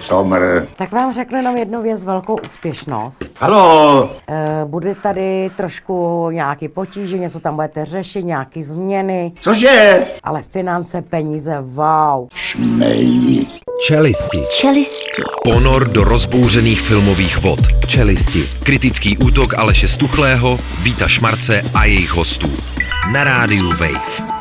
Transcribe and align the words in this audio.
Somr. 0.00 0.66
Tak 0.76 0.92
vám 0.92 1.12
řeknu 1.14 1.36
jenom 1.38 1.56
jednu 1.56 1.82
věc, 1.82 2.04
velkou 2.04 2.36
úspěšnost. 2.48 3.24
Halo, 3.40 4.10
E, 4.28 4.64
bude 4.64 4.94
tady 4.94 5.50
trošku 5.56 6.28
nějaký 6.30 6.68
potíže, 6.68 7.18
něco 7.18 7.40
tam 7.40 7.54
budete 7.54 7.84
řešit, 7.84 8.22
nějaký 8.24 8.62
změny, 8.62 9.32
cože? 9.40 10.04
ale 10.24 10.42
finance, 10.42 11.02
peníze, 11.02 11.56
wow. 11.60 12.28
Šmej. 12.34 13.46
Čelisti. 13.86 14.38
Čelisti. 14.60 15.22
Ponor 15.44 15.88
do 15.88 16.04
rozbouřených 16.04 16.80
filmových 16.80 17.42
vod. 17.42 17.60
Čelisti. 17.86 18.42
Kritický 18.62 19.18
útok 19.18 19.58
Aleše 19.58 19.88
Stuchlého, 19.88 20.58
Víta 20.82 21.08
Šmarce 21.08 21.62
a 21.74 21.84
jejich 21.84 22.10
hostů. 22.10 22.50
Na 23.12 23.24
rádiu 23.24 23.70
Wave. 23.70 24.35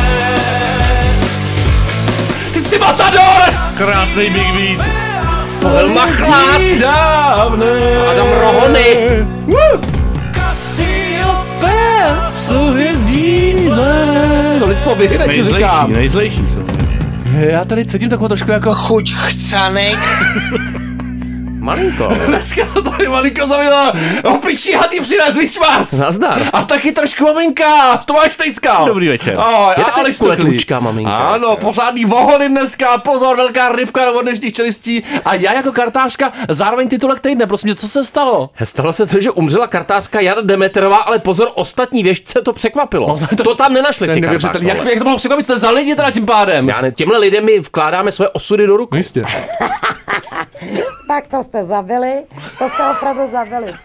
Ty 2.53 2.59
jsi 2.59 2.79
matador! 2.79 3.71
Krásný 3.77 4.29
Big 4.29 4.77
Beat. 4.77 5.00
Machlát! 5.93 6.61
Dávné. 6.79 7.97
Adam 8.11 8.27
Rohony! 8.41 8.97
Kasiopeia 10.31 12.31
Souhvězdí 12.31 13.53
No, 14.59 14.67
teď 14.67 14.83
to 14.83 14.95
vyhyne, 14.95 15.27
ti 15.27 15.43
říkám. 15.43 15.91
Nejzlejší, 15.93 16.41
nejzlejší 16.41 16.47
jsou. 16.47 16.65
Já 17.39 17.65
tady 17.65 17.85
cítím 17.85 18.09
takovou 18.09 18.27
trošku 18.27 18.51
jako... 18.51 18.75
Chuť 18.75 19.13
chcanek. 19.13 19.97
Malinko. 21.71 22.07
Dneska 22.27 22.65
to 22.73 22.81
tady 22.81 23.07
malinko 23.07 23.47
zavila. 23.47 23.93
Opičí 24.23 24.71
hatý 24.73 24.99
přines, 25.01 25.37
víc 25.37 25.53
šmác. 25.53 25.91
Nazdar. 25.93 26.41
A 26.53 26.63
taky 26.63 26.91
trošku 26.91 27.23
maminka, 27.23 27.97
Tomáš 27.97 28.37
Tejska. 28.37 28.83
Dobrý 28.85 29.07
večer. 29.07 29.33
Oh, 29.39 29.69
Je 29.77 29.83
a 29.83 29.87
taky 29.87 29.99
Aleš 29.99 30.17
kuletůčka, 30.17 30.79
maminka. 30.79 31.17
Ano, 31.17 31.55
pořádný 31.57 32.05
vohony 32.05 32.49
dneska, 32.49 32.97
pozor, 32.97 33.37
velká 33.37 33.69
rybka 33.71 34.05
do 34.11 34.21
dnešních 34.21 34.53
čelistí. 34.55 35.03
A 35.25 35.35
já 35.35 35.53
jako 35.53 35.71
kartářka 35.71 36.31
zároveň 36.49 36.89
titulek 36.89 37.19
týdne, 37.19 37.47
prosím 37.47 37.69
tě, 37.69 37.75
co 37.75 37.87
se 37.87 38.03
stalo? 38.03 38.49
Stalo 38.63 38.93
se 38.93 39.05
to, 39.05 39.19
že 39.19 39.31
umřela 39.31 39.67
kartářka 39.67 40.19
Jana 40.19 40.41
Demeterová, 40.41 40.97
ale 40.97 41.19
pozor, 41.19 41.51
ostatní 41.55 42.03
věžce 42.03 42.41
to 42.41 42.53
překvapilo. 42.53 43.07
No, 43.07 43.27
to, 43.37 43.43
to 43.43 43.55
tam 43.55 43.73
nenašli 43.73 44.07
To 44.07 44.13
neuvěřitelný. 44.19 44.67
kartách. 44.67 44.77
Jak, 44.85 44.87
jak 44.93 44.97
to 44.99 45.03
mohlo 45.03 45.17
překvapit, 45.17 45.45
jste 45.45 45.55
za 45.55 45.69
lidi 45.69 45.95
teda 45.95 46.11
tím 46.11 46.25
pádem? 46.25 46.69
Já 46.69 46.81
ne, 46.81 46.91
těmhle 46.91 47.17
lidem 47.17 47.45
my 47.45 47.59
vkládáme 47.59 48.11
své 48.11 48.29
osudy 48.29 48.67
do 48.67 48.77
rukou. 48.77 48.97
Jistě. 48.97 49.23
Tak 51.11 51.27
to 51.27 51.43
jste 51.43 51.65
zabili, 51.65 52.23
to 52.57 52.69
jste 52.69 52.89
opravdu 52.89 53.31
zabili. 53.31 53.73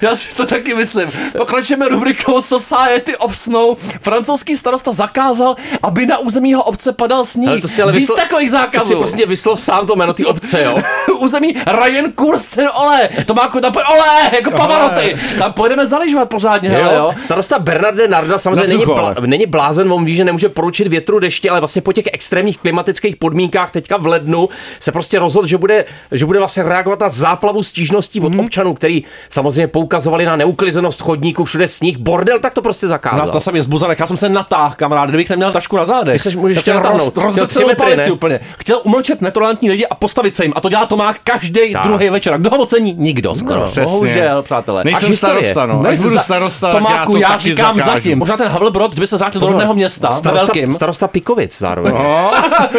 Já 0.00 0.14
si 0.16 0.34
to 0.34 0.46
taky 0.46 0.74
myslím. 0.74 1.10
Pokračujeme 1.38 1.88
rubrikou 1.88 2.40
Society 2.40 3.16
of 3.16 3.38
Snow. 3.38 3.76
Francouzský 4.00 4.56
starosta 4.56 4.92
zakázal, 4.92 5.54
aby 5.82 6.06
na 6.06 6.18
území 6.18 6.50
jeho 6.50 6.62
obce 6.62 6.92
padal 6.92 7.24
sníh. 7.24 7.48
Ale 7.48 7.60
to 7.60 7.68
si 7.68 7.82
ale 7.82 7.92
Víc 7.92 8.00
vyslo- 8.10 8.16
takových 8.16 8.50
To 8.50 8.56
si 8.56 8.60
zákazů. 8.62 8.98
prostě 8.98 9.26
vyslov 9.26 9.60
sám 9.60 9.86
to 9.86 9.96
jméno 9.96 10.14
ty 10.14 10.24
obce, 10.24 10.62
jo. 10.62 10.74
území 11.18 11.54
Ryan 11.66 12.12
Kursen 12.12 12.68
Ole. 12.82 13.08
To 13.26 13.34
má 13.34 13.42
jako 13.42 13.60
tam 13.60 13.72
Ole, 13.76 14.30
jako 14.34 14.50
Pavaroty. 14.50 15.16
Tam 15.38 15.52
pojedeme 15.52 15.86
zaližovat 15.86 16.28
pořádně, 16.28 16.68
hele, 16.70 16.94
jo. 16.96 17.12
Starosta 17.18 17.58
Bernarde 17.58 18.08
Narda 18.08 18.38
samozřejmě 18.38 18.66
není, 18.74 18.84
blá, 18.84 19.14
není 19.26 19.46
blázen, 19.46 19.92
on 19.92 20.04
ví, 20.04 20.14
že 20.14 20.24
nemůže 20.24 20.48
poručit 20.48 20.88
větru 20.88 21.18
deště, 21.18 21.50
ale 21.50 21.60
vlastně 21.60 21.82
po 21.82 21.92
těch 21.92 22.04
extrémních 22.12 22.58
klimatických 22.58 23.16
podmínkách 23.16 23.70
teďka 23.70 23.96
v 23.96 24.06
lednu 24.06 24.48
se 24.80 24.92
prostě 24.92 25.18
rozhodl, 25.18 25.46
že 25.46 25.58
bude, 25.58 25.84
že 26.12 26.26
bude 26.26 26.38
vlastně 26.38 26.62
reagovat 26.62 27.00
na 27.00 27.08
záplavu 27.08 27.62
stížností 27.62 28.20
od 28.20 28.32
občanů, 28.38 28.74
který 28.74 29.04
samozřejmě 29.30 29.66
poukazovali 29.88 30.24
na 30.24 30.36
neuklizenost 30.36 31.00
chodníků, 31.02 31.44
všude 31.44 31.68
sníh, 31.68 31.96
bordel, 31.98 32.38
tak 32.38 32.54
to 32.54 32.62
prostě 32.62 32.88
zakázal. 32.88 33.18
Nás 33.18 33.30
to 33.30 33.40
jsem 33.40 33.56
je 33.56 33.62
zbuzanek, 33.62 33.98
já 34.00 34.06
jsem 34.06 34.16
se 34.16 34.28
natáhl, 34.28 34.74
kamarád, 34.76 35.08
kdybych 35.08 35.30
neměl 35.30 35.52
tašku 35.52 35.76
na 35.76 35.84
zádech. 35.84 36.22
Ty 36.22 36.28
seš- 36.28 36.36
můžeš 36.38 36.58
chtěl 36.58 36.74
roz, 36.74 36.82
natáhnout. 36.84 37.16
roz, 37.16 37.32
Chtěl 37.32 37.44
roz, 37.44 37.48
tři 37.50 37.58
celou 37.58 37.68
metry, 37.68 37.86
palici 37.86 38.10
úplně. 38.10 38.40
Chtěl 38.58 38.80
umlčet 38.84 39.20
netolerantní 39.20 39.70
lidi 39.70 39.86
a 39.86 39.94
postavit 39.94 40.34
se 40.34 40.44
jim. 40.44 40.52
A 40.56 40.60
to 40.60 40.68
dělá 40.68 40.86
Tomák 40.86 41.16
každý 41.24 41.72
Tak. 41.72 41.82
druhý 41.82 42.10
večer. 42.10 42.34
A 42.34 42.36
kdo 42.36 42.50
ho 42.50 42.56
ocení? 42.58 42.94
Nikdo 42.98 43.34
skoro. 43.34 43.60
přesně. 43.62 43.84
Bohužel, 43.84 44.42
přátelé. 44.42 44.84
Nejsem 44.84 45.16
starosta, 45.16 45.66
no. 45.66 45.80
Až 45.80 45.86
Nejsi 45.86 46.02
budu 46.02 46.14
za- 46.14 46.22
starosta, 46.22 46.70
Tomáku, 46.70 47.16
já 47.16 47.28
to 47.28 47.32
já, 47.32 47.38
říkám 47.38 47.80
zatím. 47.80 48.18
Možná 48.18 48.36
ten 48.36 48.48
Havelbrod, 48.48 48.92
kdyby 48.92 49.06
se 49.06 49.16
vrátil 49.16 49.40
do 49.40 49.46
rodného 49.46 49.74
města, 49.74 50.08
na 50.08 50.14
starosta, 50.14 50.52
starosta 50.70 51.08
Pikovic 51.08 51.58
zároveň. 51.58 51.94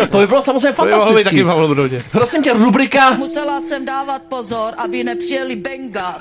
to 0.09 0.17
by 0.17 0.27
bylo 0.27 0.41
samozřejmě 0.41 0.77
To 0.77 1.45
Havlbrodě. 1.47 2.01
Prosím 2.11 2.43
tě, 2.43 2.53
rubrika 2.53 3.11
Musela 3.13 3.61
jsem 3.69 3.85
dávat 3.85 4.21
pozor, 4.29 4.73
aby 4.77 5.03
nepřijeli 5.03 5.55
benga. 5.55 6.15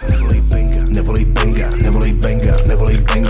Never 0.99 1.25
benga, 1.25 1.71
nevoli 1.81 2.13
benga, 2.13 2.57
leave 2.67 3.05
benga. 3.05 3.28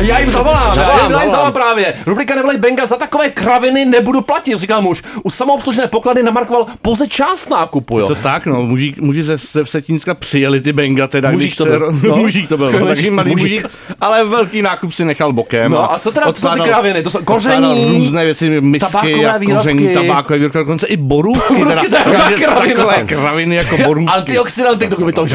Já 0.00 0.18
jim 0.18 0.30
zavolám, 0.30 0.68
já 0.68 0.74
Zavolám, 0.74 0.98
jim 1.00 1.10
zavolám 1.12 1.28
zavolám. 1.28 1.52
právě. 1.52 1.94
Rubrika 2.06 2.34
Nevolej 2.34 2.58
Benga, 2.58 2.86
za 2.86 2.96
takové 2.96 3.30
kraviny 3.30 3.84
nebudu 3.84 4.20
platit, 4.20 4.58
říká 4.58 4.80
muž. 4.80 5.02
U 5.22 5.30
samoobslužné 5.30 5.86
poklady 5.86 6.22
namarkoval 6.22 6.66
pouze 6.82 7.08
část 7.08 7.50
nákupu, 7.50 7.98
jo. 7.98 8.08
To 8.08 8.14
tak, 8.14 8.46
no, 8.46 8.62
mužík, 8.62 8.98
muži 9.00 9.22
ze, 9.22 9.36
ze 9.38 9.62
Vsetínska 9.62 10.14
přijeli 10.14 10.60
ty 10.60 10.72
benga, 10.72 11.06
teda 11.06 11.30
Mužík 11.30 11.46
když 11.46 11.56
to 11.56 11.64
se, 11.64 11.70
byl, 11.70 11.92
no. 12.08 12.16
mužík 12.22 12.48
to 12.48 12.56
byl, 12.56 12.72
no, 12.72 12.86
taky 12.86 13.10
malý 13.10 13.30
Mužík. 13.30 13.66
ale 14.00 14.24
velký 14.24 14.62
nákup 14.62 14.92
si 14.92 15.04
nechal 15.04 15.32
bokem. 15.32 15.72
No 15.72 15.92
a 15.92 15.98
co 15.98 16.12
teda, 16.12 16.32
co 16.32 16.50
ty 16.50 16.60
kraviny? 16.60 17.02
To 17.02 17.10
jsou 17.10 17.24
koření, 17.24 17.98
různé 17.98 18.24
věci, 18.24 18.60
misky 18.60 18.92
tabákové 18.92 19.38
výrobky. 19.38 19.56
koření, 19.56 19.94
tabákové 19.94 20.38
výrobky, 20.38 20.58
dokonce 20.58 20.86
i 20.86 20.96
borůvky. 20.96 21.54
Borůvky, 21.54 21.88
takže 21.88 22.44
kravina. 22.44 22.74
Takové 22.84 23.04
kraviny 23.04 23.56
jako 23.56 23.76
borůvky. 23.78 24.16
antioxidanty, 24.18 24.86
kdo 24.86 25.06
by 25.06 25.12
to 25.12 25.26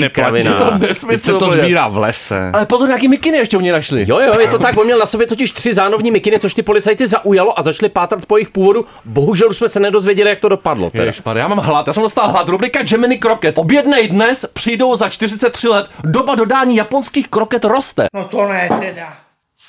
neplatí. 0.00 0.36
Je 0.36 0.54
to 0.54 0.70
nesmysl. 0.78 1.32
se 1.32 1.38
to 1.38 1.50
sbírá 1.56 1.88
v 1.88 1.98
lese. 1.98 2.50
Ale 2.52 2.66
pozor, 2.66 2.90
jaký 2.90 3.08
mikiny 3.08 3.38
ještě 3.38 3.56
u 3.56 3.60
mě 3.60 3.72
našli. 3.72 4.03
Jo, 4.06 4.20
jo, 4.20 4.40
je 4.40 4.48
to 4.48 4.58
tak, 4.58 4.76
on 4.76 4.84
měl 4.84 4.98
na 4.98 5.06
sobě 5.06 5.26
totiž 5.26 5.52
tři 5.52 5.72
zánovní 5.72 6.10
mikiny, 6.10 6.38
což 6.40 6.54
ty 6.54 6.62
policajty 6.62 7.06
zaujalo 7.06 7.58
a 7.58 7.62
začali 7.62 7.88
pátrat 7.88 8.26
po 8.26 8.36
jejich 8.36 8.50
původu. 8.50 8.86
Bohužel 9.04 9.50
už 9.50 9.56
jsme 9.56 9.68
se 9.68 9.80
nedozvěděli, 9.80 10.30
jak 10.30 10.38
to 10.38 10.48
dopadlo. 10.48 10.90
Teda. 10.90 11.04
Ježišmar, 11.04 11.36
já 11.36 11.48
mám 11.48 11.58
hlad, 11.58 11.86
já 11.86 11.92
jsem 11.92 12.02
dostal 12.02 12.30
hlad. 12.30 12.48
Rubrika 12.48 12.82
Gemini 12.82 13.18
Kroket. 13.18 13.58
Objednej 13.58 14.08
dnes, 14.08 14.46
přijdou 14.52 14.96
za 14.96 15.08
43 15.08 15.68
let. 15.68 15.86
Doba 16.04 16.34
dodání 16.34 16.76
japonských 16.76 17.28
kroket 17.28 17.64
roste. 17.64 18.06
No 18.14 18.24
to 18.24 18.48
ne 18.48 18.68
teda. 18.80 19.23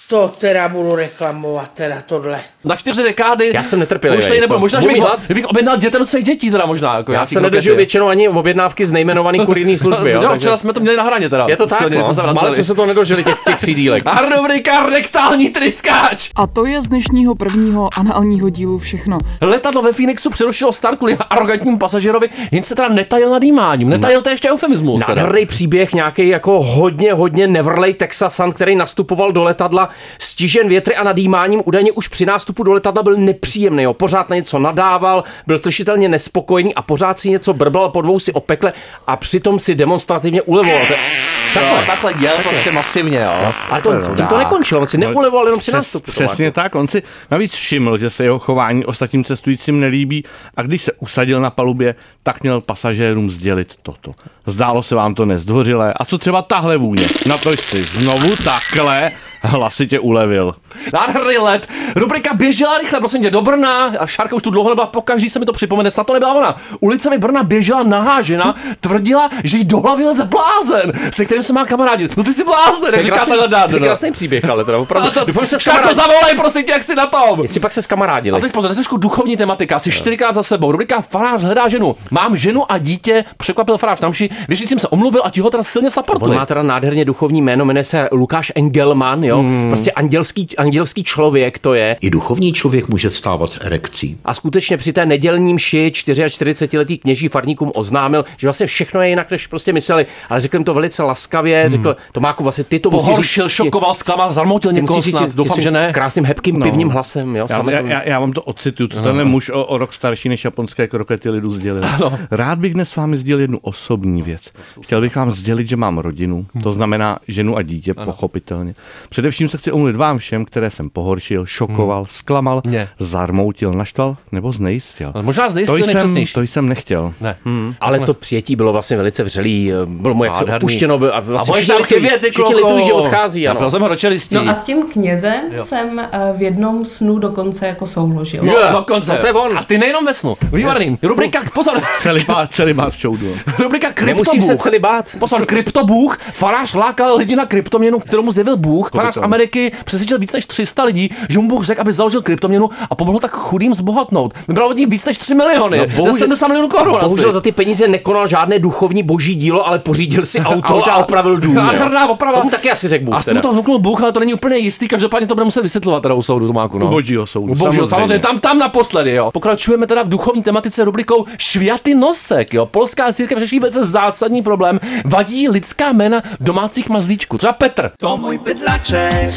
To 0.10 0.32
teda 0.40 0.70
budu 0.70 0.96
reklamovat, 0.96 1.72
teda 1.74 1.96
tohle. 2.06 2.40
Na 2.64 2.76
čtyři 2.76 3.04
dekády. 3.04 3.52
Já 3.54 3.64
jsem 3.64 3.80
netrpělivý, 3.80 4.20
Už 4.20 4.28
tady 4.28 4.40
nebudu. 4.42 4.54
jako. 4.54 4.60
Možná, 4.60 4.82
že 4.82 4.88
bych, 4.88 4.98
hlad. 5.02 5.20
kdybych 5.26 5.46
objednal 5.46 5.78
dětem 5.78 6.06
svých 6.06 6.24
dětí, 6.26 6.52
teda 6.52 6.66
možná. 6.66 6.98
Jako 6.98 7.12
Já 7.12 7.26
se 7.26 7.42
nedožiju 7.42 7.76
většinou 7.76 8.08
ani 8.08 8.30
objednávky 8.30 8.86
z 8.86 8.92
nejmenované 8.92 9.40
kurijní 9.46 9.78
služby. 9.78 10.12
jo, 10.12 10.22
jo, 10.22 10.28
takže- 10.30 10.40
včera 10.40 10.58
jsme 10.58 10.74
to 10.74 10.80
měli 10.80 10.98
na 10.98 11.04
hraně 11.04 11.30
teda. 11.30 11.46
Je 11.50 11.58
to 11.58 11.68
tak, 11.68 11.78
Silně 11.78 11.98
no. 11.98 12.14
jsme 12.14 12.24
jsme 12.54 12.64
se 12.64 12.76
to 12.76 12.86
nedožili, 12.86 13.24
těch, 13.24 13.36
těch 13.48 13.56
tří 13.58 13.74
dílek. 13.74 14.04
A 14.06 14.22
rubrika 14.36 14.86
rektální 14.90 15.50
tryskáč. 15.50 16.30
A 16.36 16.48
to 16.48 16.66
je 16.66 16.82
z 16.82 16.88
dnešního 16.88 17.36
prvního 17.36 17.90
análního 17.98 18.50
dílu 18.50 18.78
všechno. 18.78 19.18
Letadlo 19.42 19.82
ve 19.82 19.92
Phoenixu 19.94 20.30
přerušilo 20.30 20.72
start 20.72 20.98
kvůli 20.98 21.18
arrogantnímu 21.30 21.78
pasažerovi, 21.78 22.30
jen 22.52 22.64
se 22.64 22.76
teda 22.76 22.88
netajil 22.88 23.30
nadýmáním. 23.30 23.90
Netajil 23.90 24.22
to 24.22 24.30
je 24.30 24.34
ještě 24.34 24.52
eufemismus. 24.52 25.02
Teda. 25.06 25.16
Nádherný 25.16 25.46
příběh, 25.46 25.94
nějaký 25.94 26.28
jako 26.28 26.62
hodně, 26.64 27.14
hodně 27.14 27.48
nevrlej 27.48 27.94
Texasan, 27.94 28.52
který 28.52 28.76
nastupoval 28.76 29.32
do 29.32 29.44
letadla, 29.44 29.90
stižen 30.20 30.68
větry 30.68 30.96
a 30.96 31.04
nadýmáním, 31.04 31.62
údajně 31.66 31.92
už 31.92 32.08
při 32.08 32.26
nástupu 32.26 32.64
do 32.64 32.74
letadla 32.74 33.04
byl 33.04 33.18
nepříjemný, 33.18 33.84
jo. 33.84 33.94
pořád 33.94 34.30
na 34.30 34.36
něco 34.36 34.60
nadával, 34.60 35.24
byl 35.48 35.60
slyšitelně 35.60 36.10
nespokojený 36.10 36.76
a 36.76 36.82
pořád 36.82 37.20
si 37.20 37.30
něco 37.30 37.54
brblal, 37.54 37.90
po 37.90 38.02
dvou 38.02 38.20
si 38.20 38.34
opekle 38.34 38.74
a 39.08 39.18
přitom 39.18 39.60
si 39.60 39.76
demonstrativně 39.76 40.42
ulevoval. 40.42 40.82
Takhle, 40.88 41.06
Takhle. 41.54 41.86
takhle 41.86 42.14
jel 42.20 42.36
prostě 42.44 42.72
masivně, 42.72 43.20
jo. 43.20 43.54
Ale 43.70 43.82
to, 43.82 43.92
tím 44.16 44.28
to 44.28 44.38
nekončilo, 44.38 44.82
on 44.82 44.88
si 44.88 44.98
neulevoval 44.98 45.46
jenom 45.46 45.60
při 45.60 45.72
Přes, 45.72 45.74
nástupu. 45.74 46.12
přesně 46.12 46.52
tak, 46.52 46.76
on 46.76 46.88
si 46.88 47.04
navíc 47.32 47.54
všiml, 47.54 47.98
že 47.98 48.10
se 48.10 48.24
jeho 48.24 48.40
chování 48.40 48.86
ostatním 48.86 49.24
cestujícím 49.24 49.80
nelíbí 49.80 50.24
a 50.58 50.62
když 50.62 50.82
se 50.82 50.92
usadil 50.94 51.42
na 51.42 51.50
palubě, 51.50 51.96
tak 52.24 52.44
měl 52.44 52.62
pasažérům 52.62 53.30
sdělit 53.32 53.74
toto. 53.82 54.12
Zdálo 54.48 54.84
se 54.84 54.96
vám 54.96 55.16
to 55.16 55.26
nezdvořilé. 55.26 55.94
A 55.94 56.06
co 56.06 56.18
třeba 56.18 56.42
tahle 56.42 56.78
vůně? 56.78 57.08
Na 57.28 57.38
to 57.38 57.52
si 57.72 57.84
znovu 57.84 58.36
takhle 58.44 59.12
hlasitě 59.42 60.00
ulevil. 60.00 60.56
Nádherný 60.94 61.38
let. 61.38 61.68
Rubrika 61.96 62.34
běžela 62.34 62.78
rychle, 62.78 63.00
prosím 63.00 63.22
tě, 63.22 63.32
do 63.32 63.42
Brna. 63.42 63.86
A 64.00 64.08
Šárka 64.08 64.36
už 64.36 64.44
tu 64.44 64.50
dlouho 64.50 64.70
nebyla, 64.70 64.88
pokaždý 64.88 65.30
se 65.30 65.40
mi 65.40 65.46
to 65.46 65.52
připomene, 65.52 65.92
snad 65.92 66.08
to 66.08 66.14
nebyla 66.14 66.34
ona. 66.34 66.56
Ulicemi 66.80 67.18
Brna 67.18 67.44
běžela 67.44 67.84
nahá 67.84 68.22
žena, 68.22 68.56
tvrdila, 68.80 69.30
že 69.44 69.58
jí 69.58 69.66
do 69.66 69.80
hlavy 69.80 70.06
leze 70.06 70.26
blázen, 70.26 70.92
se 71.14 71.26
kterým 71.26 71.44
se 71.44 71.54
má 71.54 71.66
kamarádit. 71.66 72.18
No 72.18 72.24
ty 72.24 72.34
jsi 72.34 72.44
blázen, 72.44 72.94
jak 72.94 73.04
říká 73.04 73.26
tenhle 73.26 73.48
dát. 73.48 73.70
To 73.70 73.76
je 73.76 73.82
krásný 73.82 74.12
příběh, 74.12 74.50
ale 74.50 74.66
teda 74.66 74.78
opravdu. 74.78 75.10
A 75.10 75.12
to, 75.12 75.26
Doufám, 75.26 75.48
se 75.48 75.60
Šárko, 75.60 75.94
zavolej, 75.94 76.36
prosím 76.36 76.64
tě, 76.66 76.72
jak 76.72 76.84
jsi 76.84 76.96
na 76.96 77.06
tom. 77.08 77.42
Jestli 77.42 77.60
pak 77.60 77.72
se 77.72 77.82
s 77.82 77.88
kamarádili. 77.88 78.38
A 78.38 78.42
teď 78.42 78.52
pozor, 78.52 78.70
to 78.70 78.72
je 78.72 78.76
trošku 78.76 78.98
duchovní 78.98 79.38
tematika, 79.38 79.76
asi 79.76 79.92
čtyřikrát 79.92 80.36
za 80.36 80.44
sebou. 80.44 80.72
Rubrika 80.72 81.02
Farář 81.02 81.44
hledá 81.44 81.68
ženu. 81.68 81.96
Mám 82.12 82.36
ženu 82.36 82.72
a 82.72 82.78
dítě, 82.78 83.26
překvapil 83.38 83.78
Farář 83.78 84.02
na 84.02 84.10
mši, 84.40 84.46
věřícím 84.48 84.80
se 84.80 84.88
omluvil 84.88 85.22
a 85.26 85.30
ti 85.30 85.42
ho 85.42 85.50
teda 85.50 85.64
silně 85.64 85.88
On 85.88 85.92
supportuje. 85.92 86.38
má 86.38 86.46
teda 86.46 86.64
nádherně 86.64 87.06
duchovní 87.06 87.42
jméno, 87.42 87.66
jmenuje 87.66 87.84
se 87.84 88.10
Lukáš 88.12 88.52
Engelman, 88.56 89.24
jo. 89.24 89.38
Hmm. 89.40 89.70
Prostě 89.70 89.92
andělský, 89.92 90.48
andělský 90.58 91.04
člověk 91.04 91.60
to 91.60 91.74
je. 91.74 91.98
I 92.02 92.10
duchovní 92.10 92.54
člověk 92.54 92.88
může 92.90 93.10
vstávat 93.10 93.52
s 93.52 93.66
erekcí. 93.66 94.18
A 94.26 94.34
skutečně 94.34 94.78
při 94.78 94.94
té 94.94 95.06
nedělní 95.06 95.54
mši 95.54 95.92
44-letý 95.94 96.98
kněží 96.98 97.28
farníkům 97.28 97.72
oznámil, 97.76 98.26
že 98.38 98.48
vlastně 98.48 98.66
všechno 98.68 99.02
je 99.02 99.10
jinak, 99.10 99.32
než 99.32 99.48
prostě 99.48 99.74
mysleli. 99.74 100.06
Ale 100.30 100.42
řekl 100.42 100.56
jim 100.56 100.64
to 100.64 100.74
velice 100.74 101.04
laskavě, 101.04 101.70
řekl, 101.70 101.96
Tomáku, 102.12 102.44
vlastně 102.44 102.64
ty 102.64 102.80
to 102.80 102.90
musíš 102.92 103.10
Pohoršil, 103.10 103.48
říct- 103.48 103.56
šokoval, 103.56 103.94
zklamal, 103.94 104.32
zarmoutil 104.32 104.72
někoho 104.72 105.02
říct 105.02 105.18
snad. 105.18 105.36
Doufám, 105.36 105.62
že 105.62 105.72
ne. 105.72 105.92
Krásným, 105.94 106.26
hebkým, 106.26 106.62
pivním 106.62 106.90
hlasem, 106.90 107.36
jo. 107.36 107.48
Já, 107.50 107.58
já, 107.72 107.82
to- 107.82 107.88
já, 107.88 108.04
já 108.04 108.20
vám 108.20 108.32
to 108.34 108.42
ocituju, 108.42 108.90
co 108.90 109.02
tenhle 109.02 109.24
muž 109.24 109.50
o, 109.50 109.66
o 109.66 109.78
rok 109.78 109.94
starší 109.94 110.30
než 110.30 110.46
japonské 110.46 110.88
krokety 110.88 111.30
lidu 111.30 111.52
sdělil. 111.52 111.84
Rád 112.32 112.60
bych 112.60 112.74
dnes 112.74 112.90
s 112.90 112.96
vámi 112.96 113.18
sdělil 113.18 113.42
jednu 113.42 113.58
osobní 113.62 114.22
věc. 114.26 114.52
Chtěl 114.82 115.02
bych 115.02 115.16
vám 115.16 115.32
sdělit, 115.32 115.70
že 115.70 115.76
mám 115.76 115.98
rodinu, 115.98 116.46
to 116.64 116.72
znamená 116.74 117.20
ženu 117.28 117.58
a 117.58 117.62
dítě, 117.62 117.94
pochopitelně. 117.94 118.74
Především 119.10 119.48
se 119.50 119.58
chci 119.58 119.72
omluvit 119.72 119.96
vám 119.96 120.18
všem, 120.18 120.46
které 120.46 120.70
jsem 120.70 120.90
pohoršil, 120.90 121.46
šokoval, 121.46 122.06
zklamal, 122.06 122.62
Mě. 122.66 122.88
zarmoutil, 123.00 123.72
naštval 123.74 124.18
nebo 124.32 124.52
znejistil. 124.52 125.14
Možná 125.22 125.50
znejistil 125.50 125.80
to 125.80 126.08
jsem, 126.08 126.26
to 126.34 126.42
jsem 126.42 126.70
nechtěl. 126.70 127.14
Ne. 127.22 127.36
Ale 127.82 128.00
to 128.00 128.14
přijetí 128.14 128.56
bylo 128.56 128.72
vlastně 128.72 128.98
velice 128.98 129.24
vřelý, 129.24 129.72
bylo 129.86 130.14
mu 130.16 130.24
jak 130.24 130.36
se 130.36 130.42
Nádherný. 130.42 130.64
opuštěno 130.64 131.00
a 131.14 131.20
vlastně 131.20 131.54
všichni 131.54 131.76
litují, 131.78 132.10
ty 132.22 132.32
všichni 132.32 132.54
kloko. 132.54 132.68
litují, 132.68 132.86
že 132.86 132.94
odchází, 132.94 133.48
ano. 133.48 133.70
Jsem 133.70 133.82
ho 133.82 133.88
do 133.88 133.96
čelistí. 133.96 134.36
No 134.36 134.42
a 134.50 134.54
s 134.54 134.64
tím 134.64 134.86
knězem 134.94 135.42
jsem 135.58 136.00
eh, 136.00 136.34
v 136.38 136.42
jednom 136.42 136.86
snu 136.86 137.20
dokonce 137.20 137.68
jako 137.68 137.86
souložil. 137.86 138.44
No, 138.44 138.54
dokonce. 138.72 139.12
No, 139.14 139.18
to 139.18 139.28
je 139.28 139.34
on. 139.34 139.58
A 139.58 139.64
ty 139.64 139.78
nejenom 139.78 140.06
ve 140.06 140.14
snu. 140.14 140.38
Výborný. 140.54 140.98
Rubrika, 141.04 141.40
pozor, 141.54 141.74
Celý 142.02 142.26
má, 142.28 142.48
celý 142.48 142.74
má 142.74 142.90
v 142.90 142.98
čoudu. 142.98 143.28
rubrika 143.60 143.92
kryptobůh. 143.92 144.15
Nemusím 144.16 144.42
se 144.42 144.58
celý 144.58 144.80
bát. 144.80 145.06
Pozor, 145.20 145.46
kryptobůh. 145.46 146.18
Farář 146.34 146.74
lákal 146.74 147.16
lidi 147.18 147.36
na 147.36 147.46
kryptoměnu, 147.46 148.00
kterou 148.00 148.24
mu 148.24 148.32
zjevil 148.32 148.58
Bůh. 148.58 148.90
Farář 148.96 149.14
z 149.16 149.18
Ameriky 149.18 149.72
přesvědčil 149.86 150.20
víc 150.20 150.34
než 150.34 150.46
300 150.46 150.84
lidí, 150.84 151.10
že 151.30 151.40
mu 151.40 151.48
Bůh 151.48 151.64
řekl, 151.66 151.82
aby 151.82 151.92
založil 151.92 152.22
kryptoměnu 152.22 152.70
a 152.90 152.96
pomohl 152.96 153.20
tak 153.20 153.32
chudým 153.32 153.74
zbohatnout. 153.74 154.34
Vybral 154.48 154.68
od 154.70 154.78
ní 154.78 154.86
víc 154.86 155.06
než 155.06 155.18
3 155.18 155.34
miliony. 155.36 155.78
No, 155.78 155.86
bohužel- 155.88 156.14
70 156.18 156.48
milionů 156.48 156.68
korun. 156.68 156.98
Bohužel 157.02 157.30
asi. 157.30 157.34
za 157.34 157.42
ty 157.42 157.52
peníze 157.52 157.88
nekonal 157.88 158.28
žádné 158.28 158.60
duchovní 158.60 159.04
boží 159.04 159.36
dílo, 159.36 159.68
ale 159.68 159.80
pořídil 159.80 160.26
si 160.26 160.40
auto 160.46 160.68
Auto. 160.76 160.92
a 160.92 160.96
opravil 160.96 161.38
dům. 161.38 161.54
Nádherná 161.56 162.10
oprava. 162.10 162.38
Tomu 162.38 162.50
taky 162.50 162.72
asi 162.72 162.88
řekl 162.88 163.06
Bůh. 163.06 163.16
Asi 163.16 163.34
mu 163.34 163.42
to 163.42 163.52
vnuknul 163.52 163.80
Bůh, 163.80 164.02
ale 164.04 164.12
to 164.12 164.20
není 164.20 164.34
úplně 164.34 164.58
jistý, 164.58 164.88
každopádně 164.88 165.28
to 165.28 165.34
bude 165.36 165.46
muset 165.46 165.62
vysvětlovat 165.62 166.00
teda 166.04 166.14
u 166.16 166.22
soudu 166.22 166.48
Tomáku. 166.48 166.80
No. 166.80 166.86
U 166.86 166.90
božího 166.90 167.26
soudu, 167.26 167.52
U 167.52 167.56
božího, 167.56 167.86
samozřejmě. 167.86 167.88
samozřejmě. 167.90 168.20
tam, 168.20 168.40
tam 168.40 168.60
naposledy, 168.60 169.12
jo. 169.12 169.32
Pokračujeme 169.32 169.88
teda 169.88 170.04
v 170.04 170.10
duchovní 170.10 170.44
tematice 170.44 170.84
rubrikou 170.86 171.26
Šviaty 171.38 171.96
nosek, 171.96 172.54
jo. 172.54 172.66
Polská 172.66 173.14
církev 173.14 173.40
řeší 173.40 173.60
velice 173.60 173.86
zásadní 174.06 174.42
problém. 174.42 174.80
Vadí 175.06 175.50
lidská 175.50 175.92
jména 175.92 176.22
domácích 176.40 176.90
mazlíčků. 176.90 177.38
Třeba 177.38 177.54
Petr. 177.54 177.92
To 178.00 178.18
mój 178.18 178.38
bydlaczek, 178.38 179.30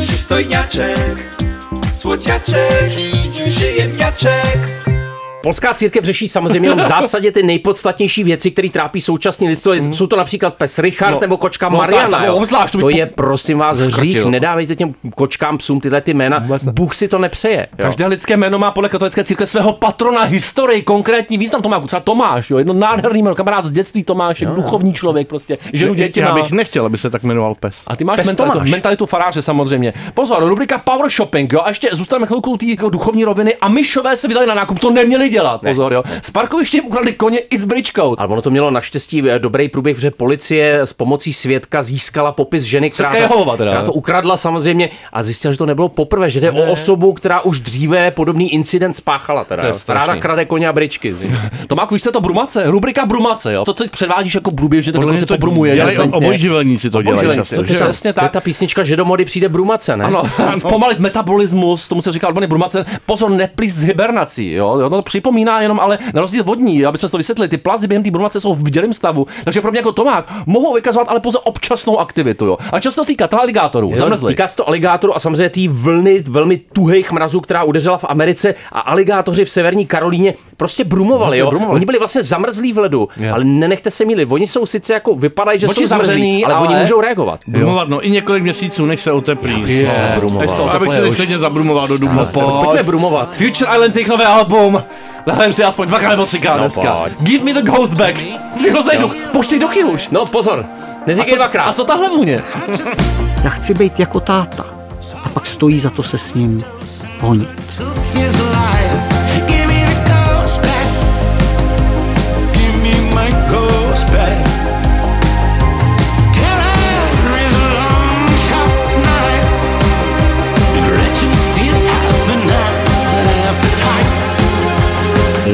przystojniaczek, 0.00 1.24
słodziaczek, 1.92 2.92
przyjemniaczek. 3.48 4.95
Polská 5.46 5.74
církev 5.74 6.04
řeší 6.04 6.28
samozřejmě 6.28 6.74
v 6.74 6.80
zásadě 6.82 7.32
ty 7.32 7.42
nejpodstatnější 7.42 8.24
věci, 8.24 8.50
které 8.50 8.68
trápí 8.68 9.00
současné 9.00 9.48
lidstvo. 9.48 9.72
Jsou 9.74 10.06
to 10.06 10.16
například 10.16 10.54
pes 10.54 10.78
Richard 10.78 11.12
No, 11.12 11.20
nebo 11.20 11.36
kočka 11.36 11.68
no, 11.68 11.78
Mariana. 11.78 12.10
tak, 12.10 12.26
jo. 12.26 12.34
obzvlášť, 12.34 12.72
to 12.72 12.78
to 12.78 12.88
je, 12.88 13.06
prosím 13.06 13.58
vás, 13.58 13.78
hřích. 13.78 14.24
Nedávejte 14.24 14.76
těm 14.76 14.94
kočkám, 15.14 15.58
psům 15.58 15.80
tyhle 15.80 16.00
ty 16.00 16.14
jména. 16.14 16.46
Bůh 16.72 16.94
si 16.94 17.08
to 17.08 17.18
nepřeje. 17.18 17.68
Jo. 17.78 17.84
Každé 17.84 18.06
lidské 18.06 18.36
jméno 18.36 18.58
má 18.58 18.70
podle 18.70 18.88
katolické 18.88 19.24
církve 19.24 19.46
svého 19.46 19.72
patrona, 19.72 20.22
historii, 20.22 20.82
konkrétní 20.82 21.38
význam 21.38 21.62
Tomáku. 21.62 21.86
Třeba 21.86 22.00
Tomáš, 22.00 22.50
jo. 22.50 22.58
Jedno 22.58 22.72
nádherný 22.74 23.22
jméno, 23.22 23.34
kamarád 23.34 23.64
z 23.64 23.70
dětství 23.72 24.04
Tomáš, 24.04 24.40
je 24.40 24.46
duchovní 24.46 24.94
člověk, 24.94 25.28
prostě. 25.28 25.58
Ženu 25.72 25.94
děti 25.94 26.20
Já 26.20 26.28
má. 26.34 26.42
bych 26.42 26.52
nechtěl, 26.52 26.86
aby 26.86 26.98
se 26.98 27.10
tak 27.10 27.22
jmenoval 27.22 27.54
pes. 27.54 27.82
A 27.86 27.96
ty 27.96 28.04
máš 28.04 28.16
Pes 28.16 28.26
mentalitu, 28.26 28.52
Tomáš. 28.52 28.70
mentalitu 28.70 29.06
faráře 29.06 29.42
samozřejmě. 29.42 29.92
Pozor, 30.14 30.44
rubrika 30.48 30.78
Power 30.78 31.10
Shopping, 31.10 31.52
jo, 31.52 31.60
a 31.64 31.68
ještě 31.68 31.88
zůstaneme 31.92 32.26
chvilku 32.26 32.50
u 32.50 32.56
té 32.56 32.66
jako 32.66 32.88
duchovní 32.88 33.24
roviny 33.24 33.54
a 33.60 33.68
myšové 33.68 34.16
se 34.16 34.28
vydali 34.28 34.46
na 34.46 34.54
nákup, 34.54 34.78
to 34.78 34.90
neměli 34.90 35.35
dělat, 35.36 35.60
pozor, 35.60 35.92
jo. 35.92 36.02
Z 36.22 36.30
parkoviště 36.30 36.82
ukradli 36.82 37.12
koně 37.12 37.38
i 37.38 37.58
s 37.58 37.64
bričkou. 37.64 38.14
Ale 38.18 38.28
ono 38.28 38.42
to 38.42 38.50
mělo 38.50 38.70
naštěstí 38.70 39.22
eh, 39.30 39.38
dobrý 39.38 39.68
průběh, 39.68 39.98
že 39.98 40.10
policie 40.10 40.80
s 40.80 40.92
pomocí 40.92 41.32
svědka 41.32 41.82
získala 41.82 42.32
popis 42.32 42.62
ženy, 42.64 42.90
která, 42.90 43.16
Jehova 43.16 43.56
teda, 43.56 43.70
která 43.70 43.80
ne? 43.80 43.86
to 43.86 43.92
ukradla 43.92 44.36
samozřejmě 44.36 44.90
a 45.12 45.22
zjistila, 45.22 45.52
že 45.52 45.58
to 45.58 45.66
nebylo 45.66 45.88
poprvé, 45.88 46.30
že 46.30 46.40
jde 46.40 46.50
o 46.50 46.72
osobu, 46.72 47.12
která 47.12 47.40
už 47.40 47.60
dříve 47.60 48.10
podobný 48.10 48.52
incident 48.54 48.96
spáchala. 48.96 49.44
Teda, 49.44 49.62
To 49.62 49.68
je. 49.68 49.74
Ráda 49.88 50.16
krade 50.16 50.44
koně 50.44 50.68
a 50.68 50.72
bričky. 50.72 51.16
Tomáku, 51.66 51.94
víš, 51.94 52.02
co 52.02 52.08
je 52.08 52.12
to 52.12 52.20
brumace? 52.20 52.62
Rubrika 52.66 53.06
brumace, 53.06 53.52
jo. 53.52 53.64
To, 53.64 53.74
co 53.74 53.82
teď 53.82 53.92
předvádíš 53.92 54.34
jako 54.34 54.50
průběžně, 54.50 54.92
to 54.92 54.98
Podle 54.98 55.06
dokonce 55.06 55.22
mě 55.24 55.26
to 55.26 55.34
pobrumuje. 55.34 55.86
obojživelníci 56.12 56.90
to 56.90 57.02
dělají 57.02 57.38
to 57.56 57.62
přesně 57.62 58.12
To 58.12 58.20
tak. 58.20 58.32
ta 58.32 58.40
písnička, 58.40 58.84
že 58.84 58.96
do 58.96 59.04
mody 59.04 59.24
přijde 59.24 59.48
brumace, 59.48 59.96
ne? 59.96 60.04
Ano, 60.04 60.22
zpomalit 60.58 60.98
metabolismus, 60.98 61.88
tomu 61.88 62.02
se 62.02 62.12
říká 62.12 62.28
odborně 62.28 62.48
brumace. 62.48 62.84
Pozor, 63.06 63.30
neplíst 63.30 63.76
s 63.76 63.82
hibernací, 63.82 64.52
jo. 64.52 64.78
jo. 64.78 64.90
To 64.90 65.02
připomíná 65.20 65.60
jenom, 65.60 65.80
ale 65.80 65.98
na 66.14 66.20
rozdíl 66.20 66.44
vodní, 66.44 66.86
aby 66.86 66.98
jsme 66.98 67.08
to 67.08 67.16
vysvětlili, 67.16 67.48
ty 67.48 67.56
plazy 67.56 67.86
během 67.86 68.02
té 68.02 68.10
brumace 68.10 68.40
jsou 68.40 68.54
v 68.54 68.58
vdělém 68.64 68.92
stavu, 68.92 69.26
takže 69.44 69.60
pro 69.60 69.70
mě 69.70 69.78
jako 69.78 69.92
Tomák 69.92 70.32
mohou 70.46 70.74
vykazovat 70.74 71.08
ale 71.08 71.20
pouze 71.20 71.38
občasnou 71.38 71.98
aktivitu, 71.98 72.44
jo. 72.46 72.56
A 72.72 72.80
často 72.80 73.04
týká 73.04 73.26
to 73.28 73.40
aligátorů, 73.40 73.92
zamrzli. 73.96 74.32
Týká 74.32 74.48
se 74.48 74.56
to 74.56 74.68
aligátoru 74.68 75.16
a 75.16 75.20
samozřejmě 75.20 75.48
té 75.48 75.60
vlny 75.68 76.24
velmi 76.28 76.56
tuhých 76.72 77.12
mrazů, 77.12 77.40
která 77.40 77.64
udeřila 77.64 77.98
v 77.98 78.04
Americe 78.08 78.54
a 78.72 78.80
aligátoři 78.80 79.44
v 79.44 79.50
severní 79.50 79.86
Karolíně 79.86 80.34
prostě 80.56 80.84
brumovali. 80.84 81.20
Prostě 81.28 81.38
Jo? 81.38 81.50
brumovali. 81.50 81.74
Oni 81.76 81.86
byli 81.86 81.98
vlastně 81.98 82.22
zamrzlí 82.22 82.72
v 82.72 82.78
ledu, 82.78 83.08
Jo. 83.16 83.34
ale 83.34 83.44
nenechte 83.44 83.90
se 83.90 84.04
mílit. 84.04 84.28
Oni 84.32 84.46
jsou 84.46 84.66
sice 84.66 84.92
jako 84.92 85.14
vypadají, 85.14 85.58
že 85.60 85.66
Oči 85.66 85.80
jsou 85.80 85.86
zamrzlí, 85.86 86.12
zavřený, 86.12 86.44
ale, 86.44 86.54
oni 86.54 86.74
ale- 86.74 86.80
můžou 86.80 87.00
reagovat. 87.00 87.40
Brumovat, 87.48 87.88
no 87.88 88.06
i 88.06 88.10
několik 88.10 88.42
měsíců, 88.42 88.86
než 88.86 89.00
se 89.00 89.12
oteplí. 89.12 89.62
Než 89.62 89.76
se 89.88 90.70
Abych 90.70 90.92
se 90.92 91.02
teď 91.16 91.30
zabrumoval 91.30 91.88
do 91.88 91.98
dubna. 91.98 92.24
Pojďme 92.24 92.82
brumovat. 92.82 93.36
Future 93.36 93.70
Islands 93.74 93.96
jejich 93.96 94.08
nové 94.08 94.24
album. 94.26 94.82
Zahrajeme 95.28 95.52
si 95.54 95.64
aspoň 95.64 95.88
dvakrát 95.88 96.10
nebo 96.10 96.26
třikrát 96.26 96.56
dneska. 96.58 96.92
pojď. 96.94 97.12
Give 97.22 97.44
me 97.44 97.52
the 97.54 97.62
ghost 97.62 97.94
back. 97.94 98.16
Jsi 98.56 98.70
hrozný 98.70 98.98
duch. 99.00 99.14
Poštěj 99.32 99.58
duchy 99.58 99.84
už. 99.84 100.08
No 100.08 100.26
pozor, 100.26 100.64
A 100.68 101.00
neříkej 101.06 101.30
co, 101.30 101.36
dvakrát. 101.36 101.64
a 101.64 101.72
co 101.72 101.84
tahle 101.84 102.08
vůně? 102.08 102.42
Já 103.44 103.50
chci 103.50 103.74
být 103.74 104.00
jako 104.00 104.20
táta. 104.20 104.64
A 105.24 105.28
pak 105.28 105.46
stojí 105.46 105.80
za 105.80 105.90
to 105.90 106.02
se 106.02 106.18
s 106.18 106.34
ním 106.34 106.64
honit. 107.20 107.48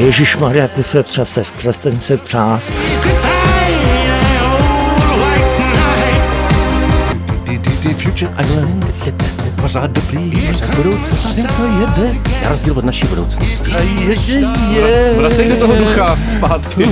Ježíš 0.03 0.37
Maria, 0.37 0.67
ty 0.67 0.83
se 0.83 1.03
třeseš, 1.03 1.49
přestaň 1.49 1.99
se 1.99 2.17
třást. 2.17 2.73
Future 7.97 8.31
Islands. 8.41 9.09
Pořád 9.61 9.91
dobrý, 9.91 10.47
pořád 10.47 10.75
budoucnost. 10.75 11.47
to 11.57 11.65
jede. 11.79 12.13
Na 12.43 12.49
rozdíl 12.49 12.73
od 12.77 12.85
naší 12.85 13.07
budoucnosti. 13.07 13.71
Vracejte 15.17 15.55
toho 15.55 15.75
ducha 15.75 16.17
zpátky. 16.37 16.85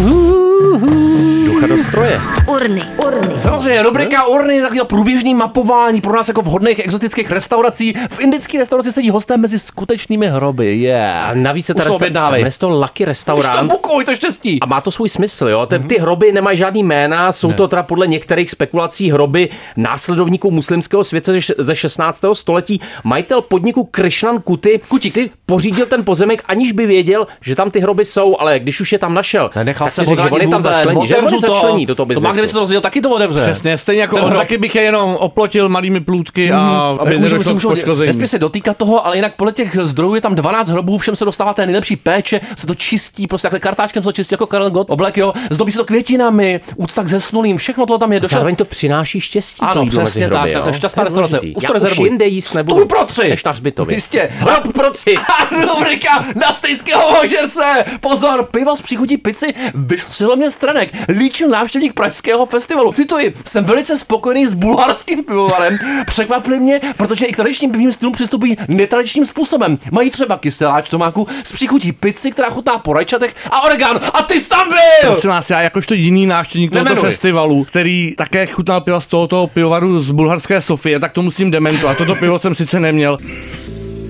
Ducha 1.45 1.67
do 1.67 1.77
stroje. 1.77 2.21
Urny, 2.51 2.81
urny. 3.07 3.35
Samozřejmě, 3.41 3.81
rubrika 3.83 4.25
urny, 4.27 4.61
takového 4.61 4.85
průběžný 4.85 5.33
mapování 5.35 6.01
pro 6.01 6.15
nás 6.15 6.27
jako 6.27 6.41
vhodných 6.41 6.79
exotických 6.79 7.31
restaurací. 7.31 7.93
V 8.11 8.19
indické 8.21 8.57
restauraci 8.57 8.91
sedí 8.91 9.09
hosté 9.09 9.37
mezi 9.37 9.59
skutečnými 9.59 10.27
hroby. 10.27 10.75
Yeah. 10.75 11.29
A 11.29 11.33
navíc 11.33 11.65
se 11.65 11.73
ta 11.73 11.77
Už 11.79 11.83
to 11.83 11.89
resta- 11.89 11.95
objednávej. 11.95 12.39
jmenuje 12.41 12.51
se 12.51 12.59
to 12.59 12.69
Lucky 12.69 13.03
Už 13.03 13.05
to 13.05 13.05
Restaurant. 13.05 13.71
bukuj, 13.71 14.05
to 14.05 14.11
je 14.11 14.15
štěstí. 14.15 14.59
A 14.61 14.65
má 14.65 14.81
to 14.81 14.91
svůj 14.91 15.09
smysl, 15.09 15.47
jo. 15.47 15.65
Ty, 15.65 15.79
ty 15.79 15.97
hroby 15.99 16.31
nemají 16.31 16.57
žádný 16.57 16.83
jména, 16.83 17.31
jsou 17.31 17.53
to 17.53 17.67
teda 17.67 17.83
podle 17.83 18.07
některých 18.07 18.51
spekulací 18.51 19.11
hroby 19.11 19.49
následovníků 19.77 20.51
muslimského 20.51 21.03
světa 21.03 21.31
ze- 21.33 21.53
ze 21.57 21.75
16. 21.75 22.35
století. 22.35 22.81
Majitel 23.03 23.41
podniku 23.41 23.83
Krishnan 23.83 24.41
Kuti 24.41 24.81
Kutík. 24.87 25.13
si 25.13 25.29
pořídil 25.45 25.85
ten 25.85 26.05
pozemek, 26.05 26.43
aniž 26.47 26.71
by 26.71 26.85
věděl, 26.85 27.27
že 27.41 27.55
tam 27.55 27.71
ty 27.71 27.79
hroby 27.79 28.05
jsou, 28.05 28.35
ale 28.39 28.59
když 28.59 28.81
už 28.81 28.91
je 28.91 28.99
tam 28.99 29.13
našel, 29.13 29.49
Nenechal 29.55 29.85
tak 29.87 29.93
se 29.93 30.01
si 30.01 30.05
řekl, 30.09 30.21
že 30.21 30.29
on 30.29 30.41
je 30.41 30.47
tam 30.47 30.63
začlení, 30.63 31.07
že? 31.07 31.17
On 31.17 31.25
to. 31.29 31.39
začlení 31.39 31.85
do 31.85 31.95
toho 31.95 32.13
To 32.13 32.21
má, 32.21 32.40
kdyby 32.41 32.47
se 32.49 32.53
to 32.53 32.59
rozvěděl, 32.59 32.81
taky 32.81 33.01
to 33.01 33.09
otevře. 33.09 33.41
Přesně, 33.41 33.77
stejně 33.77 34.01
jako 34.01 34.15
Ten 34.15 34.25
on, 34.25 34.29
hrob. 34.31 34.41
taky 34.41 34.57
bych 34.57 34.75
je 34.75 34.81
jenom 34.81 35.15
oplotil 35.15 35.69
malými 35.69 35.99
plůtky 35.99 36.51
a 36.51 36.59
aby 36.99 37.17
Můžu- 37.17 37.35
nedošlo 37.35 37.55
k 37.55 37.61
poškození. 37.61 38.07
Nesmí 38.07 38.27
se 38.27 38.39
dotýkat 38.39 38.77
toho, 38.77 39.05
ale 39.05 39.15
jinak 39.15 39.33
podle 39.35 39.51
těch 39.53 39.77
zdrojů 39.81 40.15
je 40.15 40.21
tam 40.21 40.35
12 40.35 40.69
hrobů, 40.69 40.97
všem 40.97 41.15
se 41.15 41.25
dostává 41.25 41.53
té 41.53 41.65
nejlepší 41.65 41.95
péče, 41.95 42.41
se 42.57 42.67
to 42.67 42.75
čistí, 42.75 43.27
prostě 43.27 43.45
takhle 43.45 43.59
kartáčkem 43.59 44.03
se 44.03 44.07
to 44.07 44.11
čistí 44.11 44.33
jako 44.33 44.47
Karel 44.47 44.69
Gott, 44.69 44.89
oblek, 44.89 45.17
jo, 45.17 45.33
zdobí 45.49 45.71
se 45.71 45.77
to 45.77 45.85
květinami, 45.85 46.59
úcta 46.75 47.03
k 47.03 47.07
zesnulým, 47.09 47.57
všechno 47.57 47.85
to 47.85 47.97
tam 47.97 48.13
je. 48.13 48.19
Došel... 48.19 48.35
Zároveň 48.35 48.55
to 48.55 48.65
přináší 48.65 49.21
štěstí. 49.21 49.59
to 49.59 49.65
Ano, 49.65 49.85
přesně 49.85 50.29
tak, 50.29 50.49
tak 50.63 50.75
šťastná 50.75 51.03
restaurace. 51.03 51.39
Už 51.39 51.63
Já 51.63 51.67
to 51.67 51.73
rezervuj. 51.73 52.07
jinde 52.07 52.25
jíst 52.25 52.53
nebudu. 52.53 52.75
Stůl 52.75 52.85
pro 52.87 53.05
tři. 53.05 53.29
Než 53.29 53.43
na 53.43 53.51
hřbitově. 53.51 53.95
Jistě. 53.97 54.29
Hrob 54.31 54.73
pro 54.73 54.89
tři. 54.91 55.15
A 55.17 55.65
rubrika 55.65 56.25
na 56.35 56.53
stejského 56.53 57.13
hožerce. 57.15 57.83
Pozor, 57.99 58.47
pivo 58.51 58.75
s 58.75 58.81
příchutí 58.81 59.17
pici 59.17 59.53
vystřelil 59.73 60.35
mě 60.35 60.51
stranek. 60.51 60.89
Líčil 61.09 61.49
návštěvník 61.49 61.93
Pražského 62.31 62.45
festivalu. 62.45 62.91
Cituji, 62.91 63.33
jsem 63.45 63.63
velice 63.63 63.97
spokojený 63.97 64.45
s 64.47 64.53
bulharským 64.53 65.23
pivovarem. 65.23 65.77
Překvapili 66.07 66.59
mě, 66.59 66.81
protože 66.97 67.25
i 67.25 67.31
k 67.31 67.35
tradičním 67.35 67.71
pivním 67.71 67.91
stylům 67.91 68.13
přistupují 68.13 68.57
netradičním 68.67 69.25
způsobem. 69.25 69.77
Mají 69.91 70.09
třeba 70.09 70.37
kyseláč 70.37 70.89
tomáku 70.89 71.27
s 71.43 71.51
příchutí 71.51 71.91
pici, 71.91 72.31
která 72.31 72.49
chutná 72.49 72.77
po 72.77 72.93
rajčatech 72.93 73.35
a 73.51 73.63
oregano. 73.63 73.99
A 74.13 74.21
ty 74.21 74.39
jsi 74.39 74.49
tam 74.49 74.69
byl! 74.69 75.11
Prosím 75.11 75.29
vás, 75.29 75.49
já 75.49 75.61
jakožto 75.61 75.93
jiný 75.93 76.25
návštěvník 76.25 76.71
tohoto 76.71 76.89
Nemenuj. 76.89 77.09
festivalu, 77.11 77.63
který 77.63 78.13
také 78.17 78.47
chutnal 78.47 78.81
piva 78.81 78.99
z 78.99 79.07
tohoto 79.07 79.47
pivovaru 79.53 80.01
z 80.01 80.11
bulharské 80.11 80.61
Sofie, 80.61 80.99
tak 80.99 81.11
to 81.11 81.21
musím 81.21 81.51
dementovat. 81.51 81.97
Toto 81.97 82.15
pivo 82.15 82.39
jsem 82.39 82.55
sice 82.55 82.79
neměl. 82.79 83.17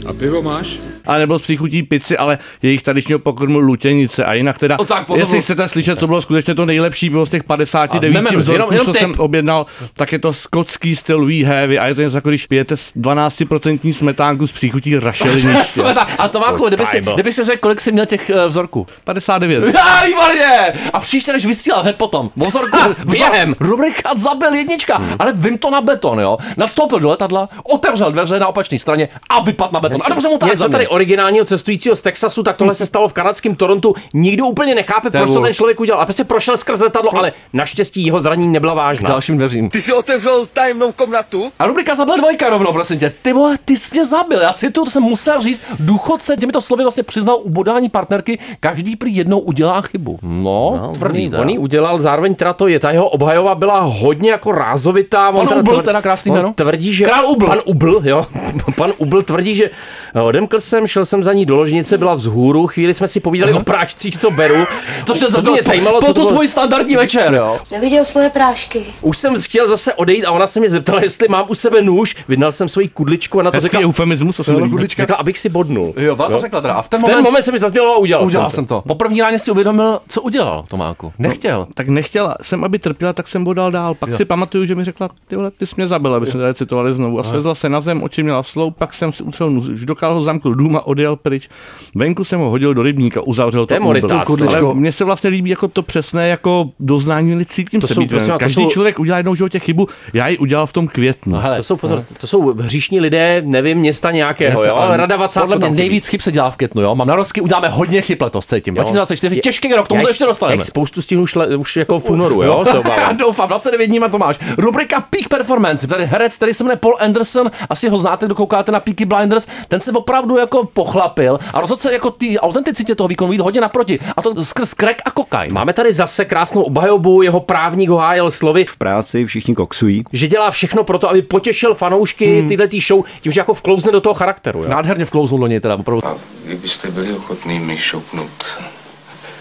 A 0.05 0.13
pivo 0.13 0.41
máš? 0.41 0.79
A 1.07 1.17
nebyl 1.17 1.39
s 1.39 1.41
příchutí 1.41 1.83
pici, 1.83 2.17
ale 2.17 2.37
jejich 2.61 2.83
tradičního 2.83 3.19
pokrmu 3.19 3.59
lutěnice. 3.59 4.25
A 4.25 4.33
jinak 4.33 4.57
teda, 4.59 4.75
No 4.79 4.85
tak, 4.85 5.07
pozor. 5.07 5.19
jestli 5.19 5.41
chcete 5.41 5.67
slyšet, 5.67 5.99
co 5.99 6.07
bylo 6.07 6.21
skutečně 6.21 6.55
to 6.55 6.65
nejlepší 6.65 7.09
pivo 7.09 7.25
z 7.25 7.29
těch 7.29 7.43
59 7.43 8.13
nemenuj, 8.13 8.41
vzorků, 8.41 8.53
jenom- 8.55 8.71
jenom 8.71 8.85
co 8.85 8.91
tip. 8.93 8.99
jsem 9.01 9.13
objednal, 9.17 9.65
tak 9.93 10.11
je 10.11 10.19
to 10.19 10.33
skotský 10.33 10.95
styl 10.95 11.25
We 11.25 11.33
Heavy 11.33 11.79
a 11.79 11.87
je 11.87 11.95
to 11.95 12.01
něco 12.01 12.17
jako 12.17 12.29
když 12.29 12.45
pijete 12.47 12.77
s 12.77 12.93
12% 12.95 13.93
smetánku 13.93 14.47
s 14.47 14.51
příchutí. 14.51 14.95
Smeta. 15.63 16.07
A 16.17 16.27
Tomáku, 16.27 16.67
kdyby 16.67 16.85
si, 16.85 17.01
kdyby 17.13 17.31
si 17.31 17.43
řekl, 17.43 17.59
kolik 17.61 17.81
jsi 17.81 17.91
měl 17.91 18.05
těch 18.05 18.29
eh, 18.29 18.47
vzorků? 18.47 18.87
59. 19.03 19.63
Já, 19.75 20.05
výborně! 20.05 20.73
A 20.93 20.99
příště 20.99 21.33
než 21.33 21.45
vysílat 21.45 21.83
hned 21.83 21.95
potom. 21.95 22.29
Vzorku, 22.35 22.77
během. 23.05 23.55
Rubrika 23.59 24.09
zabil 24.15 24.53
jednička. 24.53 24.97
Hmm. 24.97 25.15
Ale 25.19 25.31
vím 25.35 25.57
to 25.57 25.71
na 25.71 25.81
beton, 25.81 26.19
jo. 26.19 26.37
Nastoupil 26.57 26.99
do 26.99 27.09
letadla, 27.09 27.49
otevřel 27.73 28.11
dveře 28.11 28.39
na 28.39 28.47
opačné 28.47 28.79
straně 28.79 29.09
a 29.29 29.41
vypadl 29.41 29.69
na 29.73 29.79
beton. 29.79 30.01
A 30.05 30.09
dobře 30.09 30.27
mu 30.29 30.37
tak 30.37 30.49
tady 30.71 30.87
originálního 30.91 31.45
cestujícího 31.45 31.95
z 31.95 32.01
Texasu, 32.01 32.43
tak 32.43 32.57
tohle 32.57 32.73
se 32.73 32.85
stalo 32.85 33.07
v 33.07 33.13
kanadském 33.13 33.55
Torontu. 33.55 33.95
Nikdo 34.13 34.45
úplně 34.45 34.75
nechápe, 34.75 35.07
je 35.07 35.11
proč 35.11 35.29
to 35.33 35.41
ten 35.41 35.53
člověk 35.53 35.79
udělal. 35.79 36.01
A 36.01 36.05
prostě 36.05 36.23
prošel 36.23 36.57
skrz 36.57 36.79
letadlo, 36.79 37.17
ale 37.17 37.33
naštěstí 37.53 38.05
jeho 38.05 38.19
zranění 38.19 38.51
nebyla 38.51 38.73
K 38.73 38.75
vážná. 38.75 39.09
dalším 39.09 39.37
dveřím. 39.37 39.69
Ty 39.69 39.81
jsi 39.81 39.93
otevřel 39.93 40.45
tajemnou 40.53 40.91
komnatu? 40.91 41.51
A 41.59 41.67
rubrika 41.67 41.95
zabil 41.95 42.17
dvojka 42.17 42.49
rovnou, 42.49 42.73
prosím 42.73 42.99
tě. 42.99 43.13
Ty 43.21 43.33
vole, 43.33 43.57
ty 43.65 43.77
jsi 43.77 43.89
mě 43.93 44.05
zabil. 44.05 44.41
Já 44.41 44.53
cituju, 44.53 44.85
to 44.85 44.91
jsem 44.91 45.03
musel 45.03 45.41
říct. 45.41 45.61
Důchodce 45.79 46.37
těmito 46.37 46.61
slovy 46.61 46.83
vlastně 46.83 47.03
přiznal 47.03 47.37
u 47.43 47.49
bodání 47.49 47.89
partnerky, 47.89 48.39
každý 48.59 48.95
prý 48.95 49.15
jednou 49.15 49.39
udělá 49.39 49.81
chybu. 49.81 50.19
No, 50.21 50.79
no 50.81 50.91
tvrdý. 50.93 51.29
On, 51.33 51.39
on 51.41 51.49
ji 51.49 51.57
udělal, 51.57 52.01
zároveň 52.01 52.35
teda 52.35 52.53
to 52.53 52.67
je, 52.67 52.79
ta 52.79 52.91
jeho 52.91 53.09
obhajova 53.09 53.55
byla 53.55 53.79
hodně 53.79 54.31
jako 54.31 54.51
rázovitá. 54.51 55.31
Pan 55.31 55.47
on 55.51 55.59
Ubl, 55.59 55.71
tvr- 55.77 55.83
teda 55.83 56.01
krásný 56.01 56.31
jméno. 56.31 56.53
tvrdí, 56.55 56.93
že... 56.93 57.05
Král 57.05 57.25
Ubl. 57.25 57.45
Pan 57.47 57.59
Ubl, 57.65 58.01
jo. 58.03 58.25
Pan 58.77 58.93
Ubl 58.97 59.21
tvrdí, 59.21 59.55
že 59.55 59.69
odemkl 60.13 60.59
jsem, 60.59 60.87
šel 60.87 61.05
jsem 61.05 61.23
za 61.23 61.33
ní 61.33 61.45
do 61.45 61.55
ložnice, 61.55 61.97
byla 61.97 62.13
vzhůru, 62.13 62.67
chvíli 62.67 62.93
jsme 62.93 63.07
si 63.07 63.19
povídali 63.19 63.53
o 63.53 63.63
prášcích, 63.63 64.17
co 64.17 64.31
beru. 64.31 64.65
To 65.05 65.15
se 65.15 65.31
to 65.31 65.51
mě 65.51 65.63
zajímalo, 65.63 65.99
po 65.99 66.05
co 66.05 66.13
to 66.13 66.21
bylo. 66.21 66.31
tvůj 66.31 66.47
standardní 66.47 66.95
večer, 66.95 67.33
jo. 67.33 67.59
Neviděl 67.71 68.05
svoje 68.05 68.29
prášky. 68.29 68.85
Už 69.01 69.17
jsem 69.17 69.41
chtěl 69.41 69.67
zase 69.67 69.93
odejít 69.93 70.25
a 70.25 70.31
ona 70.31 70.47
se 70.47 70.59
mě 70.59 70.69
zeptala, 70.69 71.03
jestli 71.03 71.27
mám 71.27 71.45
u 71.47 71.53
sebe 71.53 71.81
nůž. 71.81 72.15
Vydal 72.27 72.51
jsem 72.51 72.69
svoji 72.69 72.87
kudličku 72.87 73.39
a 73.39 73.43
na 73.43 73.51
to 73.51 73.57
Hezký 73.57 73.67
řekla, 73.67 73.81
eufemismus, 73.81 74.37
to 74.37 74.43
se 74.43 74.51
mi 74.51 74.63
líbí. 74.63 74.87
řekla, 74.87 75.15
abych 75.15 75.37
si 75.37 75.49
bodnul. 75.49 75.93
Jo, 75.97 76.15
to 76.15 76.39
řekla 76.39 76.61
teda. 76.61 76.73
A 76.73 76.81
v 76.81 76.87
ten 76.89 76.99
v 76.99 77.03
ten 77.03 77.11
moment, 77.11 77.23
moment 77.23 77.43
se 77.43 77.51
mi 77.51 77.59
zasmělo 77.59 77.93
a 77.93 77.97
udělal, 77.97 78.25
udělal 78.25 78.49
jsem 78.49 78.61
jsem 78.61 78.67
to. 78.67 78.81
Po 78.87 78.95
první 78.95 79.21
ráně 79.21 79.39
si 79.39 79.51
uvědomil, 79.51 79.99
co 80.07 80.21
udělal 80.21 80.65
Tomáku. 80.69 81.13
Nechtěl. 81.19 81.67
tak 81.73 81.89
nechtěla 81.89 82.35
jsem, 82.41 82.63
aby 82.63 82.79
trpěla, 82.79 83.13
tak 83.13 83.27
jsem 83.27 83.43
bodal 83.43 83.71
dál. 83.71 83.93
Pak 83.95 84.15
si 84.15 84.25
pamatuju, 84.25 84.65
že 84.65 84.75
mi 84.75 84.83
řekla, 84.83 85.09
ty 85.27 85.35
vole, 85.35 85.51
ty 85.51 85.65
jsi 85.65 85.75
mě 85.77 85.87
zabil, 85.87 86.15
aby 86.15 86.25
jsme 86.25 86.39
tady 86.39 86.53
citovali 86.53 86.93
znovu. 86.93 87.19
A 87.19 87.23
svezla 87.23 87.55
se 87.55 87.69
na 87.69 87.81
zem, 87.81 88.03
oči 88.03 88.23
měla 88.23 88.43
sloup, 88.43 88.77
pak 88.77 88.93
jsem 88.93 89.11
si 89.13 89.23
utřel 89.23 89.49
nůž, 89.49 89.67
už 89.67 89.85
dokázal 90.01 90.17
ho 90.19 90.23
zamkl 90.23 90.53
dům 90.55 90.75
a 90.77 90.87
odjel 90.87 91.15
pryč. 91.15 91.49
Venku 91.95 92.23
jsem 92.23 92.39
ho 92.39 92.49
hodil 92.49 92.73
do 92.73 92.81
rybníka, 92.83 93.21
uzavřel 93.21 93.65
to. 93.65 93.75
Ale 93.75 94.73
mně 94.73 94.91
se 94.91 95.03
vlastně 95.05 95.29
líbí 95.29 95.49
jako 95.49 95.67
to 95.67 95.81
přesné, 95.81 96.27
jako 96.27 96.69
doznání, 96.79 97.45
cítím 97.45 97.81
To 97.81 97.87
se 97.87 97.93
jsou, 97.93 98.01
být. 98.01 98.07
prosím 98.09 98.33
Každý 98.39 98.63
jsou- 98.63 98.69
člověk 98.69 98.99
udělá 98.99 99.17
jednou 99.17 99.35
životě 99.35 99.59
chybu, 99.59 99.87
já 100.13 100.27
ji 100.27 100.37
udělal 100.37 100.65
v 100.65 100.73
tom 100.73 100.87
květnu. 100.87 101.37
hele, 101.37 101.57
To 101.57 101.63
jsou, 101.63 101.75
pozor, 101.75 102.03
to 102.17 102.27
jsou 102.27 102.53
hříšní 102.53 102.99
lidé, 102.99 103.41
nevím, 103.45 103.77
města 103.77 104.11
nějakého, 104.11 104.51
Jasně, 104.51 104.67
jo, 104.67 104.75
ale 104.75 104.97
Rada 104.97 105.15
Vacátko 105.15 105.47
Podle 105.53 105.69
mě 105.69 105.77
nejvíc 105.77 106.07
chyb 106.07 106.21
se 106.21 106.31
dělá 106.31 106.51
v 106.51 106.57
květnu, 106.57 106.81
jo. 106.81 106.95
Mám 106.95 107.07
na 107.07 107.15
rozky, 107.15 107.41
uděláme 107.41 107.69
hodně 107.69 108.01
chyb 108.01 108.21
letos, 108.21 108.45
cítím. 108.45 108.75
Jo. 108.75 108.81
2024, 108.83 109.35
Je- 109.35 109.41
těžký 109.41 109.73
rok, 109.73 109.87
tomu 109.87 110.01
se 110.01 110.09
ještě 110.09 110.25
dostaneme. 110.25 110.61
Spoustu 110.61 111.01
stihnů 111.01 111.25
už, 111.57 111.75
jako 111.77 111.99
v 111.99 112.09
únoru, 112.09 112.43
jo, 112.43 112.65
se 112.71 112.81
Já 112.97 113.11
doufám, 113.11 113.47
29 113.47 113.87
dní 113.87 113.99
to 114.11 114.17
máš. 114.17 114.39
Rubrika 114.57 114.99
Peak 115.09 115.29
Performance. 115.29 115.87
Tady 115.87 116.05
herec, 116.05 116.35
který 116.37 116.53
se 116.53 116.63
jmenuje 116.63 116.77
Paul 116.77 116.95
Anderson, 116.99 117.51
asi 117.69 117.89
ho 117.89 117.97
znáte, 117.97 118.25
kdo 118.25 118.35
koukáte 118.35 118.71
na 118.71 118.79
Peaky 118.79 119.05
Blinders, 119.05 119.47
ten 119.67 119.79
se 119.79 119.90
opravdu 119.91 120.37
jako 120.37 120.63
pochlapil 120.65 121.39
a 121.53 121.61
rozhodl 121.61 121.81
se 121.81 121.93
jako 121.93 122.11
ty 122.11 122.39
autenticitě 122.39 122.95
toho 122.95 123.07
výkonu 123.07 123.31
jít 123.31 123.41
hodně 123.41 123.61
naproti. 123.61 123.99
A 124.17 124.21
to 124.21 124.45
skrz 124.45 124.73
crack 124.73 125.01
a 125.05 125.11
kokain. 125.11 125.53
Máme 125.53 125.73
tady 125.73 125.93
zase 125.93 126.25
krásnou 126.25 126.61
obhajobu, 126.61 127.21
jeho 127.21 127.39
právník 127.39 127.89
ho 127.89 127.97
hájil 127.97 128.31
slovy, 128.31 128.65
V 128.65 128.75
práci 128.75 129.25
všichni 129.25 129.55
koksují. 129.55 130.03
že 130.13 130.27
dělá 130.27 130.51
všechno 130.51 130.83
pro 130.83 130.99
to, 130.99 131.09
aby 131.09 131.21
potěšil 131.21 131.75
fanoušky 131.75 132.39
hmm. 132.39 132.49
tyhle 132.49 132.67
tý 132.67 132.79
show, 132.79 133.03
tím, 133.21 133.31
že 133.31 133.39
jako 133.39 133.53
vklouzne 133.53 133.91
do 133.91 134.01
toho 134.01 134.13
charakteru. 134.13 134.63
Jo? 134.63 134.69
Nádherně 134.69 135.05
vklouznul 135.05 135.39
do 135.39 135.47
něj 135.47 135.59
teda, 135.59 135.75
opravdu. 135.75 136.05
A 136.07 136.15
kdybyste 136.45 136.91
byli 136.91 137.13
ochotný 137.13 137.59
mi 137.59 137.77
šoupnout 137.77 138.45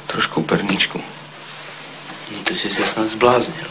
trošku 0.07 0.43
perničku. 0.43 1.01
No 2.33 2.39
ty 2.45 2.57
jsi 2.57 2.69
se 2.69 2.87
snad 2.87 3.07
zbláznil. 3.09 3.67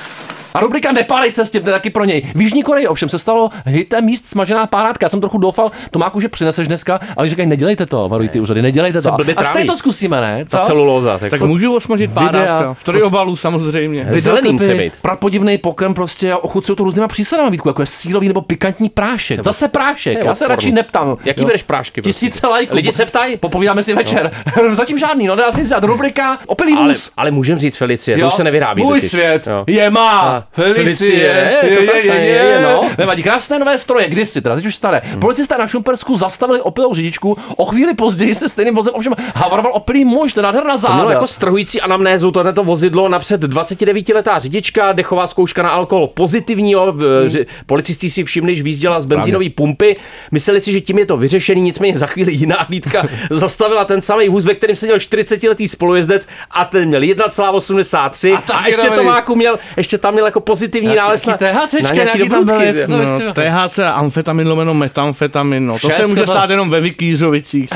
A 0.53 0.59
rubrika 0.59 0.91
Nepálej 0.91 1.31
se 1.31 1.45
s 1.45 1.49
tím, 1.49 1.61
to 1.63 1.69
je 1.69 1.73
taky 1.73 1.89
pro 1.89 2.05
něj. 2.05 2.31
V 2.35 2.41
Jižní 2.41 2.63
Koreji 2.63 2.87
ovšem 2.87 3.09
se 3.09 3.19
stalo 3.19 3.49
hitem 3.65 4.05
míst 4.05 4.25
smažená 4.25 4.67
párátka. 4.67 5.05
Já 5.05 5.09
jsem 5.09 5.21
trochu 5.21 5.37
doufal, 5.37 5.71
Tomáku, 5.91 6.19
že 6.21 6.29
přineseš 6.29 6.67
dneska, 6.67 6.99
ale 7.17 7.29
říkají, 7.29 7.47
nedělejte 7.49 7.85
to, 7.85 8.09
varují 8.09 8.29
ty 8.29 8.39
úřady, 8.39 8.61
nedělejte 8.61 9.01
to. 9.01 9.15
A 9.37 9.43
stejně 9.43 9.71
to 9.71 9.77
zkusíme, 9.77 10.21
ne? 10.21 10.45
Co? 10.47 10.57
Ta 10.57 10.63
celulóza. 10.63 11.17
Tak, 11.17 11.29
Tak 11.29 11.41
můžu 11.41 11.75
osmažit 11.75 12.13
párátka. 12.13 12.73
V 12.73 12.83
triobalu 12.83 13.35
samozřejmě. 13.35 14.07
Zelený 14.11 14.53
musí 14.53 14.73
být. 14.73 14.93
Prapodivný 15.01 15.57
pokrm 15.57 15.93
prostě 15.93 16.31
a 16.31 16.37
ochucují 16.37 16.75
to 16.75 16.83
různýma 16.83 17.07
přísadama, 17.07 17.49
Vítku, 17.49 17.69
jako 17.69 17.81
je 17.81 17.85
sírový 17.85 18.27
nebo 18.27 18.41
pikantní 18.41 18.89
prášek. 18.89 19.43
Zase 19.43 19.67
prášek, 19.67 20.23
já 20.25 20.35
se 20.35 20.47
radši 20.47 20.71
neptám. 20.71 21.17
Jaký 21.25 21.45
bereš 21.45 21.63
prášky? 21.63 22.01
prosím? 22.01 22.13
Tisíce 22.29 22.47
lajků. 22.47 22.75
Lidi 22.75 22.91
se 22.91 23.05
ptají. 23.05 23.37
Popovídáme 23.37 23.83
si 23.83 23.93
večer. 23.93 24.31
Zatím 24.73 24.97
žádný, 24.97 25.27
no 25.27 25.35
dá 25.35 25.51
si 25.51 25.59
říct, 25.61 25.73
rubrika 25.81 26.37
opilý 26.47 26.73
Ale, 26.77 26.87
vůz. 26.87 27.11
ale 27.17 27.31
můžem 27.31 27.57
říct 27.59 27.77
Felicie, 27.77 28.17
to 28.17 28.27
už 28.27 28.33
se 28.33 28.43
nevyrábí. 28.43 28.83
Můj 28.83 29.01
svět 29.01 29.47
je 29.67 29.89
má. 29.89 30.38
A, 30.39 30.47
Felicie. 30.51 30.83
Felicie, 30.83 31.59
Je, 31.63 31.75
to 31.75 31.81
je, 31.95 32.05
je, 32.05 32.13
je, 32.15 32.43
je, 32.43 32.59
no. 32.61 32.89
Nevadí, 32.97 33.23
krásné 33.23 33.59
nové 33.59 33.77
stroje, 33.77 34.07
kdysi, 34.09 34.41
teda 34.41 34.55
teď 34.55 34.65
už 34.65 34.75
staré. 34.75 35.01
Hmm. 35.03 35.19
Policisté 35.19 35.57
na 35.57 35.67
Šumpersku 35.67 36.17
zastavili 36.17 36.61
opilou 36.61 36.93
řidičku, 36.93 37.37
o 37.57 37.65
chvíli 37.65 37.93
později 37.93 38.35
se 38.35 38.49
stejným 38.49 38.75
vozem 38.75 38.93
ovšem 38.95 39.13
havaroval 39.35 39.71
opilý 39.75 40.05
muž, 40.05 40.33
to 40.33 40.39
je 40.39 40.43
nádherná 40.43 40.71
To 40.71 40.77
záda. 40.77 41.11
jako 41.11 41.27
strhující 41.27 41.81
anamnézu, 41.81 42.31
tohleto 42.31 42.63
vozidlo 42.63 43.09
napřed 43.09 43.43
29-letá 43.43 44.39
řidička, 44.39 44.91
dechová 44.91 45.27
zkouška 45.27 45.63
na 45.63 45.69
alkohol 45.69 46.07
pozitivní, 46.07 46.71
jo, 46.71 46.93
ři- 47.25 47.45
policisté 47.65 48.09
si 48.09 48.23
všimli, 48.23 48.55
že 48.55 48.63
výjížděla 48.63 49.01
z 49.01 49.05
benzínové 49.05 49.49
pumpy, 49.49 49.95
mysleli 50.31 50.59
si, 50.61 50.71
že 50.71 50.81
tím 50.81 50.99
je 50.99 51.05
to 51.05 51.17
vyřešený, 51.17 51.61
nicméně 51.61 51.97
za 51.97 52.07
chvíli 52.07 52.33
jiná 52.33 52.57
hlídka 52.67 53.07
zastavila 53.29 53.85
ten 53.85 54.01
samý 54.01 54.29
vůz, 54.29 54.45
ve 54.45 54.53
kterém 54.55 54.75
seděl 54.75 54.97
40-letý 54.97 55.67
spolujezdec 55.67 56.27
a 56.51 56.65
ten 56.65 56.87
měl 56.87 57.01
1,83 57.01 58.37
a, 58.37 58.41
taky 58.41 58.69
ještě. 58.69 58.89
Tomáku 58.89 59.35
měl, 59.35 59.59
ještě 59.77 59.97
tam 59.97 60.13
měl 60.13 60.25
jako 60.29 60.39
pozitivní 60.39 60.95
nález 60.95 61.25
na, 61.25 61.37
THCčka, 61.37 61.95
na 61.95 62.03
nějaký 62.03 62.29
tam 62.29 62.61
ještě 62.61 62.87
No, 62.87 63.33
THC 63.33 63.79
a 63.79 63.89
amfetamin 63.89 64.47
lomeno 64.47 64.73
metamfetamin, 64.73 65.65
no. 65.67 65.79
To 65.79 65.89
se 65.89 66.07
může 66.07 66.23
to- 66.25 66.31
stát 66.31 66.49
jenom 66.49 66.69
ve 66.69 66.81
Vikýřovicích. 66.81 67.69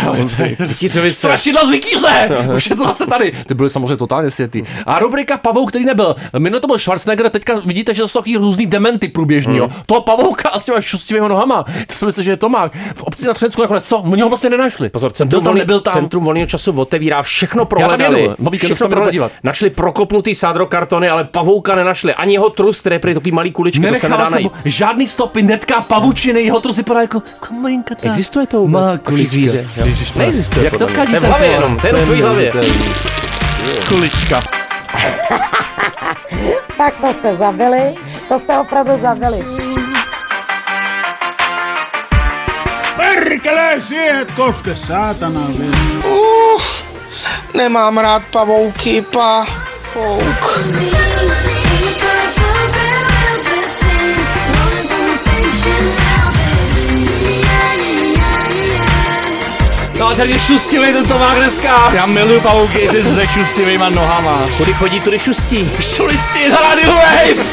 Strašidla 1.09 1.65
z 1.65 1.69
Vikíře! 1.69 2.29
Už 2.55 2.69
je 2.69 2.75
to 2.75 2.83
zase 2.83 3.07
tady. 3.07 3.33
Ty 3.47 3.53
byly 3.53 3.69
samozřejmě 3.69 3.97
totálně 3.97 4.31
světý. 4.31 4.63
A 4.85 4.99
rubrika 4.99 5.37
Pavouk, 5.37 5.69
který 5.69 5.85
nebyl. 5.85 6.15
Minule 6.39 6.59
to 6.61 6.67
byl 6.67 6.79
Schwarzenegger, 6.79 7.29
teďka 7.29 7.59
vidíte, 7.65 7.93
že 7.93 8.01
to 8.01 8.07
jsou 8.07 8.19
takový 8.19 8.37
různý 8.37 8.65
dementy 8.65 9.07
průběžný. 9.07 9.53
Hmm. 9.53 9.59
Jo. 9.59 9.69
Toho 9.85 10.01
pavouka 10.01 10.49
asi 10.49 10.71
máš 10.71 10.85
šustivými 10.85 11.29
nohama. 11.29 11.63
To 11.63 11.93
si 11.93 12.05
myslíš, 12.05 12.25
že 12.25 12.31
je 12.31 12.37
Tomák. 12.37 12.75
V 12.95 13.03
obci 13.03 13.27
na 13.27 13.33
Třensku 13.33 13.61
nakonec 13.61 13.87
co? 13.87 13.97
Oni 13.97 14.21
ho 14.21 14.29
vlastně 14.29 14.49
nenašli. 14.49 14.89
Pozor, 14.89 15.09
byl 15.09 15.15
centrum, 15.15 15.43
tam, 15.43 15.47
volný, 15.47 15.59
nebyl 15.59 15.79
tam. 15.79 15.93
centrum 15.93 16.23
volného 16.23 16.47
času 16.47 16.71
otevírá, 16.71 17.21
všechno 17.21 17.67
Já 17.79 17.87
tam 17.87 18.01
jedu, 18.01 18.35
o 18.45 18.49
víkendu 18.49 18.75
se 18.75 18.79
tam 18.79 18.89
jdu 18.89 18.95
prohledali. 18.95 19.31
Našli 19.43 19.69
prokopnutý 19.69 20.35
sádrokartony, 20.35 21.09
ale 21.09 21.23
pavouka 21.23 21.75
nenašli. 21.75 22.13
Ani 22.13 22.37
jeho 22.43 22.49
trus, 22.49 22.79
který 22.79 22.95
je 22.95 22.99
prý 22.99 23.13
takový 23.13 23.31
malý 23.31 23.51
kuličky, 23.51 23.79
to 23.79 23.85
se 23.85 23.91
Nenechal 23.91 24.09
nedá 24.09 24.25
jsem 24.25 24.33
najít. 24.33 24.51
žádný 24.65 25.07
stopy, 25.07 25.41
netká 25.43 25.81
pavučiny, 25.81 26.41
jeho 26.41 26.59
trus 26.61 26.77
vypadá 26.77 27.01
jako 27.01 27.21
malinka 27.51 27.95
ta. 27.95 28.07
Existuje 28.09 28.47
to 28.47 28.59
vůbec? 28.59 28.73
Má 28.73 28.91
Takový 28.91 29.15
kulička. 29.15 29.31
zvíře. 29.31 29.69
jo. 29.77 29.85
Neexistuje. 30.15 30.65
Jak 30.65 30.73
to 30.73 30.79
podle 30.79 30.93
mě. 30.93 30.95
kadí 31.05 31.11
To 31.11 31.15
je 31.15 31.19
v 31.19 31.23
ten 31.23 31.29
hlavě 31.29 31.49
tvor? 31.49 31.61
jenom, 31.63 31.79
to 31.79 31.87
je 31.87 31.89
jenom 31.89 32.01
v 32.01 32.05
tvojí 32.05 32.21
hlavě. 32.21 32.51
Kulička. 33.87 34.43
tak 36.77 36.93
to 37.01 37.13
jste 37.13 37.35
zabili, 37.35 37.95
to 38.27 38.39
jste 38.39 38.57
opravdu 38.59 38.91
zabili. 39.01 39.43
Perkele, 42.97 43.81
siihen 43.87 44.25
koske 44.35 44.75
saatana 44.75 45.41
vielä. 45.59 45.77
Uh, 46.15 46.61
nemám 47.53 47.97
rád 47.97 48.23
pavouky, 48.31 49.01
pa. 49.01 49.45
Fouk. 49.93 51.52
No 60.13 60.17
a 60.17 60.25
tady 60.25 60.39
šustivý 60.39 60.93
ten 60.93 61.05
Tomák 61.05 61.37
dneska. 61.37 61.91
Já 61.93 62.05
miluju 62.05 62.41
pavouky 62.41 62.89
ty 62.91 63.03
se 63.03 63.27
šustivýma 63.27 63.89
nohama. 63.89 64.47
Kudy 64.57 64.73
chodí, 64.73 64.99
tudy 64.99 65.19
šustí. 65.19 65.69
Šulisti 65.79 66.49
na 66.49 66.57
Radio 66.59 66.91
Wave. 66.91 67.43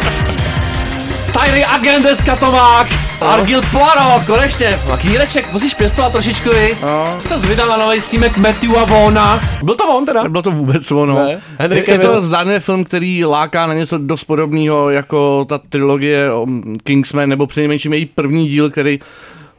Tajný 1.32 1.64
agent 1.64 2.02
dneska 2.02 2.36
Tomák. 2.36 2.86
Argil 3.20 3.62
Poirot, 3.72 4.26
konečně. 4.26 4.78
A 4.92 4.96
Kýreček, 4.96 5.52
musíš 5.52 5.74
pěstovat 5.74 6.12
trošičku, 6.12 6.48
víc. 6.48 6.82
No. 6.82 7.20
Se 7.40 7.46
vydal 7.46 7.68
na 7.68 7.76
nový 7.76 8.00
snímek 8.00 8.36
Matthew 8.36 8.78
a 8.78 8.84
Vona. 8.84 9.40
Byl 9.64 9.74
to 9.74 9.88
on 9.88 10.06
teda? 10.06 10.22
Nebylo 10.22 10.42
to 10.42 10.50
vůbec 10.50 10.90
ono. 10.90 11.14
Ne. 11.14 11.40
Henry 11.58 11.84
je, 11.86 11.94
je 11.94 11.98
to 11.98 12.22
zdánlivě 12.22 12.60
film, 12.60 12.84
který 12.84 13.24
láká 13.24 13.66
na 13.66 13.74
něco 13.74 13.98
dost 13.98 14.24
podobného 14.24 14.90
jako 14.90 15.44
ta 15.44 15.58
trilogie 15.68 16.32
o 16.32 16.46
Kingsman, 16.84 17.28
nebo 17.28 17.46
přinejmenším 17.46 17.92
její 17.92 18.06
první 18.06 18.48
díl, 18.48 18.70
který 18.70 18.98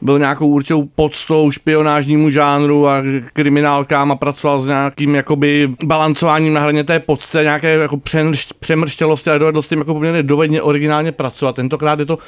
byl 0.02 0.18
nějakou 0.18 0.46
určitou 0.46 0.88
podstou 0.94 1.50
špionážnímu 1.50 2.30
žánru 2.30 2.88
a 2.88 3.02
kriminálkám 3.32 4.12
a 4.12 4.16
pracoval 4.16 4.58
s 4.58 4.66
nějakým 4.66 5.14
jakoby 5.14 5.68
balancováním 5.84 6.54
na 6.54 6.60
hraně 6.60 6.84
té 6.84 7.00
podsté, 7.00 7.42
nějaké 7.42 7.74
jako 7.74 8.00
přemrštělosti 8.60 9.30
a 9.30 9.38
dovedl 9.38 9.62
s 9.62 9.68
tím 9.68 9.78
jako 9.78 9.94
poměrně 9.94 10.22
dovedně 10.22 10.62
originálně 10.62 11.12
pracovat. 11.12 11.56
Tentokrát 11.56 11.98
je 11.98 12.06
to 12.06 12.18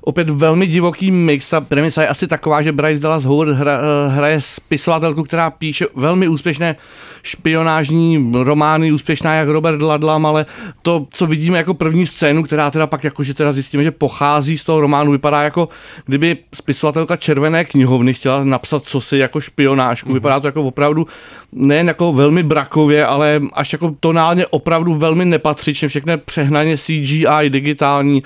opět 0.00 0.30
velmi 0.30 0.66
divoký 0.66 1.10
mix. 1.10 1.50
Ta 1.50 1.60
premisa 1.60 2.02
je 2.02 2.08
asi 2.08 2.26
taková, 2.26 2.62
že 2.62 2.72
Bryce 2.72 3.02
Dallas 3.02 3.24
Howard 3.24 3.50
hra, 3.50 3.78
eh, 3.78 4.08
hraje 4.08 4.40
spisovatelku, 4.40 5.22
která 5.22 5.50
píše 5.50 5.86
velmi 5.94 6.28
úspěšné 6.28 6.76
špionážní 7.22 8.32
romány, 8.42 8.92
úspěšná 8.92 9.34
jak 9.34 9.48
Robert 9.48 9.82
Ludlum, 9.82 10.26
ale 10.26 10.46
to, 10.82 11.06
co 11.10 11.26
vidíme 11.26 11.58
jako 11.58 11.74
první 11.74 12.06
scénu, 12.06 12.42
která 12.42 12.70
teda 12.70 12.86
pak 12.86 13.04
jakože 13.04 13.34
teda 13.34 13.52
zjistíme, 13.52 13.84
že 13.84 13.90
pochází 13.90 14.58
z 14.58 14.64
toho 14.64 14.80
románu, 14.80 15.12
vypadá 15.12 15.42
jako 15.42 15.68
kdyby 16.06 16.36
spisovatelka 16.54 17.16
Červené 17.16 17.64
knihovny 17.64 18.14
chtěla 18.14 18.44
napsat 18.44 18.82
cosi 18.84 19.18
jako 19.18 19.40
špionážku. 19.40 20.10
Mm-hmm. 20.10 20.14
Vypadá 20.14 20.40
to 20.40 20.46
jako 20.46 20.62
opravdu 20.62 21.06
nejen 21.52 21.88
jako 21.88 22.12
velmi 22.12 22.42
brakově, 22.42 23.06
ale 23.06 23.40
až 23.52 23.72
jako 23.72 23.94
tonálně 24.00 24.46
opravdu 24.46 24.94
velmi 24.94 25.24
nepatřičně, 25.24 25.88
všechno 25.88 26.18
přehnaně 26.18 26.76
CGI, 26.76 27.48
digitální. 27.48 28.22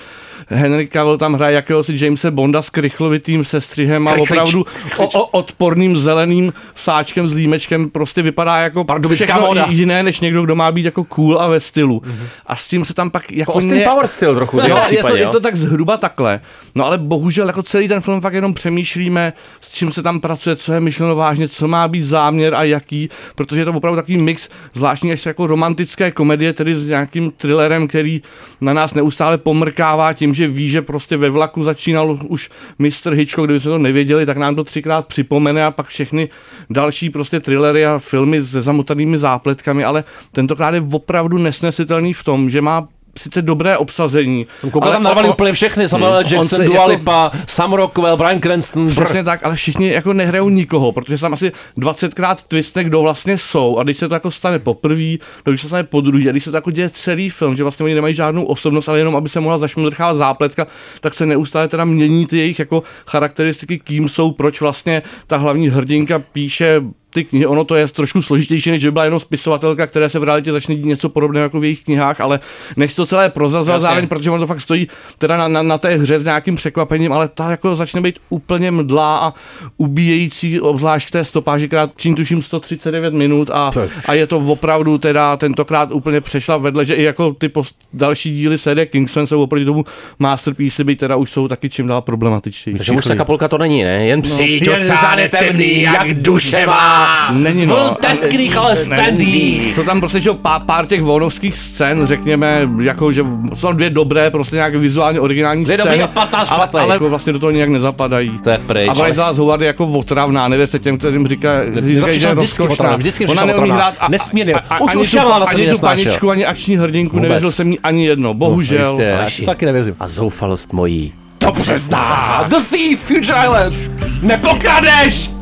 Henry 0.47 0.87
Cavill 0.87 1.17
tam 1.17 1.33
hraje 1.33 1.55
jakéhosi 1.65 2.05
Jamese 2.05 2.31
Bonda 2.31 2.61
s 2.61 2.69
krychlovitým 2.69 3.45
sestřihem 3.45 4.07
a 4.07 4.13
opravdu 4.13 4.65
o, 4.97 5.05
o, 5.07 5.25
odporným 5.25 5.99
zeleným 5.99 6.53
sáčkem 6.75 7.29
s 7.29 7.33
límečkem 7.33 7.89
prostě 7.89 8.21
vypadá 8.21 8.57
jako 8.57 8.83
Pardubická 8.83 9.25
všechno 9.25 9.47
móda. 9.47 9.65
jiné, 9.69 10.03
než 10.03 10.19
někdo, 10.19 10.43
kdo 10.43 10.55
má 10.55 10.71
být 10.71 10.85
jako 10.85 11.03
cool 11.03 11.41
a 11.41 11.47
ve 11.47 11.59
stylu. 11.59 11.99
Mm-hmm. 11.99 12.27
A 12.45 12.55
s 12.55 12.67
tím 12.67 12.85
se 12.85 12.93
tam 12.93 13.09
pak 13.09 13.31
jako 13.31 13.53
Austin 13.53 13.81
Powers 13.89 14.11
styl 14.11 14.35
trochu 14.35 14.59
jeho 14.59 14.79
je, 14.89 15.03
to, 15.03 15.15
je 15.15 15.27
to 15.27 15.39
tak 15.39 15.55
zhruba 15.55 15.97
takhle. 15.97 16.39
No 16.75 16.85
ale 16.85 16.97
bohužel 16.97 17.47
jako 17.47 17.63
celý 17.63 17.87
ten 17.87 18.01
film 18.01 18.21
fakt 18.21 18.33
jenom 18.33 18.53
přemýšlíme, 18.53 19.33
s 19.61 19.71
čím 19.71 19.91
se 19.91 20.03
tam 20.03 20.19
pracuje, 20.19 20.55
co 20.55 20.73
je 20.73 20.79
myšleno 20.79 21.15
vážně, 21.15 21.47
co 21.47 21.67
má 21.67 21.87
být 21.87 22.03
záměr 22.03 22.55
a 22.55 22.63
jaký, 22.63 23.09
protože 23.35 23.61
je 23.61 23.65
to 23.65 23.73
opravdu 23.73 23.95
takový 23.95 24.17
mix 24.17 24.49
zvláštní 24.73 25.11
až 25.11 25.25
jako 25.25 25.47
romantické 25.47 26.11
komedie, 26.11 26.53
tedy 26.53 26.75
s 26.75 26.87
nějakým 26.87 27.31
thrillerem, 27.31 27.87
který 27.87 28.21
na 28.61 28.73
nás 28.73 28.93
neustále 28.93 29.37
pomrkává 29.37 30.13
tím, 30.13 30.33
že 30.33 30.47
ví, 30.47 30.69
že 30.69 30.81
prostě 30.81 31.17
ve 31.17 31.29
vlaku 31.29 31.54
začínal 31.63 32.19
už 32.27 32.49
Mr. 32.79 33.13
Hitchcock, 33.13 33.45
kdyby 33.45 33.59
jsme 33.59 33.71
to 33.71 33.77
nevěděli, 33.77 34.25
tak 34.25 34.37
nám 34.37 34.55
to 34.55 34.63
třikrát 34.63 35.07
připomene 35.07 35.65
a 35.65 35.71
pak 35.71 35.87
všechny 35.87 36.29
další 36.69 37.09
prostě 37.09 37.39
thrillery 37.39 37.85
a 37.85 37.97
filmy 37.97 38.43
se 38.43 38.61
zamotanými 38.61 39.17
zápletkami, 39.17 39.83
ale 39.83 40.03
tentokrát 40.31 40.73
je 40.73 40.83
opravdu 40.91 41.37
nesnesitelný 41.37 42.13
v 42.13 42.23
tom, 42.23 42.49
že 42.49 42.61
má 42.61 42.87
sice 43.17 43.41
dobré 43.41 43.77
obsazení. 43.77 44.47
Koukal 44.71 44.91
tam 44.91 45.03
narvali 45.03 45.29
úplně 45.29 45.53
všechny, 45.53 45.89
Samuel. 45.89 46.11
Hmm. 46.11 46.25
On 46.25 46.31
Jackson, 46.31 46.65
Dua 46.65 46.75
jako- 46.75 46.89
Lipa, 46.89 47.31
Sam 47.47 47.73
Rockwell, 47.73 48.17
Brian 48.17 48.39
Cranston. 48.39 48.89
Přesně 48.89 49.23
tak, 49.23 49.45
ale 49.45 49.55
všichni 49.55 49.91
jako 49.91 50.13
nehrajou 50.13 50.49
nikoho, 50.49 50.91
protože 50.91 51.17
tam 51.17 51.33
asi 51.33 51.51
20krát 51.77 52.35
twistne, 52.47 52.83
kdo 52.83 53.01
vlastně 53.01 53.37
jsou 53.37 53.77
a 53.77 53.83
když 53.83 53.97
se 53.97 54.07
to 54.07 54.13
jako 54.13 54.31
stane 54.31 54.59
poprvé, 54.59 55.17
když 55.43 55.61
se 55.61 55.67
stane 55.67 55.83
po 55.83 56.01
druhý 56.01 56.29
a 56.29 56.31
když 56.31 56.43
se 56.43 56.51
to 56.51 56.57
jako 56.57 56.71
děje 56.71 56.89
celý 56.89 57.29
film, 57.29 57.55
že 57.55 57.63
vlastně 57.63 57.83
oni 57.83 57.95
nemají 57.95 58.15
žádnou 58.15 58.43
osobnost, 58.43 58.89
ale 58.89 58.97
jenom 58.97 59.15
aby 59.15 59.29
se 59.29 59.39
mohla 59.39 59.57
zašmudrchávat 59.57 60.17
zápletka, 60.17 60.67
tak 61.01 61.13
se 61.13 61.25
neustále 61.25 61.67
teda 61.67 61.85
mění 61.85 62.25
ty 62.25 62.37
jejich 62.37 62.59
jako 62.59 62.83
charakteristiky, 63.07 63.79
kým 63.79 64.09
jsou, 64.09 64.31
proč 64.31 64.61
vlastně 64.61 65.01
ta 65.27 65.37
hlavní 65.37 65.69
hrdinka 65.69 66.19
píše 66.19 66.81
ty 67.15 67.23
knihy, 67.23 67.45
ono 67.45 67.63
to 67.63 67.75
je 67.75 67.87
trošku 67.87 68.21
složitější, 68.21 68.71
než 68.71 68.85
by 68.85 68.91
byla 68.91 69.03
jenom 69.03 69.19
spisovatelka, 69.19 69.87
které 69.87 70.09
se 70.09 70.19
v 70.19 70.23
realitě 70.23 70.51
začne 70.51 70.75
dít 70.75 70.85
něco 70.85 71.09
podobného 71.09 71.43
jako 71.43 71.59
v 71.59 71.63
jejich 71.63 71.83
knihách, 71.83 72.21
ale 72.21 72.39
nechci 72.77 72.95
to 72.95 73.05
celé 73.05 73.29
prozazovat 73.29 73.81
zároveň, 73.81 74.07
protože 74.07 74.31
ono 74.31 74.39
to 74.39 74.47
fakt 74.47 74.61
stojí 74.61 74.87
teda 75.17 75.37
na, 75.37 75.47
na, 75.47 75.61
na 75.61 75.77
té 75.77 75.95
hře 75.95 76.19
s 76.19 76.23
nějakým 76.23 76.55
překvapením, 76.55 77.13
ale 77.13 77.27
ta 77.27 77.51
jako 77.51 77.75
začne 77.75 78.01
být 78.01 78.19
úplně 78.29 78.71
mdlá 78.71 79.17
a 79.17 79.33
ubíjející, 79.77 80.61
obzvlášť 80.61 81.07
k 81.07 81.11
té 81.11 81.23
stopáži, 81.23 81.67
která 81.67 81.89
čím 81.95 82.15
tuším 82.15 82.41
139 82.41 83.13
minut 83.13 83.49
a, 83.53 83.71
a 84.07 84.13
je 84.13 84.27
to 84.27 84.37
opravdu 84.37 84.97
teda 84.97 85.37
tentokrát 85.37 85.91
úplně 85.91 86.21
přešla 86.21 86.57
vedle, 86.57 86.85
že 86.85 86.95
i 86.95 87.03
jako 87.03 87.33
ty 87.33 87.49
post, 87.49 87.75
další 87.93 88.35
díly 88.35 88.57
série 88.57 88.85
Kingsman 88.85 89.27
jsou 89.27 89.43
oproti 89.43 89.65
tomu 89.65 89.83
Masterpiece, 90.19 90.83
by 90.83 90.95
teda 90.95 91.15
už 91.15 91.31
jsou 91.31 91.47
taky 91.47 91.69
čím 91.69 91.87
dál 91.87 92.01
problematičtější. 92.01 92.77
Takže 92.77 92.91
muž 92.91 93.05
Kapolka 93.17 93.47
to 93.47 93.57
není, 93.57 93.83
ne? 93.83 94.05
Jen 94.05 94.21
přijď, 94.21 94.67
No. 94.67 94.75
oceán 94.75 95.19
je 95.19 95.29
temný, 95.29 95.81
jak 95.81 96.13
duše 96.13 96.65
má. 96.67 97.04
Není 97.31 97.65
no. 97.65 97.75
Zvon 97.75 97.95
teskných, 98.01 98.57
ale 98.57 98.75
standý. 98.75 99.73
Jsou 99.75 99.83
tam 99.83 99.99
prostě 99.99 100.21
že, 100.21 100.29
jo, 100.29 100.35
pár, 100.35 100.61
pár 100.65 100.85
těch 100.85 101.01
vonovských 101.03 101.57
scén, 101.57 102.07
řekněme, 102.07 102.69
jako, 102.81 103.11
že 103.11 103.23
jsou 103.53 103.67
tam 103.67 103.75
dvě 103.75 103.89
dobré, 103.89 104.29
prostě 104.31 104.55
nějak 104.55 104.75
vizuálně 104.75 105.19
originální 105.19 105.63
Dvě 105.65 105.77
scény, 105.77 106.03
a 106.03 106.07
patnáct 106.07 106.51
ale, 106.51 106.59
špatných. 106.59 106.83
ale 106.83 106.95
jako 106.95 107.09
vlastně 107.09 107.33
do 107.33 107.39
toho 107.39 107.51
nějak 107.51 107.69
nezapadají. 107.69 108.31
To 108.43 108.49
je 108.49 108.57
pryč. 108.67 108.89
A 108.89 108.93
Bryce 108.93 109.17
Dallas 109.17 109.37
Howard 109.37 109.61
je 109.61 109.67
jako 109.67 109.87
otravná, 109.87 110.47
nevěřte 110.47 110.79
těm, 110.79 110.97
kterým 110.97 111.27
říká, 111.27 111.49
říkají, 111.79 112.19
že 112.19 112.27
je 112.27 112.33
rozkošná. 112.33 112.95
vždycky 112.95 113.23
Ona 113.25 113.31
přišla 113.33 113.45
neumí 113.47 113.61
otravná. 113.63 113.75
hrát 113.83 113.95
a, 113.99 114.09
Nesmírně. 114.09 114.53
Už- 114.55 114.95
ani 114.95 115.01
už 115.01 115.15
ani 115.55 115.69
tu 115.71 115.77
paničku, 115.79 116.29
ani 116.29 116.45
akční 116.45 116.77
hrdinku, 116.77 117.15
Vůbec. 117.15 117.29
nevěřil 117.29 117.51
jsem 117.51 117.71
jí 117.71 117.79
ani 117.79 118.05
jedno, 118.05 118.33
bohužel. 118.33 118.97
Další. 118.97 119.45
taky 119.45 119.65
nevěřím. 119.65 119.95
A 119.99 120.07
zoufalost 120.07 120.73
mojí. 120.73 121.13
Dobře 121.39 121.77
zná. 121.77 122.43
The 122.47 122.55
Thief, 122.69 122.99
Future 122.99 123.39
Islands. 123.43 123.81
Nepokradeš! 124.21 125.34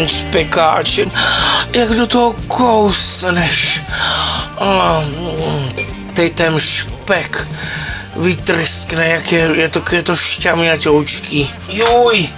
Ten 0.00 0.08
špekáč, 0.08 0.98
jak 1.76 1.90
do 1.92 2.06
toho 2.06 2.32
kousneš. 2.48 3.82
A, 4.58 5.04
Teď 6.14 6.32
ten 6.32 6.56
špek 6.60 7.48
vytrskne, 8.16 9.08
jak 9.08 9.32
je, 9.32 9.50
je 9.54 9.68
to, 9.68 9.80
je 9.92 10.02
to 10.02 10.16
šťamňatoučký. 10.16 11.50
Juj! 11.68 12.28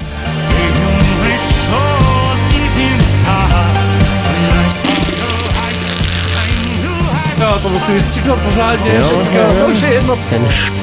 Jo, 7.40 7.58
to 7.62 7.68
musím 7.68 7.94
vystříknout 7.94 8.38
pořádně, 8.38 8.94
Jo, 8.94 9.06
všecko, 9.06 9.36
jo, 9.38 9.54
jo. 9.58 9.64
to 9.64 9.72
už 9.72 9.80
je 9.80 9.92
jedno. 9.92 10.16
Ten 10.30 10.48
špek. 10.50 10.81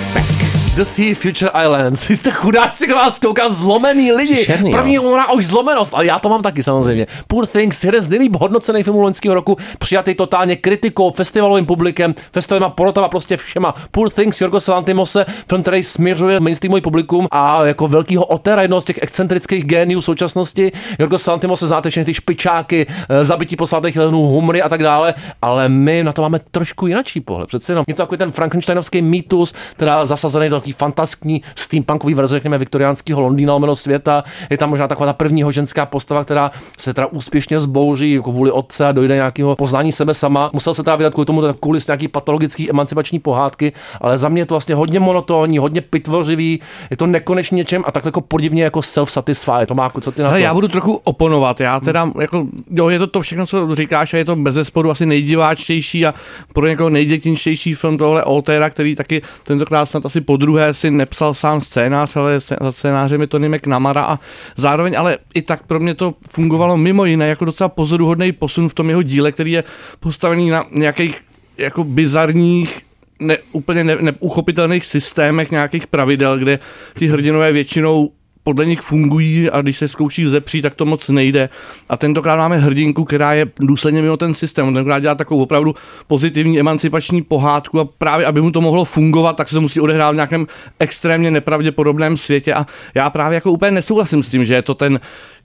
The 0.79 0.85
Thief 0.85 1.19
Future 1.19 1.51
Islands. 1.65 2.07
Vy 2.09 2.17
jste 2.17 2.31
chudáci, 2.31 2.85
kdo 2.85 2.95
vás 2.95 3.19
kouká, 3.19 3.49
zlomený 3.49 4.11
lidi. 4.11 4.45
Černý, 4.45 4.71
První 4.71 4.93
jo. 4.93 5.03
umrá 5.03 5.31
už 5.31 5.45
zlomenost, 5.45 5.93
ale 5.93 6.05
já 6.05 6.19
to 6.19 6.29
mám 6.29 6.41
taky 6.41 6.63
samozřejmě. 6.63 7.07
Poor 7.27 7.47
Things, 7.47 7.83
jeden 7.83 8.01
z 8.01 8.07
nejlíp 8.07 8.35
hodnocených 8.35 8.83
filmů 8.83 9.01
loňského 9.01 9.35
roku, 9.35 9.57
přijatý 9.79 10.15
totálně 10.15 10.55
kritikou, 10.55 11.11
festivalovým 11.11 11.65
publikem, 11.65 12.15
festivalovým 12.33 12.71
porotama, 12.75 13.07
prostě 13.07 13.37
všema. 13.37 13.73
Poor 13.91 14.09
Things, 14.09 14.41
Jorgo 14.41 14.59
Lantimose, 14.67 15.25
film, 15.49 15.61
který 15.61 15.83
směřuje 15.83 16.39
mainstreamový 16.39 16.81
publikum 16.81 17.27
a 17.31 17.65
jako 17.65 17.87
velkýho 17.87 18.25
otera, 18.25 18.61
jednoho 18.61 18.81
z 18.81 18.85
těch 18.85 18.99
excentrických 19.01 19.65
géniů 19.65 20.01
současnosti. 20.01 20.71
Jorgo 20.99 21.17
Lantimose 21.27 21.67
znáte 21.67 21.89
všechny 21.89 22.05
ty 22.05 22.13
špičáky, 22.13 22.87
eh, 23.09 23.23
zabití 23.23 23.55
posvátých 23.55 23.95
jelenů, 23.95 24.21
humry 24.21 24.61
a 24.61 24.69
tak 24.69 24.83
dále, 24.83 25.13
ale 25.41 25.69
my 25.69 26.03
na 26.03 26.11
to 26.11 26.21
máme 26.21 26.39
trošku 26.51 26.87
jinačí 26.87 27.21
pohled. 27.21 27.47
Přece 27.47 27.71
jenom 27.71 27.85
je 27.87 27.93
to 27.93 28.01
takový 28.01 28.17
ten 28.17 28.31
Frankensteinovský 28.31 29.01
mýtus, 29.01 29.53
teda 29.77 30.05
zasazený 30.05 30.49
do 30.49 30.68
nějaký 30.69 30.77
fantaskní 30.77 31.41
steampunkový 31.55 32.13
verze, 32.13 32.35
řekněme, 32.35 32.57
viktoriánského 32.57 33.21
Londýna, 33.21 33.53
lomeno 33.53 33.75
světa. 33.75 34.23
Je 34.49 34.57
tam 34.57 34.69
možná 34.69 34.87
taková 34.87 35.05
ta 35.05 35.13
prvního 35.13 35.51
ženská 35.51 35.85
postava, 35.85 36.23
která 36.23 36.51
se 36.77 36.93
teda 36.93 37.07
úspěšně 37.07 37.59
zbouří 37.59 38.13
jako 38.13 38.31
vůli 38.31 38.51
otce 38.51 38.87
a 38.87 38.91
dojde 38.91 39.15
nějakého 39.15 39.55
poznání 39.55 39.91
sebe 39.91 40.13
sama. 40.13 40.49
Musel 40.53 40.73
se 40.73 40.83
teda 40.83 40.95
vydat 40.95 41.13
kvůli 41.13 41.25
tomu 41.25 41.41
kvůli 41.59 41.79
nějaký 41.87 42.07
patologický 42.07 42.69
emancipační 42.69 43.19
pohádky, 43.19 43.71
ale 44.01 44.17
za 44.17 44.29
mě 44.29 44.41
je 44.41 44.45
to 44.45 44.53
vlastně 44.53 44.75
hodně 44.75 44.99
monotónní, 44.99 45.57
hodně 45.57 45.81
pitvořivý, 45.81 46.59
je 46.89 46.97
to 46.97 47.07
nekonečně 47.07 47.55
něčem 47.55 47.83
a 47.85 47.91
takhle 47.91 48.07
jako 48.07 48.21
podivně 48.21 48.63
jako 48.63 48.79
self-satisfied. 48.79 49.65
Tomáku, 49.65 50.01
co 50.01 50.11
ty 50.11 50.21
na 50.21 50.29
to? 50.29 50.31
Ale 50.31 50.41
já 50.41 50.53
budu 50.53 50.67
trochu 50.67 51.01
oponovat. 51.03 51.59
Já 51.59 51.79
teda, 51.79 52.11
jako, 52.21 52.47
jo, 52.71 52.89
je 52.89 52.99
to 52.99 53.07
to 53.07 53.21
všechno, 53.21 53.47
co 53.47 53.75
říkáš, 53.75 54.13
a 54.13 54.17
je 54.17 54.25
to 54.25 54.35
bez 54.35 54.55
zesporu 54.55 54.91
asi 54.91 55.05
nejdiváčtější 55.05 56.05
a 56.05 56.13
pro 56.53 56.67
někoho 56.67 56.89
nejdětinčtější 56.89 57.73
film 57.73 57.97
tohle 57.97 58.23
Oltera, 58.23 58.69
který 58.69 58.95
taky 58.95 59.21
tentokrát 59.43 59.85
snad 59.85 60.05
asi 60.05 60.21
po 60.21 60.37
druhé 60.37 60.58
si 60.71 60.91
nepsal 60.91 61.33
sám 61.33 61.61
scénář, 61.61 62.15
ale 62.15 62.39
scénářem 62.69 63.21
je 63.21 63.27
Nimek 63.37 63.67
Namara 63.67 64.03
a 64.03 64.19
zároveň 64.57 64.95
ale 64.97 65.17
i 65.33 65.41
tak 65.41 65.63
pro 65.63 65.79
mě 65.79 65.93
to 65.93 66.15
fungovalo 66.29 66.77
mimo 66.77 67.05
jiné 67.05 67.27
jako 67.27 67.45
docela 67.45 67.69
pozoruhodný 67.69 68.31
posun 68.31 68.69
v 68.69 68.73
tom 68.73 68.89
jeho 68.89 69.01
díle, 69.01 69.31
který 69.31 69.51
je 69.51 69.63
postavený 69.99 70.49
na 70.49 70.63
nějakých 70.71 71.21
jako 71.57 71.83
bizarních 71.83 72.81
ne, 73.19 73.37
úplně 73.51 73.83
ne, 73.83 73.97
neuchopitelných 74.01 74.85
systémech 74.85 75.51
nějakých 75.51 75.87
pravidel, 75.87 76.37
kde 76.37 76.59
ty 76.99 77.07
hrdinové 77.07 77.51
většinou 77.51 78.11
podle 78.49 78.65
nich 78.65 78.81
fungují 78.81 79.49
a 79.49 79.61
když 79.61 79.77
se 79.77 79.87
zkouší 79.87 80.25
zepřít, 80.25 80.61
tak 80.61 80.75
to 80.75 80.85
moc 80.85 81.09
nejde. 81.09 81.49
A 81.89 81.97
tentokrát 81.97 82.35
máme 82.35 82.57
hrdinku, 82.57 83.05
která 83.05 83.33
je 83.33 83.47
důsledně 83.59 84.01
mimo 84.01 84.17
ten 84.17 84.33
systém. 84.33 84.65
Tentokrát 84.65 84.99
dělá 84.99 85.15
takovou 85.15 85.43
opravdu 85.43 85.75
pozitivní 86.07 86.59
emancipační 86.59 87.21
pohádku 87.21 87.79
a 87.79 87.85
právě 87.85 88.25
aby 88.25 88.41
mu 88.41 88.51
to 88.51 88.61
mohlo 88.61 88.85
fungovat, 88.85 89.37
tak 89.37 89.47
se 89.47 89.59
musí 89.59 89.79
odehrát 89.79 90.11
v 90.11 90.15
nějakém 90.15 90.47
extrémně 90.79 91.31
nepravděpodobném 91.31 92.17
světě. 92.17 92.53
A 92.53 92.65
já 92.95 93.09
právě 93.09 93.35
jako 93.35 93.51
úplně 93.51 93.71
nesouhlasím 93.71 94.23
s 94.23 94.29
tím, 94.29 94.45
že 94.45 94.53
je 94.53 94.61
to 94.61 94.75
ten 94.75 94.99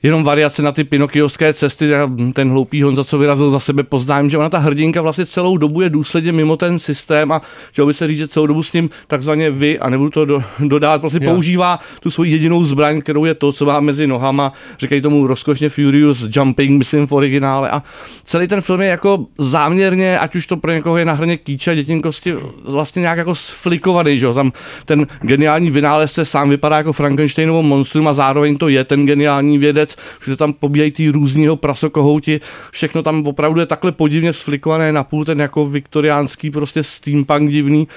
jenom 0.05 0.25
variace 0.25 0.63
na 0.63 0.73
ty 0.73 0.85
pinokiovské 0.85 1.55
cesty, 1.55 1.91
ten 2.33 2.51
hloupý 2.51 2.83
Honza, 2.83 3.05
co 3.05 3.19
vyrazil 3.19 3.51
za 3.51 3.59
sebe, 3.59 3.83
poznám, 3.83 4.31
že 4.31 4.39
ona 4.39 4.49
ta 4.49 4.59
hrdinka 4.59 5.03
vlastně 5.03 5.27
celou 5.27 5.57
dobu 5.57 5.81
je 5.81 5.91
důsledně 5.91 6.33
mimo 6.33 6.57
ten 6.57 6.79
systém 6.79 7.33
a 7.33 7.43
chtěl 7.71 7.87
by 7.87 7.95
se 7.95 8.09
říct, 8.09 8.19
že 8.19 8.29
celou 8.29 8.47
dobu 8.47 8.63
s 8.63 8.73
ním 8.73 8.91
takzvaně 9.07 9.51
vy, 9.51 9.79
a 9.79 9.91
nebudu 9.91 10.11
to 10.11 10.25
do, 10.25 10.43
dodávat, 10.61 11.01
prostě 11.01 11.19
jo. 11.23 11.31
používá 11.33 11.79
tu 12.01 12.11
svoji 12.11 12.33
jedinou 12.33 12.65
zbraň, 12.65 13.01
kterou 13.01 13.25
je 13.25 13.35
to, 13.35 13.53
co 13.53 13.65
má 13.65 13.81
mezi 13.81 14.07
nohama, 14.07 14.53
říkají 14.79 15.01
tomu 15.01 15.27
rozkošně 15.27 15.69
Furious 15.69 16.29
Jumping, 16.37 16.79
myslím 16.79 17.07
v 17.07 17.13
originále. 17.13 17.71
A 17.71 17.83
celý 18.25 18.49
ten 18.49 18.61
film 18.61 18.81
je 18.81 18.89
jako 18.89 19.27
záměrně, 19.39 20.19
ať 20.19 20.37
už 20.37 20.47
to 20.47 20.57
pro 20.57 20.73
někoho 20.73 20.97
je 20.97 21.05
na 21.05 21.13
hraně 21.13 21.37
kýče 21.37 21.75
dětinkosti, 21.75 22.35
vlastně 22.69 23.01
nějak 23.01 23.19
jako 23.19 23.35
sflikovaný, 23.35 24.19
že 24.19 24.27
jo, 24.27 24.35
tam 24.35 24.53
ten 24.85 25.07
geniální 25.21 25.71
vynálezce 25.71 26.25
sám 26.25 26.51
vypadá 26.51 26.77
jako 26.77 26.93
Frankensteinovo 26.93 27.63
monstrum 27.63 28.09
a 28.09 28.13
zároveň 28.13 28.57
to 28.57 28.69
je 28.69 28.85
ten 28.85 29.07
geniální 29.07 29.59
vědec, 29.59 29.94
všude 30.19 30.37
tam 30.37 30.53
pobíhají 30.53 30.91
ty 30.91 31.09
různýho 31.09 31.57
prasokohouti, 31.57 32.41
všechno 32.71 33.03
tam 33.03 33.23
opravdu 33.27 33.61
je 33.61 33.67
takhle 33.67 33.93
podivně 33.93 34.33
sflikované 34.33 34.93
na 34.93 35.05
půl, 35.05 35.25
ten 35.25 35.41
jako 35.41 35.67
viktoriánský 35.67 36.51
prostě 36.51 36.83
steampunk 36.83 37.51
divný, 37.51 37.89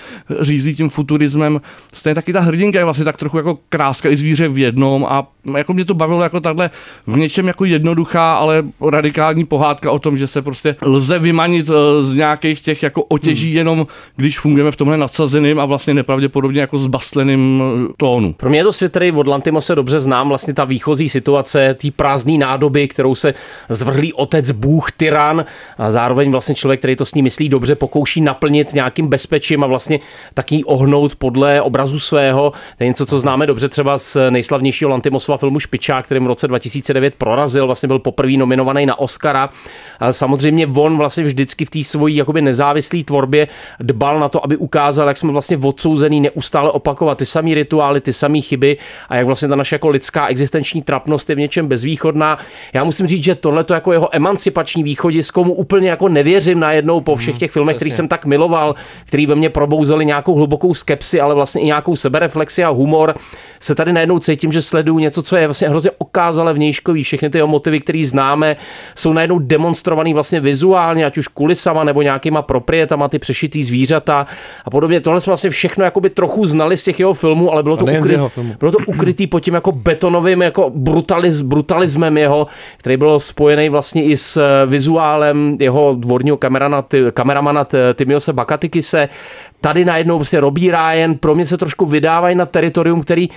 řízí 0.42 0.76
tím 0.76 0.90
futurismem. 0.90 1.62
Stejně 1.94 2.16
taky 2.16 2.34
ta 2.34 2.40
hrdinka 2.40 2.80
je 2.80 2.86
vlastně 2.86 3.06
tak 3.06 3.18
trochu 3.18 3.38
jako 3.38 3.60
kráska 3.70 4.10
i 4.10 4.18
zvíře 4.18 4.48
v 4.48 4.58
jednom 4.58 5.06
a 5.10 5.28
jako 5.58 5.74
mě 5.74 5.86
to 5.86 5.94
bavilo 5.94 6.24
jako 6.24 6.40
takhle 6.40 6.70
v 7.08 7.18
něčem 7.18 7.48
jako 7.48 7.66
jednoduchá, 7.66 8.34
ale 8.34 8.64
radikální 8.92 9.46
pohádka 9.46 9.92
o 9.92 10.00
tom, 10.00 10.18
že 10.18 10.28
se 10.28 10.42
prostě 10.42 10.76
lze 10.82 11.20
vymanit 11.20 11.70
eh, 11.70 12.04
z 12.04 12.14
nějakých 12.14 12.62
těch 12.62 12.84
jako 12.84 13.04
otěží 13.04 13.48
hmm. 13.48 13.58
jenom, 13.58 13.88
když 14.16 14.40
fungujeme 14.40 14.72
v 14.72 14.76
tomhle 14.76 14.98
nadsazeným 14.98 15.60
a 15.60 15.66
vlastně 15.66 15.94
nepravděpodobně 15.94 16.62
jako 16.62 16.78
zbastleným 16.78 17.62
eh, 17.62 17.94
tónu. 17.98 18.34
Pro 18.34 18.50
mě 18.50 18.60
je 18.60 18.64
to 18.64 18.74
svět, 18.74 18.90
který 18.90 19.12
od 19.12 19.28
Lantimose 19.28 19.76
dobře 19.76 20.00
znám, 20.00 20.30
vlastně 20.30 20.54
ta 20.54 20.66
výchozí 20.66 21.10
situace, 21.10 21.76
té 21.78 21.92
prázdné 21.92 22.38
nádoby, 22.38 22.88
kterou 22.88 23.16
se 23.16 23.34
zvrhlý 23.70 24.13
otec, 24.13 24.52
bůh, 24.52 24.92
tyran 24.92 25.46
a 25.78 25.92
zároveň 25.92 26.32
vlastně 26.32 26.56
člověk, 26.56 26.80
který 26.80 26.96
to 26.96 27.06
s 27.06 27.13
ní 27.13 27.22
myslí 27.22 27.50
dobře, 27.50 27.76
pokouší 27.76 28.22
naplnit 28.22 28.74
nějakým 28.74 29.08
bezpečím 29.08 29.63
a 29.63 29.68
vlastně 29.68 30.00
taky 30.34 30.63
ohnout 30.63 31.16
podle 31.16 31.62
obrazu 31.62 32.00
svého. 32.00 32.54
To 32.78 32.84
je 32.84 32.88
něco, 32.88 33.06
co 33.06 33.20
známe 33.20 33.48
dobře 33.48 33.70
třeba 33.70 33.98
z 33.98 34.18
nejslavnějšího 34.30 34.92
Lantimosova 34.92 35.38
filmu 35.38 35.60
Špičák, 35.60 36.06
kterým 36.06 36.24
v 36.24 36.28
roce 36.28 36.48
2009 36.48 37.16
prorazil, 37.16 37.66
vlastně 37.66 37.88
byl 37.88 38.00
poprvé 38.00 38.32
nominovaný 38.38 38.86
na 38.86 39.00
Oscara. 39.00 39.50
A 40.00 40.13
samozřejmě 40.13 40.68
on 40.68 40.98
vlastně 40.98 41.24
vždycky 41.24 41.66
v 41.66 41.70
té 41.70 41.84
svojí 41.84 42.16
jakoby 42.16 42.42
nezávislé 42.42 43.04
tvorbě 43.04 43.48
dbal 43.80 44.20
na 44.20 44.30
to, 44.30 44.44
aby 44.44 44.58
ukázal, 44.58 45.08
jak 45.08 45.18
jsme 45.18 45.32
vlastně 45.32 45.58
odsouzený 45.58 46.22
neustále 46.22 46.72
opakovat 46.72 47.18
ty 47.18 47.26
samé 47.26 47.54
rituály, 47.54 48.02
ty 48.02 48.13
samé 48.13 48.42
chyby 48.42 48.78
a 49.10 49.16
jak 49.16 49.26
vlastně 49.26 49.48
ta 49.48 49.56
naše 49.56 49.76
jako 49.76 49.90
lidská 49.90 50.28
existenční 50.28 50.82
trapnost 50.82 51.30
je 51.30 51.36
v 51.36 51.40
něčem 51.40 51.66
bezvýchodná. 51.67 52.38
Já 52.73 52.84
musím 52.84 53.08
říct, 53.08 53.23
že 53.23 53.36
tohle 53.36 53.63
to 53.63 53.73
jako 53.73 53.93
jeho 53.93 54.15
emancipační 54.15 54.84
východisko 54.84 55.43
mu 55.43 55.53
úplně 55.53 55.89
jako 55.89 56.10
nevěřím 56.10 56.60
najednou 56.60 57.01
po 57.01 57.15
všech 57.15 57.38
těch 57.38 57.51
filmech, 57.51 57.75
který 57.75 57.91
jsem 57.91 58.08
tak 58.08 58.25
miloval, 58.25 58.75
který 59.06 59.25
ve 59.25 59.36
mně 59.36 59.49
probouzeli 59.49 60.06
nějakou 60.06 60.34
hlubokou 60.34 60.73
skepsi, 60.73 61.21
ale 61.21 61.36
vlastně 61.36 61.62
i 61.62 61.65
nějakou 61.65 61.95
sebereflexi 61.95 62.63
a 62.63 62.69
humor, 62.69 63.15
se 63.60 63.75
tady 63.75 63.93
najednou 63.93 64.19
cítím, 64.19 64.51
že 64.51 64.62
sleduju 64.62 64.99
něco, 64.99 65.23
co 65.23 65.36
je 65.36 65.47
vlastně 65.47 65.69
hrozně 65.69 65.91
okázale 65.97 66.53
vnějškový. 66.53 67.03
Všechny 67.03 67.30
ty 67.30 67.43
motivy, 67.43 67.80
které 67.80 68.03
známe, 68.06 68.56
jsou 68.95 69.13
najednou 69.13 69.39
demonstrovaný 69.39 70.13
vlastně 70.13 70.39
vizuálně, 70.39 71.06
ať 71.06 71.17
už 71.17 71.27
kulisama 71.27 71.84
nebo 71.84 72.01
nějakýma 72.01 72.41
proprietama, 72.41 73.08
ty 73.08 73.19
přešitý 73.19 73.63
zvířata 73.63 74.27
a 74.65 74.69
podobně. 74.69 75.01
Tohle 75.01 75.21
jsme 75.21 75.32
vlastně 75.32 75.49
všechno 75.49 75.86
jakoby 75.86 76.10
trochu 76.10 76.45
znali 76.45 76.77
z 76.77 76.84
těch 76.84 76.99
jeho 76.99 77.13
filmů, 77.13 77.51
ale 77.51 77.63
bylo 77.63 77.77
to, 77.77 77.86
ukry... 77.86 78.17
bylo 78.60 78.71
to 78.71 78.77
ukrytý 78.88 79.27
pod 79.27 79.39
tím 79.39 79.53
jako 79.53 79.71
betonovým 79.71 80.41
jako 80.41 80.71
brutaliz, 80.75 81.41
brutalismem 81.58 82.17
jeho, 82.17 82.48
který 82.78 82.98
byl 82.98 83.20
spojený 83.20 83.70
vlastně 83.70 84.04
i 84.04 84.17
s 84.17 84.38
eh, 84.38 84.65
vizuálem 84.65 85.58
jeho 85.60 85.96
dvorního 85.98 86.38
kamerana, 86.38 86.86
kameramana 87.13 87.67
Timiose 87.93 88.34
Bakatikise. 88.34 89.10
Tady 89.62 89.86
najednou 89.86 90.17
prostě 90.17 90.39
Robbie 90.39 90.72
Ryan, 90.72 91.15
pro 91.15 91.36
mě 91.36 91.46
se 91.46 91.58
trošku 91.58 91.86
vydávají 91.86 92.36
na 92.36 92.46
teritorium, 92.46 93.02
který 93.02 93.30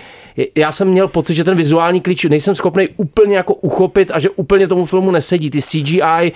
já 0.54 0.72
jsem 0.72 0.88
měl 0.88 1.08
pocit, 1.08 1.34
že 1.34 1.44
ten 1.44 1.56
vizuální 1.56 2.00
klíč 2.00 2.24
nejsem 2.24 2.54
schopný 2.54 2.88
úplně 2.96 3.36
jako 3.36 3.54
uchopit 3.54 4.10
a 4.14 4.18
že 4.18 4.30
úplně 4.30 4.68
tomu 4.68 4.84
filmu 4.84 5.10
nesedí. 5.10 5.50
Ty 5.50 5.62
CGI 5.62 6.02
eh, 6.02 6.32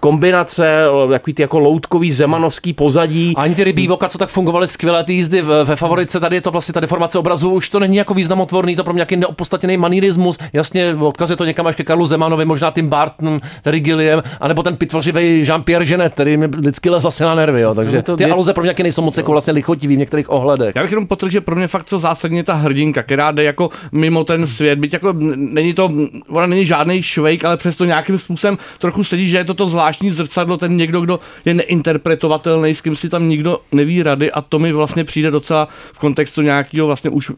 kombinace, 0.00 0.84
takový 1.10 1.34
ty 1.34 1.42
jako 1.42 1.58
loutkový 1.58 2.10
zemanovský 2.10 2.72
pozadí. 2.72 3.34
Ani 3.36 3.54
ty 3.54 3.64
rybí 3.64 3.88
voka, 3.88 4.08
co 4.08 4.18
tak 4.18 4.28
fungovaly 4.28 4.68
skvěle 4.68 5.04
ty 5.04 5.12
jízdy 5.12 5.42
ve 5.42 5.76
favorice, 5.76 6.20
tady 6.20 6.36
je 6.36 6.40
to 6.40 6.50
vlastně 6.50 6.74
ta 6.74 6.80
deformace 6.80 7.18
obrazu, 7.18 7.50
už 7.50 7.68
to 7.68 7.80
není 7.80 7.96
jako 7.96 8.14
významotvorný, 8.14 8.76
to 8.76 8.84
pro 8.84 8.92
mě 8.92 8.98
nějaký 8.98 9.16
neopodstatněný 9.16 9.76
manierismus. 9.76 10.38
Jasně, 10.52 10.94
odkazuje 10.94 11.36
to 11.36 11.44
někam 11.44 11.66
až 11.66 11.76
ke 11.76 11.84
Karlu 11.84 12.06
Zemanovi, 12.06 12.44
možná 12.44 12.70
Tim 12.70 12.88
Barton, 12.88 13.40
Terry 13.62 13.80
Gilliam, 13.80 14.22
anebo 14.40 14.62
ten 14.62 14.76
pitvořivý 14.76 15.42
Jean-Pierre 15.42 15.84
Genet, 15.84 16.14
který 16.14 16.36
mi 16.36 16.48
vždycky 16.48 16.90
lez 16.90 17.02
zase 17.02 17.24
na 17.24 17.34
nervy. 17.34 17.60
Jo. 17.60 17.74
Takže 17.74 18.02
ty 18.16 18.24
aluze 18.24 18.52
pro 18.52 18.62
mě 18.62 18.74
nejsou 18.82 19.02
moc 19.02 19.18
jako 19.22 19.32
vlastně 19.32 19.52
lichotivý 19.52 19.96
v 19.96 19.98
některých 19.98 20.30
ohledech. 20.30 20.76
Já 20.76 20.82
bych 20.82 20.90
jenom 20.90 21.06
potrhl, 21.06 21.30
že 21.30 21.40
pro 21.40 21.56
mě 21.56 21.68
fakt 21.68 21.84
co 21.84 21.98
zásadně 21.98 22.44
ta 22.44 22.54
hrdinka, 22.54 23.02
která 23.02 23.30
jde 23.30 23.42
jako 23.42 23.70
mimo 23.92 24.24
ten 24.24 24.46
svět, 24.46 24.78
byť 24.78 24.92
jako 24.92 25.14
není 25.36 25.74
to, 25.74 25.90
ona 26.28 26.46
není 26.46 26.66
žádný 26.66 27.02
švejk, 27.02 27.44
ale 27.44 27.56
přesto 27.56 27.84
nějakým 27.84 28.18
způsobem 28.18 28.58
trochu 28.78 29.04
sedí, 29.04 29.28
že 29.28 29.36
je 29.36 29.44
to 29.44 29.54
to 29.54 29.66
zvláštní 29.66 30.10
zrcadlo, 30.10 30.56
ten 30.56 30.76
někdo, 30.76 31.00
kdo 31.00 31.20
je 31.44 31.54
neinterpretovatelný, 31.54 32.74
s 32.74 32.80
kým 32.80 32.96
si 32.96 33.08
tam 33.08 33.28
nikdo 33.28 33.58
neví 33.72 34.02
rady 34.02 34.32
a 34.32 34.40
to 34.40 34.58
mi 34.58 34.72
vlastně 34.72 35.04
přijde 35.04 35.30
docela 35.30 35.68
v 35.92 35.98
kontextu 35.98 36.42
nějakého 36.42 36.86
vlastně 36.86 37.10
už 37.10 37.32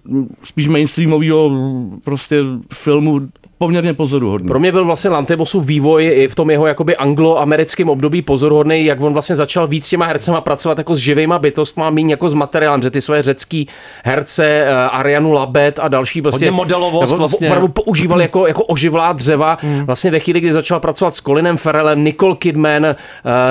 spíš 0.45 0.69
mainstreamového 0.69 1.51
prostě 2.05 2.37
filmu 2.73 3.21
poměrně 3.65 3.95
pozoruhodný. 3.95 4.49
Pro 4.49 4.61
mě 4.61 4.73
byl 4.73 4.85
vlastně 4.85 5.11
Lantebosův 5.11 5.67
vývoj 5.67 6.05
i 6.05 6.29
v 6.29 6.35
tom 6.35 6.51
jeho 6.51 6.67
jakoby 6.67 6.97
anglo-americkém 6.97 7.89
období 7.89 8.23
pozoruhodný, 8.23 8.85
jak 8.85 9.01
on 9.01 9.13
vlastně 9.13 9.37
začal 9.37 9.67
víc 9.67 9.87
s 9.87 9.91
těma 9.91 10.07
hercema 10.07 10.41
pracovat 10.41 10.79
jako 10.79 10.95
s 10.95 10.99
živýma 10.99 11.39
bytostma, 11.39 11.91
méně 11.91 12.13
jako 12.13 12.29
s 12.29 12.35
materiálem, 12.35 12.83
že 12.83 12.91
ty 12.91 13.01
své 13.01 13.23
řecký 13.23 13.69
herce, 14.05 14.47
eh, 14.47 14.75
Arianu 14.75 15.33
Labet 15.33 15.81
a 15.83 15.89
další 15.89 16.23
prostě 16.23 16.47
Hodně 16.47 16.57
modelovost 16.57 17.19
vlastně. 17.19 17.49
opravdu 17.49 17.69
používal 17.69 18.23
jako, 18.23 18.47
jako 18.47 18.65
oživlá 18.65 19.13
dřeva. 19.13 19.59
Hmm. 19.61 19.87
Vlastně 19.87 20.11
ve 20.11 20.21
chvíli, 20.21 20.41
kdy 20.41 20.53
začal 20.53 20.81
pracovat 20.81 21.15
s 21.15 21.21
Colinem 21.23 21.57
Farrellem, 21.57 22.05
Nicole 22.05 22.37
Kidman, 22.37 22.85
eh, 22.85 22.95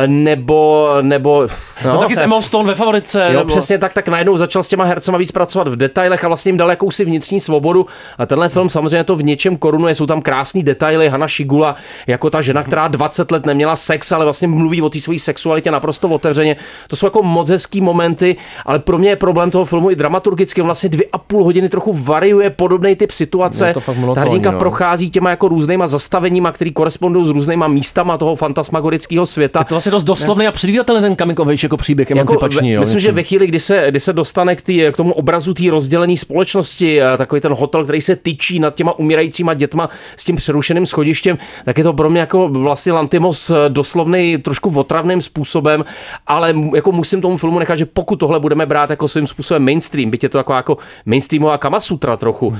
nebo, 0.07 0.89
nebo 1.01 1.47
no, 1.85 1.93
no 1.93 1.99
taky 1.99 2.15
s 2.15 2.21
Emma 2.21 2.41
Stone 2.41 2.67
ve 2.67 2.75
favorice. 2.75 3.25
Jo, 3.27 3.39
nebo... 3.39 3.45
přesně 3.45 3.77
tak, 3.77 3.93
tak 3.93 4.07
najednou 4.07 4.37
začal 4.37 4.63
s 4.63 4.67
těma 4.67 4.83
hercema 4.83 5.17
víc 5.17 5.31
pracovat 5.31 5.67
v 5.67 5.75
detailech 5.75 6.23
a 6.23 6.27
vlastně 6.27 6.49
jim 6.49 6.57
dal 6.57 6.69
jakousi 6.69 7.05
vnitřní 7.05 7.39
svobodu. 7.39 7.85
A 8.17 8.25
tenhle 8.25 8.49
film 8.49 8.69
samozřejmě 8.69 9.03
to 9.03 9.15
v 9.15 9.23
něčem 9.23 9.57
korunuje 9.57 9.95
jsou 10.03 10.07
tam 10.07 10.21
krásný 10.21 10.63
detaily. 10.63 11.09
Hana 11.09 11.27
Šigula 11.27 11.75
jako 12.07 12.29
ta 12.29 12.41
žena, 12.41 12.63
která 12.63 12.87
20 12.87 13.31
let 13.31 13.45
neměla 13.45 13.75
sex, 13.75 14.11
ale 14.11 14.25
vlastně 14.25 14.47
mluví 14.47 14.81
o 14.81 14.89
té 14.89 14.99
své 14.99 15.19
sexualitě 15.19 15.71
naprosto 15.71 16.09
otevřeně. 16.09 16.55
To 16.87 16.95
jsou 16.95 17.05
jako 17.05 17.23
moc 17.23 17.49
hezký 17.49 17.81
momenty, 17.81 18.35
ale 18.65 18.79
pro 18.79 18.97
mě 18.97 19.09
je 19.09 19.15
problém 19.15 19.51
toho 19.51 19.65
filmu 19.65 19.91
i 19.91 19.95
dramaturgicky. 19.95 20.61
On 20.61 20.65
vlastně 20.65 20.89
dvě 20.89 21.05
a 21.13 21.17
půl 21.17 21.43
hodiny 21.43 21.69
trochu 21.69 21.93
variuje 21.93 22.49
podobný 22.49 22.95
typ 22.95 23.11
situace. 23.11 23.73
Fakt 23.73 23.85
ta 23.85 23.91
monotónní, 23.91 24.27
hrdinka 24.27 24.51
no. 24.51 24.59
prochází 24.59 25.09
těma 25.09 25.29
jako 25.29 25.47
různýma 25.47 25.87
zastaveníma, 25.87 26.51
které 26.51 26.71
korespondují 26.71 27.25
s 27.25 27.29
různýma 27.29 27.67
místama 27.67 28.17
toho 28.17 28.35
fantasmagorického 28.35 29.25
světa. 29.25 29.59
Je 29.59 29.65
to 29.65 29.75
vlastně 29.75 29.91
dost 29.91 30.03
doslovný 30.03 30.47
a 30.47 30.51
předvídatelný 30.51 31.15
ten 31.15 31.31
age 31.49 31.65
jako 31.65 31.77
příběh 31.77 32.11
emancipační. 32.11 32.69
ve, 32.69 32.75
jo, 32.75 32.79
myslím, 32.79 32.99
že 32.99 33.07
něčím. 33.07 33.15
ve 33.15 33.23
chvíli, 33.23 33.47
kdy 33.47 33.59
se, 33.59 33.85
kdy 33.89 33.99
se 33.99 34.13
dostane 34.13 34.55
k, 34.55 34.61
tý, 34.61 34.83
k 34.91 34.97
tomu 34.97 35.13
obrazu 35.13 35.53
té 35.53 35.63
rozdělené 35.69 36.17
společnosti, 36.17 37.01
a 37.01 37.17
takový 37.17 37.41
ten 37.41 37.53
hotel, 37.53 37.83
který 37.83 38.01
se 38.01 38.15
tyčí 38.15 38.59
nad 38.59 38.75
těma 38.75 38.99
umírajícíma 38.99 39.53
dětma 39.53 39.82
s 40.15 40.23
tím 40.23 40.35
přerušeným 40.35 40.85
schodištěm, 40.85 41.37
tak 41.65 41.77
je 41.77 41.83
to 41.83 41.93
pro 41.93 42.09
mě 42.09 42.19
jako 42.19 42.47
vlastně 42.49 42.91
Lantimos 42.91 43.51
doslovný 43.67 44.37
trošku 44.37 44.79
otravným 44.79 45.21
způsobem, 45.21 45.85
ale 46.27 46.53
jako 46.75 46.91
musím 46.91 47.21
tomu 47.21 47.37
filmu 47.37 47.59
nechat, 47.59 47.75
že 47.75 47.85
pokud 47.85 48.15
tohle 48.15 48.39
budeme 48.39 48.65
brát 48.65 48.89
jako 48.89 49.07
svým 49.07 49.27
způsobem 49.27 49.65
mainstream, 49.65 50.09
byť 50.11 50.23
je 50.23 50.29
to 50.29 50.37
jako, 50.37 50.53
jako 50.53 50.77
mainstreamová 51.05 51.57
kamasutra 51.57 52.17
trochu, 52.17 52.49
hmm. 52.49 52.59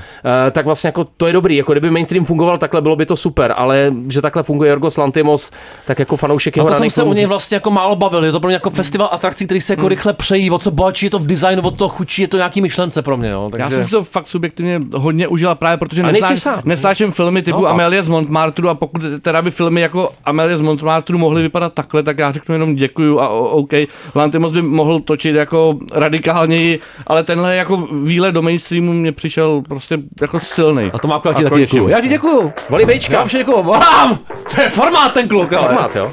tak 0.52 0.66
vlastně 0.66 0.88
jako 0.88 1.06
to 1.18 1.28
je 1.28 1.34
dobrý. 1.34 1.56
Jako 1.56 1.72
kdyby 1.72 1.90
mainstream 1.90 2.26
fungoval 2.26 2.58
takhle, 2.58 2.82
bylo 2.82 2.96
by 2.96 3.06
to 3.06 3.16
super, 3.16 3.54
ale 3.58 3.94
že 4.08 4.22
takhle 4.22 4.44
funguje 4.44 4.70
Jorgos 4.70 4.98
Lantimos, 4.98 5.52
tak 5.86 6.00
jako 6.00 6.18
fanoušek 6.18 6.58
A 6.58 6.60
jeho 6.60 6.68
to 6.68 6.74
jsem 6.76 6.90
se 6.90 7.02
o 7.02 7.06
filmů- 7.06 7.16
něj 7.16 7.26
vlastně 7.26 7.56
jako 7.56 7.72
málo 7.72 7.96
bavil. 7.96 8.26
Je 8.26 8.32
to 8.32 8.40
pro 8.40 8.48
mě 8.48 8.56
jako 8.56 8.70
festival 8.70 9.10
atrakcí, 9.12 9.46
který 9.46 9.62
se 9.62 9.74
jako 9.74 9.88
rychle 9.88 10.14
přejí. 10.14 10.52
O 10.52 10.58
co 10.58 10.72
bohatší 10.72 11.06
je 11.06 11.10
to 11.10 11.20
v 11.20 11.28
designu, 11.28 11.62
o 11.62 11.72
to 11.72 11.90
chudší 11.90 12.22
je 12.22 12.28
to 12.28 12.38
nějaký 12.38 12.62
myšlence 12.62 13.02
pro 13.02 13.18
mě. 13.18 13.30
Jo. 13.30 13.50
Já 13.58 13.64
Takže... 13.64 13.76
jsem 13.76 13.86
si 13.86 13.92
to 13.92 14.04
fakt 14.04 14.28
subjektivně 14.28 14.80
hodně 14.94 15.28
užila 15.28 15.56
právě, 15.56 15.78
protože 15.78 16.02
A 16.04 16.06
nejsi 16.06 16.22
nesnáš, 16.22 16.40
sám. 16.40 16.62
nesnáším 16.66 17.12
filmy 17.14 17.42
typu 17.42 17.62
No. 17.62 17.68
Amelie 17.68 18.04
z 18.04 18.08
Montmartru 18.10 18.70
a 18.70 18.76
pokud 18.76 19.02
teda 19.22 19.42
by 19.42 19.52
filmy 19.52 19.82
jako 19.82 20.12
Amelie 20.26 20.58
z 20.58 20.62
Montmartru 20.62 21.18
mohly 21.18 21.42
vypadat 21.42 21.74
takhle, 21.74 22.04
tak 22.04 22.18
já 22.18 22.32
řeknu 22.32 22.56
jenom 22.56 22.76
děkuju 22.76 23.20
a 23.20 23.30
OK. 23.30 23.72
Lantimos 24.16 24.52
by 24.52 24.62
mohl 24.62 25.00
točit 25.00 25.36
jako 25.36 25.78
radikálněji, 25.94 26.80
ale 27.08 27.24
tenhle 27.24 27.56
jako 27.56 27.78
výlet 28.04 28.32
do 28.32 28.42
mainstreamu 28.42 28.94
mě 28.94 29.12
přišel 29.12 29.62
prostě 29.68 29.98
jako 30.22 30.40
silný. 30.40 30.90
A 30.94 31.00
to 31.00 31.08
má 31.08 31.20
taky 31.20 31.44
děkuju. 31.58 31.88
Já 31.88 32.02
ti 32.02 32.08
děkuju. 32.08 32.54
Voli 32.70 32.86
bejčka. 32.86 33.14
Já 33.14 33.20
vám 33.20 33.30
děkuju. 33.30 33.64
Mám! 33.64 34.20
To 34.56 34.62
je 34.62 34.70
formát 34.70 35.14
ten 35.14 35.28
kluk, 35.28 35.54
ale. 35.54 35.68
Formát, 35.68 35.96
jo. 35.96 36.12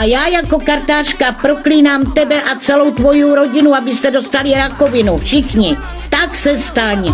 A 0.00 0.04
já 0.04 0.28
jako 0.28 0.58
kartářka 0.58 1.32
proklínám 1.32 2.12
tebe 2.12 2.42
a 2.42 2.58
celou 2.60 2.90
tvoji 2.90 3.34
rodinu, 3.34 3.74
abyste 3.74 4.10
dostali 4.10 4.54
rakovinu. 4.54 5.18
Všichni. 5.18 5.76
Tak 6.10 6.36
se 6.36 6.58
staň. 6.58 7.06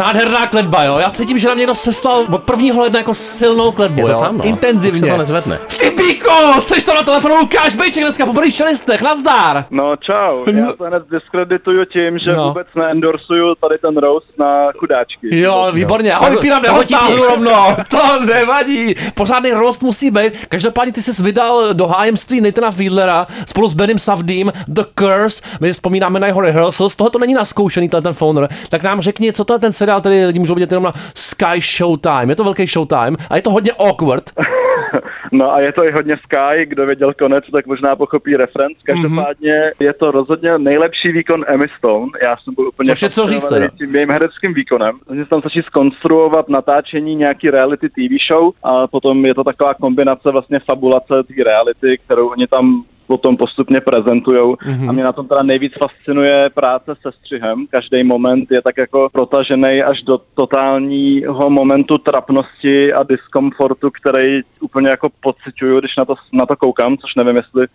Nádherná 0.00 0.46
kletba, 0.46 0.84
jo. 0.84 0.98
Já 0.98 1.10
cítím, 1.10 1.38
že 1.38 1.48
nám 1.48 1.58
někdo 1.58 1.74
seslal 1.74 2.24
od 2.32 2.42
prvního 2.42 2.80
ledna 2.82 2.98
jako 2.98 3.14
silnou 3.14 3.72
kletbu, 3.72 4.00
Je 4.00 4.06
to 4.06 4.12
jo. 4.12 4.20
tam, 4.20 4.38
no. 4.38 4.44
Intenzivně. 4.44 5.00
Už 5.00 5.06
se 5.08 5.12
to 5.12 5.18
nezvedne. 5.18 5.58
Ty 5.80 5.90
píko, 5.90 6.30
seš 6.58 6.84
to 6.84 6.94
na 6.94 7.02
telefonu 7.02 7.34
Lukáš 7.36 7.74
Bejček 7.74 8.02
dneska 8.02 8.26
po 8.26 8.32
prvních 8.32 8.54
čelistech, 8.54 9.02
nazdar. 9.02 9.64
No 9.70 9.96
čau, 9.96 10.44
já 10.52 10.72
to 10.72 10.84
hned 10.84 11.02
diskredituju 11.10 11.84
tím, 11.84 12.18
že 12.18 12.30
No. 12.30 12.36
no. 12.36 12.48
vůbec 12.48 12.66
neendorsuju 12.74 13.54
tady 13.60 13.78
ten 13.78 13.96
roast 13.96 14.26
na 14.38 14.72
chudáčky. 14.78 15.40
Jo, 15.40 15.68
výborně. 15.72 16.12
Ahoj, 16.14 16.30
Toho 16.30 16.40
ti 16.42 16.50
neho 16.50 16.82
těch. 16.82 16.98
rovno. 17.30 17.76
To 17.90 18.24
nevadí. 18.26 18.94
Pořádný 19.14 19.50
rost 19.50 19.82
musí 19.82 20.10
být. 20.10 20.46
Každopádně 20.48 20.92
ty 20.92 21.02
jsi 21.02 21.22
vydal 21.22 21.74
do 21.74 21.86
hájemství 21.86 22.40
Nathana 22.40 22.70
Fiedlera 22.70 23.26
spolu 23.46 23.68
s 23.68 23.72
Benem 23.74 23.98
Savdým 23.98 24.52
The 24.68 24.82
Curse. 24.98 25.42
My 25.60 25.72
vzpomínáme 25.72 26.20
na 26.20 26.26
jeho 26.26 26.40
rehearsals. 26.40 26.96
Tohle 26.96 27.10
to 27.10 27.18
není 27.18 27.34
naskoušený, 27.34 27.88
ten 27.88 28.12
Founder. 28.12 28.48
Tak 28.68 28.82
nám 28.82 29.00
řekni, 29.00 29.32
co 29.32 29.44
to 29.44 29.52
je 29.52 29.58
ten 29.58 29.72
seriál, 29.90 30.00
který 30.00 30.24
lidi 30.26 30.38
můžou 30.38 30.54
vidět 30.54 30.70
jenom 30.72 30.84
na 30.84 30.92
Sky 31.14 31.60
Showtime. 31.60 32.32
Je 32.32 32.36
to 32.36 32.44
velký 32.44 32.66
Showtime 32.66 33.16
a 33.30 33.36
je 33.36 33.42
to 33.42 33.50
hodně 33.50 33.72
awkward. 33.78 34.24
No 35.32 35.54
a 35.54 35.60
je 35.62 35.72
to 35.72 35.84
i 35.84 35.92
hodně 35.92 36.14
Sky, 36.24 36.66
kdo 36.66 36.86
věděl 36.86 37.14
konec, 37.14 37.44
tak 37.54 37.66
možná 37.66 37.96
pochopí 37.96 38.36
reference. 38.36 38.74
Každopádně 38.84 39.52
Mhm. 39.60 39.70
je 39.80 39.92
to 39.92 40.10
rozhodně 40.10 40.58
nejlepší 40.58 41.12
výkon 41.12 41.44
Emmy 41.48 41.64
Stone. 41.78 42.06
Já 42.26 42.36
jsem 42.36 42.54
byl 42.54 42.68
úplně 42.68 42.86
Což 42.92 43.02
je 43.02 43.10
co 43.10 43.26
říct 43.26 43.48
teda. 43.48 43.68
tím 43.78 43.94
jejím 43.94 44.10
hereckým 44.10 44.54
výkonem. 44.54 44.98
Se 45.22 45.28
tam 45.30 45.40
stačí 45.40 45.62
skonstruovat 45.66 46.48
natáčení 46.48 47.14
nějaký 47.14 47.50
reality 47.50 47.88
TV 47.88 48.14
show 48.32 48.52
a 48.62 48.86
potom 48.86 49.26
je 49.26 49.34
to 49.34 49.44
taková 49.44 49.74
kombinace 49.74 50.30
vlastně 50.30 50.58
fabulace 50.70 51.14
té 51.28 51.44
reality, 51.44 51.98
kterou 52.04 52.28
oni 52.28 52.46
tam 52.46 52.84
potom 53.10 53.36
postupně 53.36 53.80
prezentujou. 53.80 54.56
Mhm. 54.64 54.88
A 54.88 54.92
mě 54.92 55.04
na 55.04 55.12
tom 55.12 55.26
teda 55.28 55.42
nejvíc 55.42 55.72
fascinuje 55.82 56.50
práce 56.54 56.94
se 57.02 57.12
střihem. 57.12 57.66
Každý 57.70 58.04
moment 58.04 58.50
je 58.50 58.62
tak 58.62 58.76
jako 58.78 59.08
protažený 59.12 59.82
až 59.82 60.02
do 60.02 60.18
totálního 60.34 61.50
momentu 61.50 61.98
trapnosti 61.98 62.92
a 62.92 63.02
diskomfortu, 63.02 63.90
který 63.90 64.40
úplně 64.60 64.90
jako 64.90 65.08
pocituju, 65.20 65.80
když 65.80 65.96
na 65.98 66.04
to, 66.04 66.14
na 66.32 66.46
to 66.46 66.56
koukám, 66.56 66.96
což 66.96 67.14
nevím, 67.14 67.36
jestli 67.36 67.66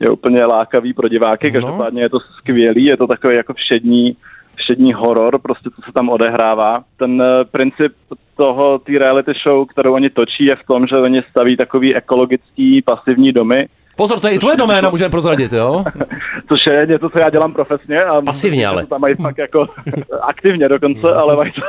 je 0.00 0.10
úplně 0.10 0.44
lákavý 0.44 0.92
pro 0.92 1.08
diváky. 1.08 1.50
Každopádně 1.50 2.02
je 2.02 2.08
to 2.08 2.20
skvělý, 2.20 2.84
je 2.84 2.96
to 2.96 3.06
takový 3.06 3.36
jako 3.36 3.54
všední, 3.54 4.16
všední 4.56 4.92
horor, 4.92 5.38
prostě 5.42 5.70
co 5.70 5.82
se 5.82 5.92
tam 5.92 6.08
odehrává. 6.08 6.82
Ten 6.96 7.22
eh, 7.22 7.44
princip 7.44 7.92
toho, 8.36 8.78
té 8.78 8.92
reality 8.92 9.32
show, 9.46 9.66
kterou 9.66 9.94
oni 9.94 10.10
točí, 10.10 10.44
je 10.44 10.56
v 10.56 10.66
tom, 10.66 10.86
že 10.86 10.96
oni 10.96 11.22
staví 11.30 11.56
takový 11.56 11.96
ekologický 11.96 12.82
pasivní 12.82 13.32
domy, 13.32 13.66
Pozor, 14.00 14.20
to 14.20 14.28
je 14.28 14.34
i 14.34 14.38
tvoje 14.38 14.56
doména, 14.56 14.90
můžeme 14.90 15.10
prozradit, 15.10 15.52
jo? 15.52 15.84
což 16.48 16.60
je 16.70 16.86
něco, 16.86 17.10
co 17.10 17.18
já 17.20 17.30
dělám 17.30 17.52
profesně. 17.52 18.04
A 18.04 18.22
Pasivně 18.22 18.66
ale. 18.66 18.82
To 18.82 18.88
tam 18.88 19.00
mají 19.00 19.14
fakt 19.14 19.38
jako 19.38 19.66
aktivně 20.22 20.68
dokonce, 20.68 21.14
ale 21.14 21.36
mají 21.36 21.52
to... 21.52 21.60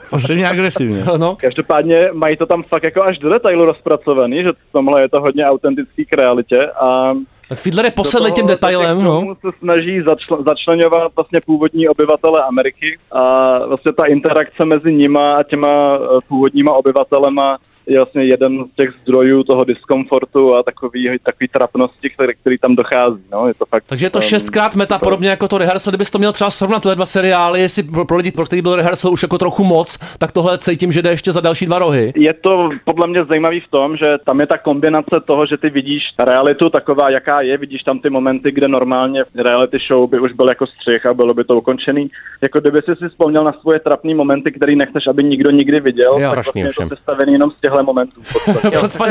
Pasivně 0.10 0.48
agresivně. 0.48 1.04
No. 1.18 1.36
Každopádně 1.36 2.08
mají 2.12 2.36
to 2.36 2.46
tam 2.46 2.62
fakt 2.62 2.82
jako 2.82 3.02
až 3.02 3.18
do 3.18 3.28
detailu 3.28 3.64
rozpracovaný, 3.64 4.42
že 4.42 4.52
v 4.52 4.72
tomhle 4.72 5.02
je 5.02 5.08
to 5.08 5.20
hodně 5.20 5.46
autentický 5.46 6.04
k 6.04 6.12
realitě 6.12 6.66
a 6.80 7.12
Tak 7.48 7.58
Fiedler 7.58 7.84
je 7.84 7.90
posedlý 7.90 8.32
tím 8.32 8.46
detailem, 8.46 9.02
no. 9.02 9.36
se 9.40 9.48
snaží 9.58 10.00
začl- 10.00 10.44
začlenovat 10.44 11.12
vlastně 11.16 11.40
původní 11.46 11.88
obyvatele 11.88 12.42
Ameriky 12.42 12.98
a 13.12 13.58
vlastně 13.66 13.92
ta 13.92 14.06
interakce 14.06 14.64
mezi 14.64 14.92
nima 14.92 15.34
a 15.34 15.42
těma 15.42 15.96
eh, 15.96 15.98
původníma 16.28 16.72
obyvatelema 16.72 17.58
je 17.86 17.98
vlastně 17.98 18.24
jeden 18.24 18.64
z 18.72 18.76
těch 18.76 18.90
zdrojů 19.02 19.42
toho 19.42 19.64
diskomfortu 19.64 20.56
a 20.56 20.62
takový, 20.62 21.18
takový 21.22 21.48
trapnosti, 21.48 22.10
který, 22.10 22.34
který 22.40 22.58
tam 22.58 22.76
dochází. 22.76 23.22
No. 23.32 23.48
Je 23.48 23.54
to 23.54 23.66
fakt, 23.66 23.84
Takže 23.86 24.06
je 24.06 24.10
to 24.10 24.18
um, 24.18 24.22
šestkrát 24.22 24.74
meta, 24.74 24.98
podobně 24.98 25.28
jako 25.28 25.48
to 25.48 25.58
rehearsal. 25.58 25.90
Kdybys 25.90 26.10
to 26.10 26.18
měl 26.18 26.32
třeba 26.32 26.50
srovnat 26.50 26.82
tyhle 26.82 26.96
dva 26.96 27.06
seriály, 27.06 27.60
jestli 27.60 27.82
pro, 27.82 28.04
pro 28.04 28.16
lidi, 28.16 28.32
pro 28.32 28.44
který 28.44 28.62
byl 28.62 28.76
rehearsal 28.76 29.12
už 29.12 29.22
jako 29.22 29.38
trochu 29.38 29.64
moc, 29.64 29.98
tak 30.18 30.32
tohle 30.32 30.58
cítím, 30.58 30.92
že 30.92 31.02
jde 31.02 31.10
ještě 31.10 31.32
za 31.32 31.40
další 31.40 31.66
dva 31.66 31.78
rohy. 31.78 32.12
Je 32.16 32.34
to 32.34 32.68
podle 32.84 33.06
mě 33.06 33.24
zajímavý 33.28 33.60
v 33.60 33.68
tom, 33.68 33.96
že 33.96 34.16
tam 34.24 34.40
je 34.40 34.46
ta 34.46 34.58
kombinace 34.58 35.20
toho, 35.24 35.46
že 35.46 35.56
ty 35.56 35.70
vidíš 35.70 36.02
realitu 36.18 36.70
taková, 36.70 37.10
jaká 37.10 37.42
je, 37.42 37.58
vidíš 37.58 37.82
tam 37.82 37.98
ty 37.98 38.10
momenty, 38.10 38.52
kde 38.52 38.68
normálně 38.68 39.24
v 39.24 39.46
reality 39.46 39.78
show 39.78 40.10
by 40.10 40.20
už 40.20 40.32
byl 40.32 40.48
jako 40.48 40.66
střih 40.66 41.06
a 41.06 41.14
bylo 41.14 41.34
by 41.34 41.44
to 41.44 41.56
ukončený. 41.56 42.10
Jako 42.42 42.60
kdyby 42.60 42.78
jsi 42.82 42.96
si 42.96 43.08
vzpomněl 43.08 43.44
na 43.44 43.52
svoje 43.52 43.80
trapné 43.80 44.14
momenty, 44.14 44.52
který 44.52 44.76
nechceš, 44.76 45.06
aby 45.06 45.24
nikdo 45.24 45.50
nikdy 45.50 45.80
viděl, 45.80 46.12
Jo, 46.12 46.20
tak 46.20 46.34
vlastně 46.34 46.62
je 46.62 46.72
to 46.74 47.22
jenom 47.26 47.50
z 47.50 47.60
těchto 47.76 47.86
momentů. 47.86 48.20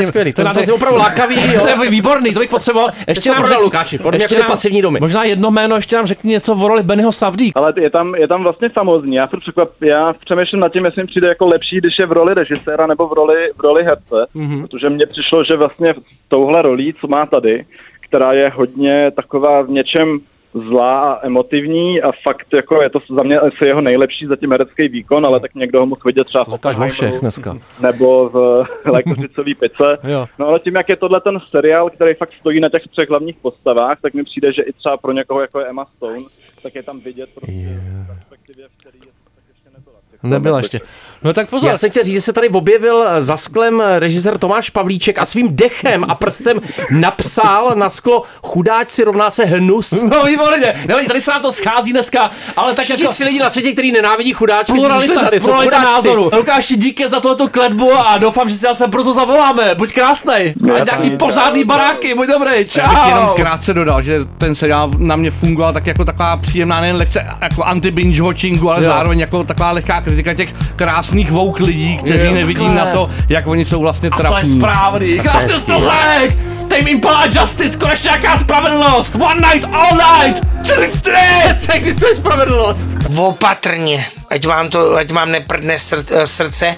je 0.00 0.06
skvělý, 0.06 0.32
to- 0.32 0.42
to 0.54 0.60
je 0.60 0.72
opravdu 0.72 0.98
lákavý, 0.98 1.34
jo. 1.54 1.60
To 1.76 1.84
je 1.84 1.90
výborný, 1.90 2.34
to 2.34 2.40
bych 2.40 2.50
potřeboval. 2.50 2.90
Ještě 3.08 3.30
nám 3.30 3.46
řekni- 3.46 3.62
Lukáši, 3.64 3.96
ještě 4.12 4.24
jako 4.24 4.34
ty 4.34 4.40
nám- 4.40 4.50
pasivní 4.50 4.82
domy. 4.82 4.98
Možná 5.00 5.24
jedno 5.24 5.50
jméno, 5.50 5.76
ještě 5.76 5.96
nám 5.96 6.06
řekni 6.06 6.30
něco 6.30 6.54
o 6.54 6.68
roli 6.68 6.82
Bennyho 6.82 7.12
Savdí. 7.12 7.52
Ale 7.54 7.72
je 7.76 7.90
tam, 7.90 8.14
je 8.14 8.28
tam 8.28 8.42
vlastně 8.42 8.68
famózní. 8.68 9.14
Já, 9.16 9.26
překvap, 9.26 9.70
já 9.80 10.12
přemýšlím 10.24 10.60
nad 10.60 10.72
tím, 10.72 10.84
jestli 10.84 11.02
mi 11.02 11.06
přijde 11.06 11.28
jako 11.28 11.46
lepší, 11.46 11.76
když 11.78 11.94
je 12.00 12.06
v 12.06 12.12
roli 12.12 12.34
režiséra 12.34 12.86
nebo 12.86 13.08
v 13.08 13.12
roli, 13.12 13.36
v 13.56 13.60
roli 13.60 13.84
herce. 13.84 14.26
Mhm. 14.34 14.60
Protože 14.62 14.90
mně 14.90 15.06
přišlo, 15.06 15.44
že 15.50 15.56
vlastně 15.56 15.94
touhle 16.28 16.62
rolí, 16.62 16.94
co 17.00 17.06
má 17.06 17.26
tady, 17.26 17.64
která 18.00 18.32
je 18.32 18.48
hodně 18.54 19.10
taková 19.10 19.62
v 19.62 19.70
něčem 19.70 20.18
zlá 20.56 21.12
a 21.12 21.26
emotivní 21.26 22.02
a 22.02 22.10
fakt 22.28 22.46
jako 22.54 22.82
je 22.82 22.90
to 22.90 22.98
za 23.16 23.22
mě 23.22 23.38
asi 23.38 23.66
jeho 23.66 23.80
nejlepší 23.80 24.26
zatím 24.26 24.50
herecký 24.50 24.88
výkon, 24.88 25.26
ale 25.26 25.40
tak 25.40 25.54
někdo 25.54 25.80
ho 25.80 25.86
mohl 25.86 26.00
vidět 26.04 26.24
třeba 26.24 26.44
v 26.44 26.48
o 26.48 26.86
všech 26.88 27.20
dneska. 27.20 27.56
nebo 27.80 28.28
v 28.28 28.64
Lékořicový 28.84 29.54
pice. 29.54 29.98
No 30.38 30.48
ale 30.48 30.60
tím, 30.60 30.74
jak 30.76 30.88
je 30.88 30.96
tohle 30.96 31.20
ten 31.20 31.40
seriál, 31.50 31.90
který 31.90 32.14
fakt 32.14 32.30
stojí 32.40 32.60
na 32.60 32.68
těch 32.68 32.82
třech 32.90 33.08
hlavních 33.08 33.36
postavách, 33.36 34.00
tak 34.00 34.14
mi 34.14 34.24
přijde, 34.24 34.52
že 34.52 34.62
i 34.62 34.72
třeba 34.72 34.96
pro 34.96 35.12
někoho 35.12 35.40
jako 35.40 35.60
je 35.60 35.66
Emma 35.66 35.86
Stone, 35.96 36.24
tak 36.62 36.74
je 36.74 36.82
tam 36.82 37.00
vidět 37.00 37.28
prostě 37.34 37.80
v 38.02 38.06
perspektivě, 38.06 38.68
v 38.68 38.80
který 38.80 38.98
je 38.98 39.12
tak 39.34 39.44
ještě 39.48 40.28
Nebyla 40.28 40.58
ještě. 40.58 40.80
No 41.26 41.32
tak 41.32 41.48
pozor. 41.50 41.70
Já 41.70 41.76
jsem 41.78 41.90
chtěl 41.90 42.04
říct, 42.04 42.14
že 42.14 42.20
se 42.20 42.32
tady 42.32 42.48
objevil 42.48 43.04
za 43.18 43.36
sklem 43.36 43.82
režisér 43.98 44.38
Tomáš 44.38 44.70
Pavlíček 44.70 45.18
a 45.18 45.26
svým 45.26 45.56
dechem 45.56 46.04
a 46.08 46.14
prstem 46.14 46.60
napsal 46.90 47.72
na 47.76 47.90
sklo 47.90 48.22
chudáč 48.42 48.88
si 48.90 49.04
rovná 49.04 49.30
se 49.30 49.44
hnus. 49.44 50.02
No 50.02 50.24
výborně, 50.24 50.74
nevadí, 50.88 51.06
tady 51.06 51.20
se 51.20 51.30
nám 51.30 51.42
to 51.42 51.52
schází 51.52 51.92
dneska, 51.92 52.30
ale 52.56 52.74
tak 52.74 52.84
Všichni 52.84 53.02
jako... 53.04 53.12
tři 53.14 53.24
lidi 53.24 53.38
na 53.38 53.50
světě, 53.50 53.72
kteří 53.72 53.92
nenávidí 53.92 54.32
chudáčky, 54.32 54.72
Pluralita, 54.72 54.98
přišli 55.12 55.24
tady, 55.24 55.40
jsou 55.40 55.44
pluralita 55.46 55.76
chudáci. 55.78 55.94
názoru. 55.94 56.30
Lukáši, 56.36 56.76
díky 56.76 57.08
za 57.08 57.20
tohoto 57.20 57.48
kletbu 57.48 57.92
a 57.92 58.18
doufám, 58.18 58.48
že 58.48 58.54
si 58.54 58.60
zase 58.60 58.86
brzo 58.86 59.12
zavoláme. 59.12 59.74
Buď 59.74 59.92
krásnej. 59.92 60.54
A 60.74 60.84
nějaký 60.84 61.10
pořádný 61.10 61.64
baráky, 61.64 62.14
buď 62.14 62.28
dobrý. 62.28 62.50
Já 62.76 62.88
bych 62.88 63.06
jenom 63.08 63.26
Čau. 63.28 63.34
krátce 63.36 63.74
dodal, 63.74 64.02
že 64.02 64.18
ten 64.38 64.54
seriál 64.54 64.90
na 64.98 65.16
mě 65.16 65.30
fungoval 65.30 65.72
tak 65.72 65.86
jako 65.86 66.04
taková 66.04 66.36
příjemná 66.36 66.80
nejen 66.80 66.96
lekce 66.96 67.26
jako 67.42 67.62
anti-binge 67.62 68.22
watchingu, 68.22 68.70
ale 68.70 68.80
Jo. 68.80 68.86
zároveň 68.86 69.20
jako 69.20 69.44
taková 69.44 69.70
lehká 69.70 70.00
kritika 70.00 70.34
těch 70.34 70.52
krásných 70.76 71.15
vouk 71.24 71.60
lidí, 71.60 71.96
kteří 71.96 72.26
Jo, 72.26 72.32
nevidí 72.34 72.60
takhle. 72.64 72.84
na 72.84 72.92
to, 72.92 73.10
jak 73.28 73.46
oni 73.46 73.64
jsou 73.64 73.80
vlastně 73.80 74.08
A 74.12 74.16
trapní. 74.16 74.34
to 74.34 74.38
je 74.48 74.56
správný. 74.56 75.18
Krásný 75.18 75.54
stuhlek. 75.54 76.38
Tame 76.68 76.90
Impala 76.90 77.24
Justice, 77.24 77.78
konečně 77.78 78.08
nějaká 78.08 78.38
spravedlnost. 78.38 79.14
One 79.14 79.40
night, 79.52 79.68
all 79.72 79.98
night. 80.24 80.42
Street. 80.88 81.56
Přece 81.56 81.72
existuje 81.72 82.14
spravedlnost. 82.14 82.88
Opatrně, 83.16 84.04
ať 84.30 84.46
vám 84.46 84.68
to, 84.68 84.94
ať 84.96 85.12
vám 85.12 85.30
neprdne 85.32 85.74
eh, 85.74 86.26
srdce. 86.26 86.76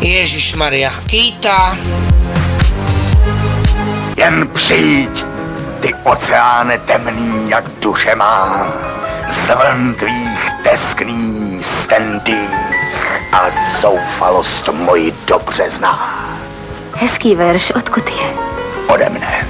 Ježíš 0.00 0.54
Maria, 0.54 0.92
Kýta. 1.06 1.78
Jen 4.16 4.48
přijď, 4.52 5.26
ty 5.86 5.94
oceáne 6.02 6.78
temný, 6.78 7.50
jak 7.50 7.64
duše 7.80 8.14
má. 8.14 8.66
Z 9.28 9.54
vln 9.54 9.94
tvých 9.94 10.50
teskný 10.62 11.58
stentých 11.62 12.50
a 13.32 13.46
zoufalost 13.80 14.68
moji 14.68 15.14
dobře 15.26 15.70
zná. 15.70 16.24
Hezký 16.94 17.34
verš, 17.34 17.70
odkud 17.70 18.08
je? 18.08 18.26
Ode 18.86 19.08
mne. 19.08 19.46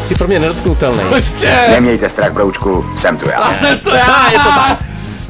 Jsi 0.00 0.14
pro 0.14 0.26
mě 0.28 0.38
nedotknutelný. 0.38 1.00
Prostě. 1.08 1.52
Nemějte 1.70 2.08
strach, 2.08 2.32
broučku, 2.32 2.86
jsem 2.96 3.16
tu 3.18 3.28
já. 3.28 3.38
A 3.38 3.54
jsem 3.54 3.80
co 3.80 3.94
já, 3.94 4.30
je 4.32 4.38
to 4.38 4.48
tak. 4.48 4.78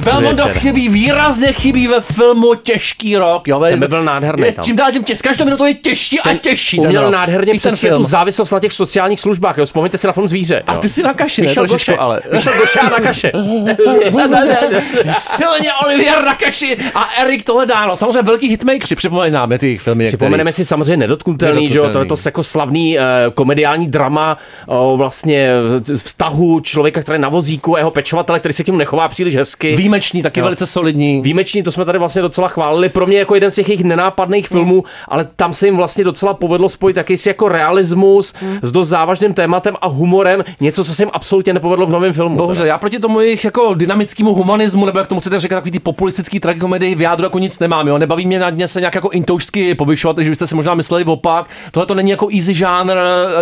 Belmondo 0.03 0.43
Večer. 0.45 0.61
chybí, 0.61 0.89
výrazně 0.89 1.53
chybí 1.53 1.87
ve 1.87 2.01
filmu 2.01 2.53
Těžký 2.55 3.17
rok. 3.17 3.47
Jo, 3.47 3.59
Ten 3.59 3.79
by 3.79 3.87
byl 3.87 4.03
nádherný 4.03 4.45
Je, 4.45 4.51
tam. 4.51 4.63
čím 4.65 4.75
dál 4.75 4.91
tím 4.91 5.03
těžší, 5.03 5.21
každou 5.21 5.45
minutu 5.45 5.65
je 5.65 5.73
těžší 5.73 6.19
a 6.19 6.33
těžší. 6.33 6.77
ten 6.77 6.85
Uměl 6.85 7.01
rok. 7.01 7.11
nádherně 7.11 7.51
ten 7.53 7.57
představit 7.59 7.89
tu 7.91 7.95
film. 7.95 8.03
závislost 8.03 8.51
na 8.51 8.59
těch 8.59 8.73
sociálních 8.73 9.19
službách. 9.19 9.57
Jo. 9.57 9.65
Vzpomeňte 9.65 9.97
si 9.97 10.07
na 10.07 10.13
film 10.13 10.27
Zvíře. 10.27 10.63
A 10.67 10.77
ty 10.77 10.89
si 10.89 11.03
na 11.03 11.13
kaši, 11.13 11.41
Trošičku, 11.41 11.71
Goše, 11.73 11.95
ale. 11.97 12.21
Vyšel 12.31 12.53
Goša 12.59 12.83
na 12.89 12.99
kaše. 12.99 13.31
Silně 15.19 15.69
Olivier 15.85 16.23
na 16.25 16.35
kaši 16.35 16.77
a 16.95 17.09
Erik 17.21 17.43
Toledano. 17.43 17.95
Samozřejmě 17.95 18.21
velký 18.21 18.49
hitmakeři, 18.49 18.95
připomenáme 18.95 19.59
ty 19.59 19.77
filmy. 19.77 20.07
Připomeneme 20.07 20.51
si 20.53 20.65
samozřejmě 20.65 20.97
nedotknutelný, 20.97 21.69
že 21.69 21.77
jo, 21.77 21.89
to 21.89 21.99
je 21.99 22.05
to 22.05 22.15
jako 22.25 22.43
slavný 22.43 22.97
uh, 22.97 23.03
komediální 23.35 23.87
drama 23.87 24.37
o 24.67 24.97
vlastně 24.97 25.49
eh, 25.91 25.97
vztahu 25.97 26.59
člověka, 26.59 27.01
který 27.01 27.15
je 27.15 27.19
na 27.19 27.29
vozíku 27.29 27.75
a 27.75 27.77
jeho 27.77 27.91
pečovatele, 27.91 28.39
který 28.39 28.53
se 28.53 28.63
k 28.63 28.67
němu 28.67 28.77
nechová 28.79 29.07
příliš 29.09 29.35
hezky. 29.35 29.75
Výjimečný, 29.91 30.21
taky 30.23 30.39
Jo. 30.39 30.43
velice 30.43 30.65
solidní. 30.65 31.21
Výjimečný, 31.21 31.63
to 31.63 31.71
jsme 31.71 31.85
tady 31.85 31.99
vlastně 31.99 32.21
docela 32.21 32.47
chválili. 32.47 32.89
Pro 32.89 33.05
mě 33.05 33.17
jako 33.17 33.35
jeden 33.35 33.51
z 33.51 33.55
těch 33.55 33.69
jejich 33.69 33.83
nenápadných 33.83 34.47
filmů, 34.47 34.83
ale 35.07 35.27
tam 35.35 35.53
se 35.53 35.67
jim 35.67 35.77
vlastně 35.77 36.03
docela 36.03 36.33
povedlo 36.33 36.69
spojit 36.69 36.93
taky 36.93 37.17
si 37.17 37.29
jako 37.29 37.47
realismus 37.49 38.33
s 38.61 38.71
dost 38.71 38.87
závažným 38.87 39.33
tématem 39.33 39.75
a 39.81 39.87
humorem. 39.87 40.43
Něco, 40.61 40.83
co 40.83 40.93
se 40.95 41.03
jim 41.03 41.09
absolutně 41.13 41.53
nepovedlo 41.53 41.85
v 41.85 41.89
novém 41.89 42.13
filmu. 42.13 42.37
Bohužel, 42.37 42.65
já 42.65 42.77
proti 42.77 42.99
tomu 42.99 43.19
jejich 43.19 43.45
jako 43.45 43.73
dynamickému 43.73 44.33
humanismu, 44.33 44.85
nebo 44.85 44.99
jak 44.99 45.07
tomu 45.07 45.21
chcete 45.21 45.39
říkat, 45.39 45.55
takový 45.55 45.71
ty 45.71 45.79
populistický 45.79 46.39
tragikomedii 46.39 46.95
v 46.95 47.01
jádru 47.01 47.25
jako 47.25 47.39
nic 47.39 47.59
nemám, 47.59 47.87
jo. 47.87 47.97
Nebaví 47.97 48.25
mě 48.25 48.39
na 48.39 48.49
dně 48.49 48.67
se 48.67 48.79
nějak 48.79 48.95
jako 48.95 49.09
intoušsky 49.09 49.75
povyšovat, 49.75 50.17
že 50.19 50.29
byste 50.29 50.47
si 50.47 50.55
možná 50.55 50.73
mysleli 50.73 51.03
opak. 51.03 51.49
Tohle 51.71 51.85
to 51.85 51.95
není 51.95 52.11
jako 52.11 52.27
easy 52.35 52.53
žánr, 52.53 52.93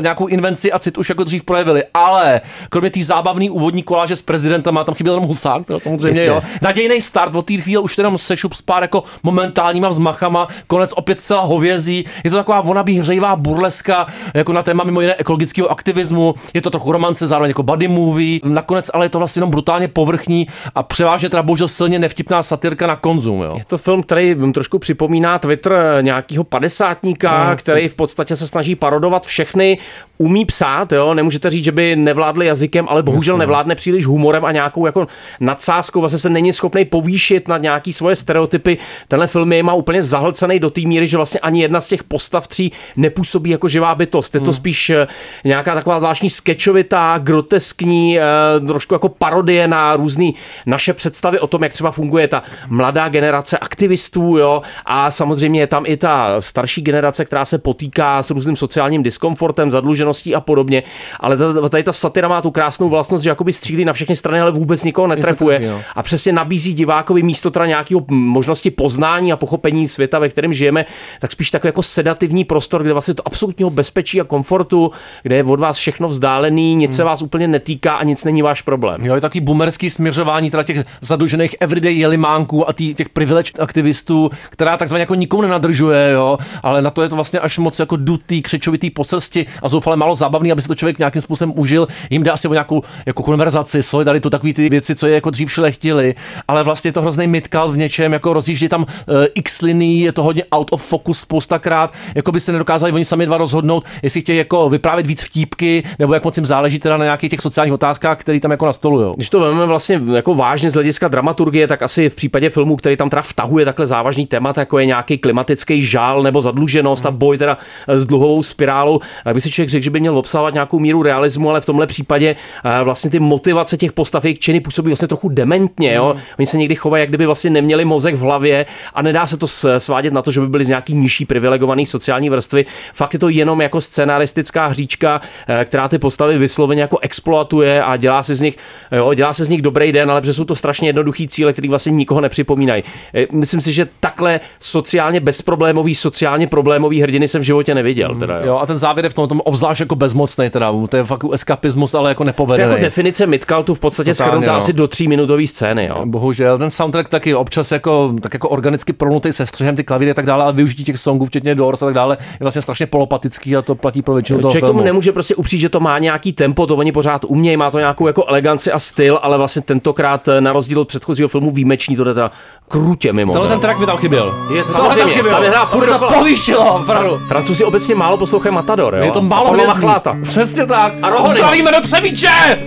nějakou 0.02 0.28
invenci 0.28 0.72
a 0.72 0.80
cit 0.80 0.98
už 0.98 1.10
jako 1.10 1.24
dřív 1.24 1.44
projevili. 1.44 1.84
Ale 1.94 2.42
kromě 2.70 2.90
té 2.90 3.04
zábavné 3.04 3.50
úvodní 3.50 3.84
koláže 3.84 4.16
s 4.16 4.22
prezidentem, 4.22 4.80
tam 4.86 4.96
chyběl 4.96 5.14
jenom 5.14 5.28
husák, 5.28 5.70
jo, 5.70 5.80
samozřejmě, 5.80 6.20
Jistě. 6.22 6.39
Jo. 6.44 6.50
Nadějný 6.62 7.02
start 7.02 7.36
od 7.36 7.46
té 7.46 7.54
chvíle 7.54 7.84
už 7.84 7.98
jenom 7.98 8.18
sešup 8.18 8.54
s 8.54 8.62
pár 8.62 8.82
jako 8.84 9.04
momentálníma 9.24 9.90
vzmachama, 9.90 10.48
konec 10.68 10.92
opět 10.96 11.20
zcela 11.20 11.42
hovězí. 11.42 12.06
Je 12.24 12.30
to 12.32 12.38
taková 12.38 12.62
vonabí 12.62 13.00
hřejivá 13.00 13.36
burleska, 13.36 14.08
jako 14.34 14.54
na 14.54 14.64
téma 14.64 14.84
mimo 14.84 15.02
jiné 15.02 15.16
ekologického 15.16 15.72
aktivismu. 15.72 16.36
Je 16.54 16.62
to 16.62 16.70
trochu 16.70 16.92
romance, 16.92 17.28
zároveň 17.28 17.50
jako 17.50 17.64
buddy 17.64 17.88
movie. 17.88 18.40
Nakonec 18.44 18.92
ale 18.94 19.06
je 19.06 19.10
to 19.10 19.18
vlastně 19.18 19.40
jenom 19.40 19.50
brutálně 19.52 19.88
povrchní 19.88 20.48
a 20.76 20.84
převážně 20.84 21.30
teda 21.30 21.44
bohužel 21.44 21.68
silně 21.68 22.00
nevtipná 22.00 22.44
satyrka 22.44 22.88
na 22.88 22.96
konzum. 22.96 23.42
Jo. 23.42 23.54
Je 23.58 23.66
to 23.66 23.78
film, 23.78 24.04
který 24.04 24.36
mi 24.36 24.54
trošku 24.54 24.80
připomíná 24.80 25.40
Twitter 25.40 25.98
nějakého 26.02 26.44
padesátníka, 26.44 27.50
No, 27.50 27.56
který 27.56 27.88
v 27.88 27.96
podstatě 27.96 28.36
se 28.36 28.48
snaží 28.48 28.76
parodovat 28.76 29.26
všechny, 29.26 29.78
umí 30.18 30.46
psát, 30.46 30.92
jo, 30.92 31.14
nemůžete 31.14 31.50
říct, 31.50 31.64
že 31.64 31.72
by 31.72 31.96
nevládli 31.96 32.46
jazykem, 32.46 32.86
ale 32.90 33.04
bohužel 33.04 33.38
nevládne 33.38 33.76
příliš 33.76 34.06
humorem 34.06 34.46
a 34.46 34.52
nějakou 34.52 34.86
jako 34.86 35.08
nadsázkou, 35.40 36.00
vlastně 36.00 36.20
se 36.20 36.29
není 36.30 36.54
schopný 36.54 36.86
povýšit 36.86 37.48
na 37.48 37.58
nějaký 37.58 37.94
svoje 37.94 38.16
stereotypy. 38.16 38.78
Tenhle 39.08 39.28
film 39.28 39.54
je 39.54 39.64
má 39.64 39.74
úplně 39.74 40.04
zahlcený 40.04 40.60
do 40.60 40.70
té 40.70 40.82
míry, 40.82 41.08
že 41.08 41.18
vlastně 41.18 41.40
ani 41.40 41.62
jedna 41.62 41.82
z 41.82 41.88
těch 41.88 42.04
postav 42.04 42.48
tří 42.48 42.72
nepůsobí 42.96 43.50
jako 43.50 43.68
živá 43.68 43.96
bytost. 43.96 44.36
Je 44.36 44.42
to 44.42 44.46
Hmm. 44.46 44.54
spíš 44.54 44.90
eh, 44.90 45.08
nějaká 45.44 45.74
taková 45.76 46.00
zvláštní 46.00 46.30
skečovitá, 46.30 47.18
groteskní, 47.18 48.20
eh, 48.20 48.24
trošku 48.68 48.94
jako 48.96 49.10
parodie 49.10 49.68
na 49.68 49.96
různé 49.96 50.32
naše 50.66 50.94
představy 50.94 51.40
o 51.40 51.48
tom, 51.48 51.64
jak 51.64 51.74
třeba 51.74 51.92
funguje 51.92 52.28
ta 52.28 52.44
mladá 52.68 53.10
generace 53.10 53.58
aktivistů, 53.58 54.38
jo, 54.38 54.62
a 54.86 55.12
samozřejmě 55.12 55.60
je 55.60 55.68
tam 55.68 55.84
i 55.88 55.98
ta 55.98 56.36
starší 56.42 56.82
generace, 56.82 57.26
která 57.26 57.46
se 57.46 57.58
potýká 57.58 58.24
s 58.24 58.30
různým 58.32 58.56
sociálním 58.56 59.04
diskomfortem, 59.04 59.72
zadlužeností 59.72 60.36
a 60.36 60.42
podobně. 60.42 60.84
Ale 61.20 61.38
ta- 61.38 61.70
tady 61.70 61.84
ta 61.84 61.94
satira 61.94 62.28
má 62.28 62.42
tu 62.42 62.52
krásnou 62.52 62.90
vlastnost, 62.90 63.24
že 63.24 63.30
jakoby 63.30 63.54
střílí 63.54 63.86
na 63.86 63.94
všechny 63.94 64.16
strany, 64.16 64.42
ale 64.42 64.52
vůbec 64.52 64.84
nikoho 64.84 65.08
netrefuje. 65.08 65.58
trefí, 65.60 65.72
no. 65.74 65.82
Přesně 66.20 66.34
nabízí 66.34 66.74
divákovi 66.74 67.24
místo 67.24 67.52
teda 67.52 67.66
nějakého 67.66 68.02
možnosti 68.10 68.72
poznání 68.72 69.34
a 69.34 69.38
pochopení 69.38 69.88
světa, 69.88 70.20
ve 70.20 70.30
kterém 70.30 70.54
žijeme, 70.54 70.86
tak 71.20 71.32
spíš 71.32 71.52
takový 71.52 71.68
jako 71.68 71.84
sedativní 71.84 72.46
prostor, 72.46 72.84
kde 72.84 72.94
vlastně 72.94 73.14
to 73.14 73.28
absolutního 73.28 73.70
bezpečí 73.70 74.22
a 74.22 74.24
komfortu, 74.24 74.92
kde 75.24 75.36
je 75.36 75.44
od 75.44 75.60
vás 75.60 75.78
všechno 75.78 76.08
vzdálený, 76.08 76.76
nic 76.76 76.96
se 76.96 77.04
vás 77.04 77.22
úplně 77.22 77.48
netýká 77.48 77.96
a 77.96 78.04
nic 78.04 78.24
není 78.24 78.42
váš 78.42 78.62
problém. 78.62 79.06
Jo, 79.06 79.16
je 79.16 79.22
takový 79.22 79.42
boomerský 79.42 79.90
směřování 79.90 80.52
teda 80.52 80.64
těch 80.64 80.84
zadlužených 81.02 81.56
everyday 81.60 81.98
jelimánků 81.98 82.70
a 82.70 82.74
tý, 82.74 82.94
těch 82.94 83.10
privilege 83.10 83.52
aktivistů, 83.60 84.30
která 84.50 84.78
takzvaně 84.78 85.02
jako 85.02 85.16
nikomu 85.16 85.42
nenadržuje, 85.42 86.12
jo, 86.12 86.38
ale 86.64 86.82
na 86.82 86.90
to 86.90 87.02
je 87.02 87.10
to 87.10 87.16
vlastně 87.16 87.40
až 87.40 87.58
moc 87.58 87.80
jako 87.80 87.96
dutý, 87.96 88.42
křečovitý 88.42 88.90
poselsti 88.90 89.46
a 89.62 89.70
zoufale 89.70 89.96
málo 89.96 90.16
zábavný, 90.16 90.52
aby 90.52 90.62
si 90.62 90.68
to 90.68 90.76
člověk 90.76 91.00
nějakým 91.00 91.22
způsobem 91.22 91.54
užil. 91.56 91.88
Jim 92.10 92.24
jde 92.24 92.32
asi 92.32 92.48
o 92.48 92.54
nějakou 92.54 92.82
jako 93.06 93.24
konverzaci, 93.24 93.84
solidaritu, 93.84 94.30
takový 94.30 94.54
ty 94.54 94.70
věci, 94.70 94.96
co 94.96 95.08
je 95.08 95.14
jako 95.14 95.30
dřív 95.30 95.52
šlechtili, 95.52 96.09
ale 96.48 96.64
vlastně 96.64 96.88
je 96.88 96.94
to 96.94 97.02
hrozný 97.02 97.28
mitkal 97.28 97.70
v 97.72 97.78
něčem, 97.78 98.14
jako 98.14 98.34
rozjíždí 98.34 98.70
tam 98.70 98.82
uh, 98.82 99.26
x 99.36 99.62
liní, 99.62 100.02
je 100.02 100.12
to 100.12 100.24
hodně 100.24 100.44
out 100.52 100.68
of 100.72 100.84
focus 100.84 101.20
spoustakrát, 101.20 101.94
jako 102.16 102.32
by 102.32 102.40
se 102.40 102.52
nedokázali 102.52 102.92
oni 102.92 103.06
sami 103.06 103.26
dva 103.26 103.38
rozhodnout, 103.38 103.86
jestli 104.04 104.22
chtějí 104.22 104.38
jako 104.38 104.70
vyprávět 104.70 105.08
víc 105.08 105.22
vtípky, 105.24 105.84
nebo 106.00 106.14
jak 106.14 106.24
moc 106.24 106.38
jim 106.38 106.46
záleží 106.46 106.80
teda 106.80 106.98
na 106.98 107.04
nějakých 107.04 107.30
těch 107.30 107.42
sociálních 107.42 107.74
otázkách, 107.74 108.18
které 108.18 108.40
tam 108.40 108.52
jako 108.52 108.66
nastolují. 108.66 109.12
Když 109.16 109.30
to 109.30 109.40
vezmeme 109.40 109.66
vlastně 109.66 110.02
jako 110.14 110.36
vážně 110.36 110.70
z 110.70 110.74
hlediska 110.74 111.08
dramaturgie, 111.08 111.68
tak 111.68 111.82
asi 111.82 112.10
v 112.10 112.16
případě 112.16 112.50
filmu, 112.50 112.76
který 112.76 112.98
tam 112.98 113.10
teda 113.10 113.22
vtahuje 113.22 113.66
takhle 113.66 113.88
závažný 113.88 114.26
témat, 114.26 114.58
jako 114.58 114.80
je 114.80 114.86
nějaký 114.86 115.18
klimatický 115.18 115.84
žál 115.84 116.24
nebo 116.24 116.42
zadluženost 116.42 117.06
a 117.06 117.12
boj 117.12 117.38
teda 117.38 117.58
s 117.88 118.06
dluhovou 118.06 118.44
spirálou, 118.44 119.00
tak 119.24 119.34
by 119.34 119.42
si 119.42 119.52
člověk 119.52 119.70
řekl, 119.70 119.84
že 119.84 119.90
by 119.90 120.00
měl 120.00 120.18
obsahovat 120.18 120.54
nějakou 120.54 120.80
míru 120.80 121.04
realismu, 121.04 121.50
ale 121.50 121.62
v 121.62 121.66
tomhle 121.66 121.88
případě 121.88 122.36
eh, 122.66 122.84
vlastně 122.84 123.10
ty 123.10 123.20
motivace 123.20 123.78
těch 123.78 123.94
postav, 123.94 124.26
jejich 124.26 124.40
činy 124.40 124.60
působí 124.60 124.90
vlastně 124.90 125.08
trochu 125.08 125.30
dementně. 125.30 125.92
Jo? 126.00 126.16
Oni 126.40 126.46
se 126.46 126.58
někdy 126.58 126.76
chovají, 126.76 127.02
jak 127.02 127.10
kdyby 127.10 127.26
vlastně 127.26 127.50
neměli 127.50 127.86
mozek 127.86 128.16
v 128.16 128.20
hlavě 128.20 128.66
a 128.94 129.02
nedá 129.02 129.28
se 129.28 129.38
to 129.38 129.48
svádět 129.78 130.14
na 130.14 130.22
to, 130.22 130.32
že 130.32 130.40
by 130.42 130.48
byli 130.48 130.66
z 130.66 130.68
nějaký 130.68 130.94
nižší 130.94 131.26
privilegovaný 131.26 131.86
sociální 131.86 132.30
vrstvy. 132.30 132.66
Fakt 132.94 133.14
je 133.14 133.20
to 133.20 133.30
jenom 133.30 133.62
jako 133.62 133.82
scenaristická 133.82 134.68
hříčka, 134.68 135.22
eh, 135.48 135.66
která 135.66 135.88
ty 135.88 135.98
postavy 136.00 136.38
vysloveně 136.38 136.82
jako 136.82 137.00
exploatuje 137.02 137.84
a 137.84 137.98
dělá 137.98 138.24
si 138.24 138.36
z 138.36 138.42
nich, 138.42 138.58
jo, 138.92 139.14
dělá 139.14 139.34
se 139.34 139.46
z 139.46 139.50
nich 139.50 139.62
dobrý 139.62 139.92
den, 139.92 140.12
ale 140.12 140.22
protože 140.22 140.34
jsou 140.34 140.46
to 140.46 140.56
strašně 140.56 140.90
jednoduchý 140.90 141.28
cíle, 141.28 141.54
který 141.54 141.70
vlastně 141.70 141.92
nikoho 141.92 142.22
nepřipomínají. 142.22 142.84
Eh, 143.14 143.26
Myslím 143.32 143.62
si, 143.62 143.72
že 143.72 143.88
takhle 144.00 144.40
sociálně 144.60 145.20
bezproblémový, 145.20 145.96
sociálně 145.96 146.48
problémový 146.48 147.02
hrdiny 147.02 147.28
jsem 147.28 147.42
v 147.42 147.46
životě 147.46 147.76
neviděl. 147.76 148.16
Teda, 148.20 148.38
jo. 148.40 148.46
Jo, 148.46 148.58
a 148.58 148.66
ten 148.66 148.78
závěr 148.78 149.06
je 149.06 149.10
v 149.10 149.14
tom, 149.14 149.28
tom 149.28 149.42
obzvlášť 149.46 149.80
jako 149.80 149.96
bezmocný, 149.96 150.50
teda, 150.50 150.74
to 150.90 150.98
je 150.98 151.04
fakt 151.04 151.24
eskapismus, 151.34 151.94
ale 151.94 152.10
jako 152.12 152.24
To 152.24 152.28
je 152.28 152.30
nepovedený. 152.30 152.70
jako 152.72 152.82
definice 152.82 153.28
Midcoutu 153.28 153.74
v 153.76 153.80
podstatě 153.80 154.14
schrnutá 154.14 154.52
no. 154.52 154.58
asi 154.58 154.74
do 154.74 154.88
tří 154.88 155.08
minutové 155.08 155.48
scény. 155.48 155.89
Jo. 155.90 156.06
Bohužel, 156.06 156.58
ten 156.58 156.70
soundtrack 156.70 157.10
taky 157.10 157.36
občas 157.36 157.72
jako, 157.72 158.14
tak 158.22 158.34
jako 158.34 158.50
organicky 158.50 158.94
prolnutý 158.94 159.34
se 159.34 159.46
střihem, 159.46 159.76
ty 159.76 159.84
klavíry 159.84 160.12
a 160.12 160.14
tak 160.14 160.26
dále, 160.26 160.44
a 160.44 160.52
využití 160.52 160.84
těch 160.84 161.00
songů, 161.00 161.26
včetně 161.26 161.56
Doors 161.56 161.82
a 161.84 161.86
tak 161.86 161.96
dále, 161.96 162.18
je 162.20 162.38
vlastně 162.42 162.62
strašně 162.62 162.86
polopatický 162.86 163.56
a 163.56 163.62
to 163.62 163.76
platí 163.76 164.02
pro 164.02 164.14
většinu 164.14 164.40
toho 164.40 164.52
Člověk 164.52 164.64
filmu. 164.64 164.80
tomu 164.80 164.86
nemůže 164.86 165.12
prostě 165.12 165.36
upřít, 165.36 165.60
že 165.62 165.70
to 165.70 165.80
má 165.80 166.00
nějaký 166.00 166.34
tempo, 166.34 166.68
to 166.68 166.76
oni 166.76 166.92
pořád 166.92 167.26
umějí, 167.28 167.58
má 167.58 167.72
to 167.72 167.80
nějakou 167.80 168.08
jako 168.08 168.26
eleganci 168.28 168.72
a 168.72 168.80
styl, 168.80 169.20
ale 169.22 169.38
vlastně 169.38 169.62
tentokrát 169.62 170.28
eh, 170.28 170.42
na 170.42 170.54
rozdíl 170.54 170.80
od 170.82 170.88
předchozího 170.88 171.28
filmu 171.30 171.52
výjimečný 171.52 171.96
to 171.96 172.04
jde 172.04 172.14
teda 172.14 172.32
krutě 172.68 173.14
mimo. 173.14 173.34
Tenhle 173.34 173.50
ten 173.50 173.60
track 173.60 173.80
mi 173.80 173.86
tam 173.86 173.98
chyběl. 173.98 174.26
Je 174.26 174.64
Tohle 174.64 174.64
tam 174.64 174.82
samozřejmě, 174.84 175.14
chybělo. 175.14 175.36
tam 175.36 175.44
je 175.44 175.50
hrá 175.50 175.66
furt 175.66 175.86
To 175.86 176.08
povýšilo, 176.14 176.74
opravdu. 176.82 177.18
Francouzi 177.28 177.64
obecně 177.64 177.96
málo 177.96 178.18
poslouchají 178.18 178.56
Matador, 178.56 178.96
jo? 178.96 179.04
Je 179.04 179.12
to 179.12 179.20
A 179.20 179.22
málo. 179.22 179.58
Machláta. 179.68 180.18
Přesně 180.24 180.66
tak. 180.66 180.94
A 181.02 181.10
rohony. 181.10 181.34
Zdravíme 181.40 181.72
do 181.72 181.82
Třebíče! 181.82 182.60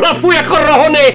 Blafu 0.00 0.32
jako 0.32 0.56
rohony! 0.58 1.12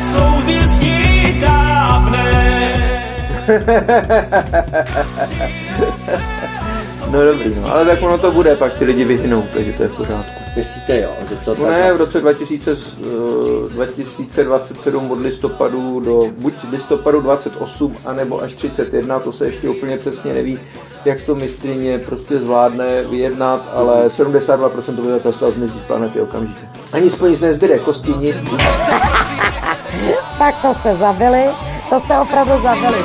No 7.12 7.26
dobrý, 7.26 7.56
no, 7.62 7.74
ale 7.74 7.86
tak 7.86 8.02
ono 8.02 8.18
to 8.18 8.32
bude, 8.32 8.56
pak 8.56 8.74
ty 8.74 8.86
lidi 8.86 9.06
vyhnou, 9.06 9.44
takže 9.54 9.74
to 9.74 9.84
je 9.84 9.90
v 9.90 9.96
pořádku. 9.96 10.42
Myslíte 10.58 11.02
jo, 11.02 11.10
že 11.30 11.36
to 11.36 11.56
No 11.56 11.70
ne, 11.70 11.94
v 11.94 11.98
roce 11.98 12.22
2000, 12.22 12.72
eh, 12.72 13.74
2027 13.74 15.12
od 15.12 15.22
listopadu 15.22 16.00
do 16.00 16.32
buď 16.38 16.54
listopadu 16.72 17.22
28, 17.22 17.96
anebo 18.06 18.42
až 18.42 18.54
31, 18.54 19.20
to 19.20 19.32
se 19.32 19.46
ještě 19.46 19.70
úplně 19.70 19.98
přesně 19.98 20.34
neví, 20.34 20.60
jak 21.06 21.22
to 21.22 21.36
mistrině 21.36 22.00
prostě 22.00 22.40
zvládne 22.40 23.04
vyjednat, 23.04 23.70
ale 23.74 24.10
72% 24.10 25.00
obyvatelstva 25.00 25.52
zmizí 25.52 25.80
z 25.80 25.88
planety 25.88 26.22
okamžitě. 26.22 26.68
Ani 26.94 27.10
spolu 27.10 27.32
nic 27.32 27.42
nezbyde, 27.42 27.80
kosti 27.80 28.14
nic. 28.14 28.36
Tak 30.40 30.62
to 30.62 30.74
jste 30.74 30.96
zabili, 30.96 31.44
to 31.92 32.00
jste 32.00 32.18
opravdu 32.20 32.54
zabili. 32.64 32.98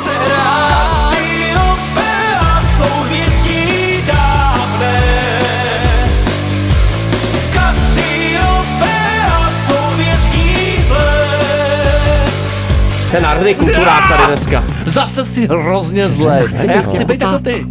Ten 13.11 13.23
nádherný 13.23 13.55
kulturák 13.55 14.09
tady 14.09 14.27
dneska. 14.27 14.65
Zase 14.87 15.25
si 15.25 15.47
hrozně 15.47 16.09
zle. 16.09 16.43
Chci 16.47 16.67
Já 16.67 16.77
být 16.77 16.87
chci 16.89 16.99
jako 16.99 17.05
být 17.05 17.21
jako 17.21 17.39
ty. 17.39 17.67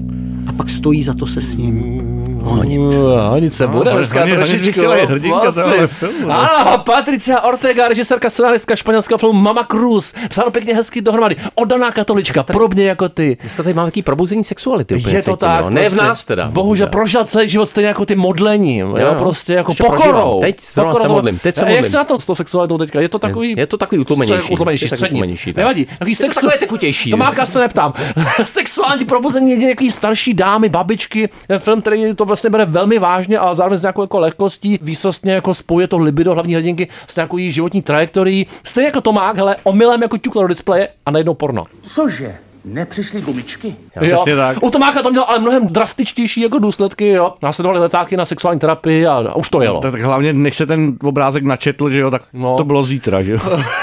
A 0.47 0.53
pak 0.53 0.69
stojí 0.69 1.03
za 1.03 1.13
to 1.13 1.27
se 1.27 1.41
s 1.41 1.55
ním 1.57 2.14
honit. 2.45 2.81
Honit 3.29 3.53
se 3.53 3.67
bude, 3.67 3.89
No, 3.91 3.97
dneska 3.97 4.25
trošičku. 4.25 4.81
hrdinka 5.07 5.39
vlastně. 5.39 5.87
filmu, 5.87 6.27
no. 6.27 6.33
Ano, 6.33 6.77
Patricia 6.77 7.41
Ortega, 7.41 7.87
režisérka, 7.87 8.29
scenáristka 8.29 8.75
španělského 8.75 9.17
filmu 9.17 9.39
Mama 9.41 9.63
Cruz. 9.71 10.13
Psáno 10.29 10.51
pěkně 10.51 10.75
hezky 10.75 11.01
dohromady. 11.01 11.35
Oddaná 11.55 11.91
katolička, 11.91 12.43
podobně 12.43 12.87
jako 12.87 13.09
ty. 13.09 13.37
Dneska 13.41 13.63
tady 13.63 13.73
máme 13.73 13.87
takový 13.87 14.03
probuzení 14.03 14.43
sexuality. 14.43 14.95
úplně 14.95 15.15
Je 15.17 15.23
to 15.23 15.31
cítím, 15.31 15.37
tak. 15.37 15.61
jo. 15.63 15.69
Ne 15.69 15.89
v 15.89 15.95
nás 15.95 16.25
teda. 16.25 16.47
Bohužel 16.51 16.87
prožil 16.87 17.23
celý 17.25 17.49
život 17.49 17.65
stejně 17.65 17.87
jako 17.87 18.05
ty 18.05 18.15
modlením. 18.15 18.87
Jo, 18.87 18.97
jo. 18.97 19.15
prostě 19.17 19.53
jako 19.53 19.71
Ještě 19.71 19.83
pokorou. 19.83 20.39
Teď 20.41 20.57
Pokorou 20.75 21.01
se 21.01 21.07
modlím, 21.07 21.39
teď 21.39 21.55
se 21.55 21.65
A 21.65 21.69
Jak 21.69 21.87
se 21.87 21.97
na 21.97 22.03
to 22.03 22.19
s 22.19 22.25
tou 22.25 22.35
sexualitou 22.35 22.77
teďka? 22.77 23.01
Je 23.01 23.09
to 23.09 23.19
takový... 23.19 23.55
Je 23.57 23.67
to 23.67 23.77
takový 23.77 23.99
utlumenější. 24.01 24.53
Utlumenější, 24.53 24.85
Je 24.85 24.89
to 24.89 24.95
takový 24.95 24.97
střední. 24.97 25.17
utlumenější, 25.19 25.53
tak. 25.53 25.57
Nevadí. 25.61 25.85
Takový 25.85 26.15
sexu... 26.15 26.39
takové 26.39 26.57
tekutější. 26.57 27.11
To 27.11 27.17
máka 27.17 27.45
se 27.45 27.59
neptám. 27.59 27.93
Sexuální 28.43 29.05
probuzení 29.05 29.49
jedině 29.49 29.65
nějaký 29.65 29.91
starší 29.91 30.33
dámy, 30.33 30.69
babičky. 30.69 31.29
Film, 31.57 31.81
který 31.81 32.15
to 32.15 32.25
vlastně 32.35 32.49
bere 32.49 32.65
velmi 32.65 32.99
vážně, 32.99 33.39
ale 33.39 33.55
zároveň 33.55 33.79
s 33.79 33.81
nějakou 33.81 34.01
jako 34.01 34.19
lehkostí, 34.19 34.79
výsostně 34.81 35.33
jako 35.33 35.53
spojuje 35.53 35.87
to 35.87 35.97
libido 35.97 36.33
hlavní 36.33 36.55
hrdinky 36.55 36.87
s 37.07 37.15
nějakou 37.15 37.37
její 37.37 37.51
životní 37.51 37.81
trajektorií. 37.81 38.47
Stejně 38.63 38.85
jako 38.85 39.01
Tomák, 39.01 39.37
hele, 39.37 39.55
omylem 39.63 40.01
jako 40.01 40.17
ťukl 40.17 40.41
do 40.41 40.47
displeje 40.47 40.89
a 41.05 41.11
najednou 41.11 41.33
porno. 41.33 41.65
Cože? 41.83 42.35
Nepřišly 42.65 43.21
gumičky? 43.21 43.75
Přesně 44.01 44.35
tak. 44.35 44.57
U 44.61 44.69
Tomáka 44.69 45.01
to 45.01 45.11
mělo 45.11 45.29
ale 45.29 45.39
mnohem 45.39 45.67
drastičtější 45.67 46.41
jako 46.41 46.59
důsledky, 46.59 47.07
jo. 47.07 47.33
Následovaly 47.43 47.79
letáky 47.79 48.17
na 48.17 48.25
sexuální 48.25 48.59
terapii 48.59 49.07
a, 49.07 49.13
a 49.13 49.35
už 49.35 49.49
to 49.49 49.61
jelo. 49.61 49.81
Tak 49.81 50.01
hlavně, 50.01 50.33
než 50.33 50.55
se 50.55 50.65
ten 50.65 50.97
obrázek 51.03 51.43
načetl, 51.43 51.89
že 51.89 51.99
jo, 51.99 52.11
tak 52.11 52.21
no. 52.33 52.57
to 52.57 52.63
bylo 52.63 52.83
zítra, 52.83 53.23
že 53.23 53.31
jo. 53.31 53.39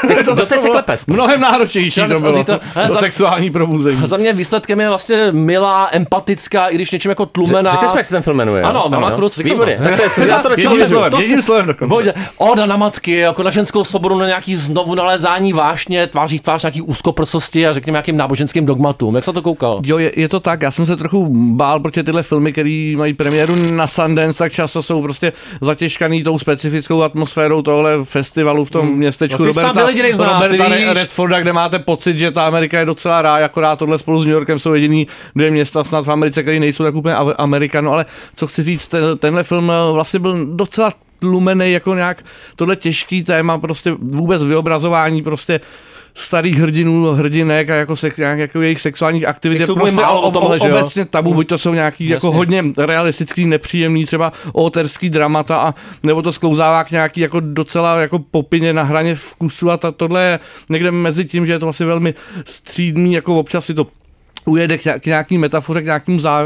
Teď, 0.08 0.26
doteď 0.26 0.60
se 0.60 0.68
klepe. 0.68 0.96
Mnohem 1.06 1.40
náročnější 1.40 2.00
to 2.00 2.20
bylo. 2.20 2.32
Zítra- 2.32 2.60
hele, 2.74 2.86
to 2.88 2.94
za- 2.94 3.00
sexuální 3.00 3.50
probuzení. 3.50 4.06
Za 4.06 4.16
mě 4.16 4.32
výsledkem 4.32 4.80
je 4.80 4.88
vlastně 4.88 5.28
milá, 5.32 5.88
empatická, 5.92 6.68
i 6.68 6.74
když 6.74 6.90
něčím 6.90 7.08
jako 7.08 7.26
tlumená. 7.26 7.70
Řekli 7.70 7.88
jsme, 7.88 8.00
jak 8.00 8.06
se 8.06 8.14
ten 8.14 8.22
film 8.22 8.36
jmenuje. 8.36 8.62
jo? 8.62 8.68
Ano, 8.68 8.84
Mama. 8.88 9.10
Cruz. 9.10 9.36
Výborně. 9.36 9.76
to. 9.76 9.82
Tak 9.82 10.14
to 10.14 10.20
já 10.20 10.38
to 10.38 10.48
To 11.88 12.02
Oda 12.36 12.66
na 12.66 12.76
matky, 12.76 13.16
jako 13.16 13.42
na 13.42 13.50
ženskou 13.50 13.84
svobodu, 13.84 14.18
na 14.18 14.26
nějaký 14.26 14.56
znovu 14.56 14.94
nalézání 14.94 15.52
vášně, 15.52 16.06
tváří 16.06 16.38
v 16.38 16.40
tvář 16.40 16.62
nějaký 16.62 16.82
úzkoprsosti 16.82 17.66
a 17.66 17.72
řekněme 17.72 17.96
nějakým 17.96 18.16
náboženským 18.16 18.66
dogmatům. 18.72 19.14
Jak 19.14 19.24
se 19.24 19.32
to 19.32 19.42
koukal? 19.42 19.78
Jo, 19.82 19.98
je, 19.98 20.12
je, 20.16 20.28
to 20.28 20.40
tak, 20.40 20.62
já 20.62 20.70
jsem 20.70 20.86
se 20.86 20.96
trochu 20.96 21.26
bál, 21.54 21.80
protože 21.80 22.02
tyhle 22.02 22.22
filmy, 22.22 22.52
které 22.52 22.94
mají 22.96 23.14
premiéru 23.14 23.54
na 23.72 23.86
Sundance, 23.86 24.38
tak 24.38 24.52
často 24.52 24.82
jsou 24.82 25.02
prostě 25.02 25.32
zatěžkaný 25.60 26.22
tou 26.22 26.38
specifickou 26.38 27.02
atmosférou 27.02 27.62
tohle 27.62 28.04
festivalu 28.04 28.64
v 28.64 28.70
tom 28.70 28.86
Hmm. 28.86 28.96
městečku 28.98 29.42
No 29.42 29.52
z 29.52 29.56
nás, 29.56 29.66
Roberta 30.42 30.64
ty 30.64 30.70
Re- 30.70 30.76
víš. 30.78 30.88
Redforda, 30.94 31.40
kde 31.40 31.52
máte 31.52 31.78
pocit, 31.78 32.18
že 32.18 32.30
ta 32.30 32.46
Amerika 32.46 32.78
je 32.78 32.84
docela 32.84 33.22
ráj, 33.22 33.44
akorát 33.44 33.78
tohle 33.78 33.98
spolu 33.98 34.20
s 34.20 34.24
New 34.24 34.32
Yorkem 34.34 34.58
jsou 34.58 34.74
jediný 34.74 35.06
dvě 35.36 35.50
města 35.50 35.84
snad 35.84 36.06
v 36.06 36.10
Americe, 36.10 36.42
které 36.42 36.60
nejsou 36.60 36.84
tak 36.84 36.94
úplně 36.94 37.14
Amerika, 37.14 37.80
no 37.80 37.92
ale 37.92 38.06
co 38.36 38.46
chci 38.46 38.62
říct, 38.62 38.88
ten, 38.88 39.18
tenhle 39.18 39.42
film 39.42 39.70
eh, 39.70 39.92
vlastně 39.92 40.18
byl 40.20 40.46
docela 40.46 40.92
tlumený 41.18 41.72
jako 41.72 41.94
nějak 41.94 42.24
tohle 42.56 42.76
těžký 42.76 43.22
téma, 43.22 43.58
prostě 43.58 43.94
vůbec 43.98 44.44
vyobrazování 44.44 45.22
prostě 45.22 45.60
starých 46.14 46.58
hrdinů, 46.58 47.04
hrdinek 47.12 47.70
a 47.70 47.74
jako, 47.74 47.96
se, 47.96 48.10
nějak, 48.18 48.38
jako 48.38 48.62
jejich 48.62 48.80
sexuálních 48.80 49.26
aktivit 49.26 49.60
je 49.60 49.66
prostě 49.66 49.96
málo 49.96 50.20
o 50.20 50.26
ob- 50.26 50.34
tomhle, 50.34 50.58
že 50.58 50.68
jo? 50.68 50.76
obecně 50.76 51.04
tabu, 51.04 51.34
buď 51.34 51.48
to 51.48 51.58
jsou 51.58 51.74
nějaký 51.74 52.08
jako 52.08 52.26
Jasně. 52.26 52.36
hodně 52.36 52.64
realistický, 52.78 53.46
nepříjemný, 53.46 54.06
třeba 54.06 54.32
oterský 54.52 55.10
dramata, 55.10 55.56
a 55.56 55.74
nebo 56.02 56.22
to 56.22 56.32
sklouzává 56.32 56.84
k 56.84 56.90
nějaký 56.90 57.20
jako 57.20 57.40
docela 57.40 58.00
jako 58.00 58.18
popině 58.18 58.72
na 58.72 58.82
hraně 58.82 59.14
vkusu 59.14 59.70
a 59.70 59.76
ta, 59.76 59.92
tohle 59.92 60.24
je 60.24 60.38
někde 60.68 60.90
mezi 60.90 61.24
tím, 61.24 61.46
že 61.46 61.52
je 61.52 61.58
to 61.58 61.66
vlastně 61.66 61.86
velmi 61.86 62.14
střídný, 62.44 63.12
jako 63.12 63.38
občas 63.38 63.64
si 63.66 63.74
to 63.74 63.86
ujede 64.44 64.78
k, 64.78 64.84
nějak- 64.84 65.02
k 65.02 65.06
nějaký 65.06 65.38
metafoře, 65.38 65.82
k 65.82 65.84
nějakému 65.84 66.18
zá, 66.18 66.44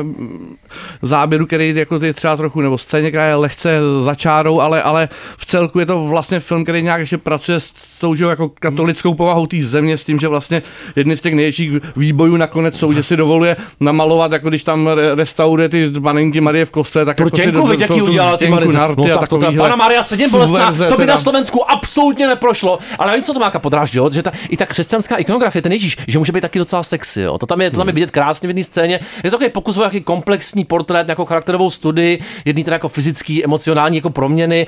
záběru, 1.03 1.47
který 1.47 1.74
jako 1.76 1.99
je 2.05 2.14
třeba 2.14 2.36
trochu, 2.36 2.61
nebo 2.61 2.78
scéně, 2.78 3.09
která 3.09 3.24
je 3.26 3.34
lehce 3.34 3.78
za 4.01 4.14
čárou, 4.14 4.61
ale, 4.61 4.82
ale 4.82 5.09
v 5.38 5.47
celku 5.47 5.78
je 5.78 5.86
to 5.86 6.05
vlastně 6.05 6.40
film, 6.40 6.64
který 6.64 6.82
nějak 6.82 7.01
ještě 7.01 7.18
pracuje 7.18 7.61
s 7.61 7.72
tou 8.01 8.14
že 8.14 8.24
jako 8.24 8.49
katolickou 8.49 9.14
povahou 9.14 9.47
té 9.47 9.57
země, 9.62 9.97
s 9.97 10.05
tím, 10.05 10.18
že 10.18 10.28
vlastně 10.28 10.62
jedny 10.97 11.16
z 11.16 11.20
těch 11.20 11.34
největších 11.34 11.70
výbojů 11.97 12.36
nakonec 12.36 12.78
jsou, 12.78 12.92
že 12.92 13.03
si 13.03 13.16
dovoluje 13.16 13.57
namalovat, 13.80 14.32
jako 14.32 14.49
když 14.49 14.64
tam 14.64 14.86
re- 14.86 15.14
restauruje 15.14 15.68
ty 15.68 15.90
panenky 16.03 16.40
Marie 16.40 16.64
v 16.64 16.70
kostele, 16.70 17.05
tak 17.05 17.18
jako 17.20 17.36
si 17.36 17.42
těnku, 17.42 17.68
do- 17.68 17.86
tu 17.86 18.05
udělala 18.05 18.36
ty 18.36 18.51
narty 18.51 18.68
No 18.97 19.05
a 19.14 19.18
tak 19.18 19.28
to 19.28 19.38
takovýhle 19.38 19.64
Pana 19.64 19.76
Maria 19.76 20.03
sedím 20.03 20.30
bolestná, 20.30 20.72
to 20.72 20.84
by 20.97 21.03
teda. 21.03 21.14
na 21.14 21.20
Slovensku 21.20 21.70
absolutně 21.70 22.26
neprošlo. 22.26 22.78
Ale 22.99 23.11
nevím, 23.11 23.24
co 23.24 23.32
to 23.32 23.40
máka 23.40 23.59
podráždí, 23.59 23.99
jo? 23.99 24.11
že 24.12 24.22
ta, 24.22 24.32
i 24.49 24.57
ta 24.57 24.66
křesťanská 24.66 25.16
ikonografie, 25.16 25.62
ten 25.62 25.72
Ježíš, 25.72 25.97
že 26.09 26.18
může 26.18 26.32
být 26.32 26.40
taky 26.40 26.59
docela 26.59 26.82
sexy. 26.82 27.20
Jo? 27.20 27.38
To 27.38 27.47
tam 27.47 27.61
je, 27.61 27.70
to 27.70 27.76
tam 27.78 27.86
je 27.89 27.95
vidět 27.95 28.11
krásně 28.11 28.47
v 28.47 28.51
jedné 28.51 28.64
scéně. 28.64 29.01
Je 29.24 29.30
to 29.30 29.37
takový 29.37 29.51
pokus 29.51 29.76
o 29.76 29.80
nějaký 29.80 30.01
komplexní 30.01 30.64
portrét, 30.64 31.07
nějakou 31.07 31.24
charakterovou 31.24 31.70
studii, 31.70 32.22
jedný 32.45 32.64
teda 32.64 32.74
jako 32.74 32.89
fyzický, 32.89 33.45
emocionální 33.45 33.97
jako 33.97 34.11
proměny. 34.11 34.66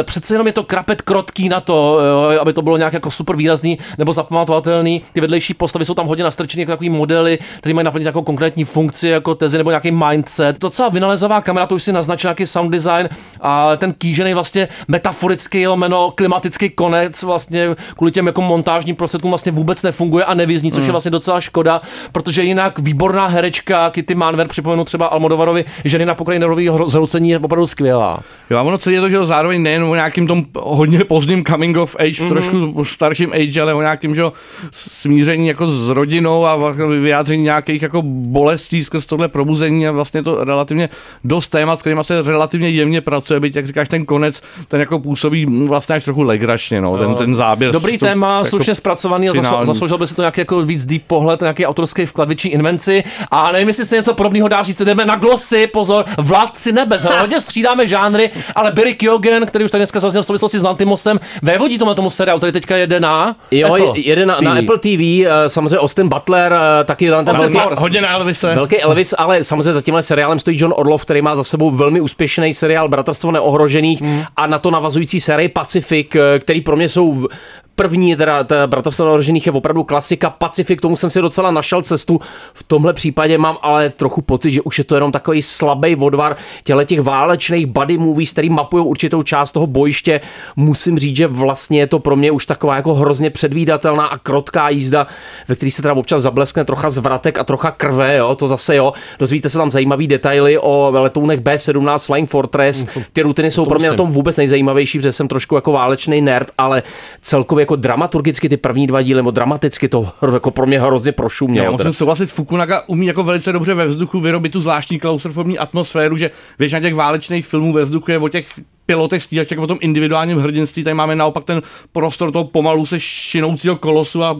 E, 0.00 0.02
přece 0.02 0.34
jenom 0.34 0.46
je 0.46 0.52
to 0.52 0.62
krapet 0.64 1.02
krotký 1.02 1.48
na 1.48 1.60
to, 1.60 1.98
jo, 2.32 2.40
aby 2.40 2.52
to 2.52 2.62
bylo 2.62 2.76
nějak 2.76 2.92
jako 2.92 3.10
super 3.10 3.36
výrazný 3.36 3.78
nebo 3.98 4.12
zapamatovatelný. 4.12 5.02
Ty 5.12 5.20
vedlejší 5.20 5.54
postavy 5.54 5.84
jsou 5.84 5.94
tam 5.94 6.06
hodně 6.06 6.24
nastrčený 6.24 6.60
jako 6.60 6.72
takový 6.72 6.90
modely, 6.90 7.38
které 7.58 7.74
mají 7.74 7.84
naplnit 7.84 8.04
nějakou 8.04 8.22
konkrétní 8.22 8.64
funkci, 8.64 9.08
jako 9.08 9.34
tezi 9.34 9.58
nebo 9.58 9.70
nějaký 9.70 9.90
mindset. 9.90 10.58
Docela 10.60 10.88
vynalezavá 10.88 11.40
kamera, 11.40 11.66
to 11.66 11.74
už 11.74 11.82
si 11.82 11.92
naznačil 11.92 12.28
nějaký 12.28 12.46
sound 12.46 12.70
design 12.72 13.08
a 13.40 13.76
ten 13.76 13.92
kýžený 13.92 14.34
vlastně 14.34 14.68
metaforický 14.88 15.66
lomeno 15.66 16.10
klimatický 16.10 16.70
konec 16.70 17.22
vlastně 17.22 17.68
kvůli 17.96 18.12
těm 18.12 18.26
jako 18.26 18.42
montážním 18.42 18.96
prostředkům 18.96 19.30
vlastně 19.30 19.52
vůbec 19.52 19.82
nefunguje 19.82 20.24
a 20.24 20.34
nevyzní, 20.34 20.72
což 20.72 20.82
je 20.82 20.88
Mm. 20.88 20.92
vlastně 20.92 21.10
docela 21.10 21.40
škoda, 21.40 21.80
protože 22.12 22.42
jinak 22.52 22.78
výborná 22.78 23.26
herečka 23.26 23.90
Kitty 23.90 24.14
Manver, 24.14 24.48
připomenu 24.48 24.84
třeba 24.84 25.06
Almodovarovi, 25.06 25.64
ženy 25.84 26.06
na 26.06 26.14
pokraji 26.14 26.38
nerového 26.40 26.88
zhroucení 26.88 27.30
je 27.30 27.38
opravdu 27.38 27.66
skvělá. 27.66 28.18
Jo, 28.50 28.58
a 28.58 28.62
ono 28.62 28.78
celé 28.78 28.96
je 28.96 29.00
to, 29.00 29.08
že 29.10 29.16
jo, 29.16 29.26
zároveň 29.26 29.62
nejen 29.62 29.82
o 29.84 29.94
nějakým 29.94 30.26
tom 30.26 30.44
hodně 30.60 31.04
pozdním 31.04 31.44
coming 31.44 31.76
of 31.76 31.96
age, 31.98 32.10
Mhm. 32.22 32.30
mm-hmm. 32.30 32.32
trošku 32.32 32.84
starším 32.84 33.32
age, 33.32 33.60
ale 33.60 33.74
o 33.74 33.80
nějakým, 33.80 34.14
že 34.14 34.22
smíření 34.70 35.48
jako 35.48 35.68
s 35.68 35.88
rodinou 35.90 36.46
a 36.46 36.72
vyjádření 37.00 37.42
nějakých 37.42 37.82
jako 37.82 38.02
bolestí 38.04 38.84
skrz 38.84 39.06
tohle 39.06 39.28
probuzení 39.28 39.88
a 39.88 39.92
vlastně 39.92 40.22
to 40.22 40.44
relativně 40.44 40.88
dost 41.24 41.48
témat, 41.48 41.76
s 41.76 41.80
kterými 41.80 42.04
se 42.04 42.22
relativně 42.22 42.68
jemně 42.68 43.00
pracuje, 43.00 43.40
byť 43.40 43.56
jak 43.56 43.66
říkáš, 43.66 43.88
ten 43.88 44.04
konec, 44.04 44.42
ten 44.68 44.80
jako 44.80 44.98
působí 44.98 45.66
vlastně 45.68 45.94
až 45.94 46.04
trochu 46.04 46.22
legračně, 46.22 46.80
no, 46.80 46.98
ten, 46.98 47.14
ten 47.14 47.34
záběr. 47.34 47.72
Dobrý 47.72 47.98
to- 47.98 48.06
téma, 48.06 48.32
jako 48.36 48.44
slušně 48.48 48.74
zpracovaný 48.74 49.28
a 49.30 49.64
zasloužil 49.64 49.98
by 49.98 50.06
si 50.06 50.14
to 50.14 50.22
nějaký 50.22 50.40
jako 50.40 50.62
víc 50.62 50.86
deep 50.86 51.02
pohled, 51.06 51.40
nějaký 51.40 51.66
autorský 51.66 52.06
vklad. 52.06 52.28
Největší 52.42 52.48
invenci 52.48 53.04
a 53.30 53.52
nevím, 53.52 53.68
jestli 53.68 53.84
se 53.84 53.96
něco 53.96 54.14
podobného 54.14 54.48
dá 54.48 54.62
říct, 54.62 54.82
jdeme 54.82 55.04
na 55.04 55.16
glosy, 55.16 55.66
pozor, 55.66 56.04
vládci 56.18 56.72
nebes, 56.72 57.06
hodně 57.20 57.40
střídáme 57.40 57.88
žánry, 57.88 58.30
ale 58.54 58.72
Barry 58.72 58.94
Keoghan, 58.94 59.46
který 59.46 59.64
už 59.64 59.70
tady 59.70 59.80
dneska 59.80 60.00
zazněl 60.00 60.22
v 60.22 60.26
souvislosti 60.26 60.58
s 60.58 60.62
Lantimosem, 60.62 61.20
vévodí 61.42 61.78
tomu 61.78 61.94
tomu 61.94 62.10
seriálu, 62.10 62.38
který 62.40 62.52
teďka 62.52 62.76
jede 62.76 63.00
na 63.00 63.36
Jo, 63.50 63.74
Apple 63.74 63.98
jede 63.98 64.26
na, 64.26 64.36
TV. 64.36 64.42
na 64.44 64.52
Apple 64.52 64.78
TV, 64.78 65.24
eh, 65.26 65.48
samozřejmě 65.48 65.78
Austin 65.78 66.08
Butler, 66.08 66.52
eh, 66.52 66.84
taky 66.84 67.06
ten 67.10 67.14
Austin 67.28 67.52
velký. 67.52 67.58
Hodně 67.78 68.00
na 68.00 68.08
Elvise. 68.12 68.54
velký 68.54 68.78
Elvis, 68.80 69.14
ale 69.18 69.44
samozřejmě 69.44 69.72
za 69.72 69.80
tímhle 69.82 70.02
seriálem 70.02 70.38
stojí 70.38 70.58
John 70.60 70.72
Orlov, 70.76 71.02
který 71.04 71.22
má 71.22 71.36
za 71.36 71.44
sebou 71.44 71.70
velmi 71.70 72.00
úspěšný 72.00 72.54
seriál 72.54 72.88
Bratrstvo 72.88 73.30
neohrožených 73.30 74.00
Hmm. 74.02 74.22
a 74.36 74.46
na 74.46 74.58
to 74.58 74.70
navazující 74.70 75.20
série 75.20 75.48
Pacific, 75.48 76.06
eh, 76.14 76.38
který 76.38 76.60
pro 76.60 76.76
mě 76.76 76.88
jsou 76.88 77.28
První, 77.76 78.16
teda 78.16 78.44
ta 78.44 78.66
Bratrstvo 78.66 79.04
neohrožených 79.04 79.46
je 79.46 79.52
opravdu 79.52 79.84
klasika. 79.84 80.30
Pacific, 80.30 80.80
tomu 80.80 80.96
jsem 80.96 81.10
si 81.10 81.20
docela 81.20 81.50
našel 81.50 81.82
cestu. 81.82 82.20
V 82.54 82.62
tomhle 82.62 82.92
případě 82.92 83.38
mám 83.38 83.56
ale 83.62 83.90
trochu 83.90 84.22
pocit, 84.22 84.50
že 84.50 84.62
už 84.62 84.78
je 84.78 84.84
to 84.84 84.94
jenom 84.94 85.12
takový 85.12 85.42
slabý 85.42 85.96
odvar 85.96 86.36
těle 86.64 86.84
těch 86.84 87.00
válečných 87.00 87.66
buddy 87.66 87.98
movies, 87.98 88.32
který 88.32 88.50
mapují 88.50 88.86
určitou 88.86 89.22
část 89.22 89.52
toho 89.52 89.66
bojiště. 89.66 90.20
Musím 90.56 90.98
říct, 90.98 91.16
že 91.16 91.26
vlastně 91.26 91.80
je 91.80 91.86
to 91.86 91.98
pro 91.98 92.16
mě 92.16 92.30
už 92.30 92.46
taková 92.46 92.76
jako 92.76 92.94
hrozně 92.94 93.30
předvídatelná 93.30 94.06
a 94.06 94.18
krotká 94.18 94.68
jízda, 94.68 95.06
ve 95.48 95.54
který 95.54 95.70
se 95.70 95.82
teda 95.82 95.94
občas 95.94 96.22
zableskne 96.22 96.64
trocha 96.64 96.90
zvratek 96.90 97.38
a 97.38 97.44
trocha 97.44 97.70
krve, 97.70 98.16
jo, 98.16 98.34
to 98.34 98.46
zase 98.46 98.76
jo. 98.76 98.92
Dozvíte 99.18 99.48
se 99.48 99.58
tam 99.58 99.70
zajímavý 99.70 100.06
detaily 100.06 100.58
o 100.58 100.90
letounech 100.94 101.40
B-17 101.40 102.06
Flying 102.06 102.30
Fortress. 102.30 102.86
Ty 103.12 103.22
rutiny 103.22 103.50
jsou 103.50 103.64
pro 103.64 103.78
mě 103.78 103.90
na 103.90 103.96
tom 103.96 104.12
vůbec 104.12 104.36
nejzajímavější, 104.36 104.98
protože 104.98 105.12
jsem 105.12 105.28
trošku 105.28 105.54
jako 105.54 105.72
válečný 105.72 106.20
nerd, 106.20 106.50
ale 106.58 106.82
celkově 107.22 107.61
jako 107.62 107.76
dramaturgicky 107.76 108.48
ty 108.48 108.56
první 108.56 108.86
dva 108.86 109.02
díly, 109.02 109.18
nebo 109.18 109.30
dramaticky 109.30 109.88
to 109.88 110.08
jako 110.34 110.50
pro 110.50 110.66
mě 110.66 110.80
hrozně 110.80 111.12
prošumělo. 111.12 111.64
Já 111.64 111.70
musím 111.70 111.92
souhlasit, 111.92 112.30
Fukunaga 112.30 112.82
umí 112.86 113.06
jako 113.06 113.22
velice 113.22 113.52
dobře 113.52 113.74
ve 113.74 113.86
vzduchu 113.86 114.20
vyrobit 114.20 114.52
tu 114.52 114.60
zvláštní 114.60 114.98
klaustrofobní 114.98 115.58
atmosféru, 115.58 116.16
že 116.16 116.30
většina 116.58 116.80
těch 116.80 116.94
válečných 116.94 117.46
filmů 117.46 117.72
ve 117.72 117.82
vzduchu 117.82 118.10
je 118.10 118.18
o 118.18 118.28
těch 118.28 118.46
pilotech 118.92 119.22
stíhaček, 119.22 119.58
o 119.58 119.66
tom 119.66 119.78
individuálním 119.80 120.38
hrdinství, 120.38 120.84
tady 120.84 120.94
máme 120.94 121.16
naopak 121.16 121.44
ten 121.44 121.62
prostor 121.92 122.32
toho 122.32 122.44
pomalu 122.44 122.86
se 122.86 123.00
šinoucího 123.00 123.76
kolosu 123.76 124.24
a 124.24 124.36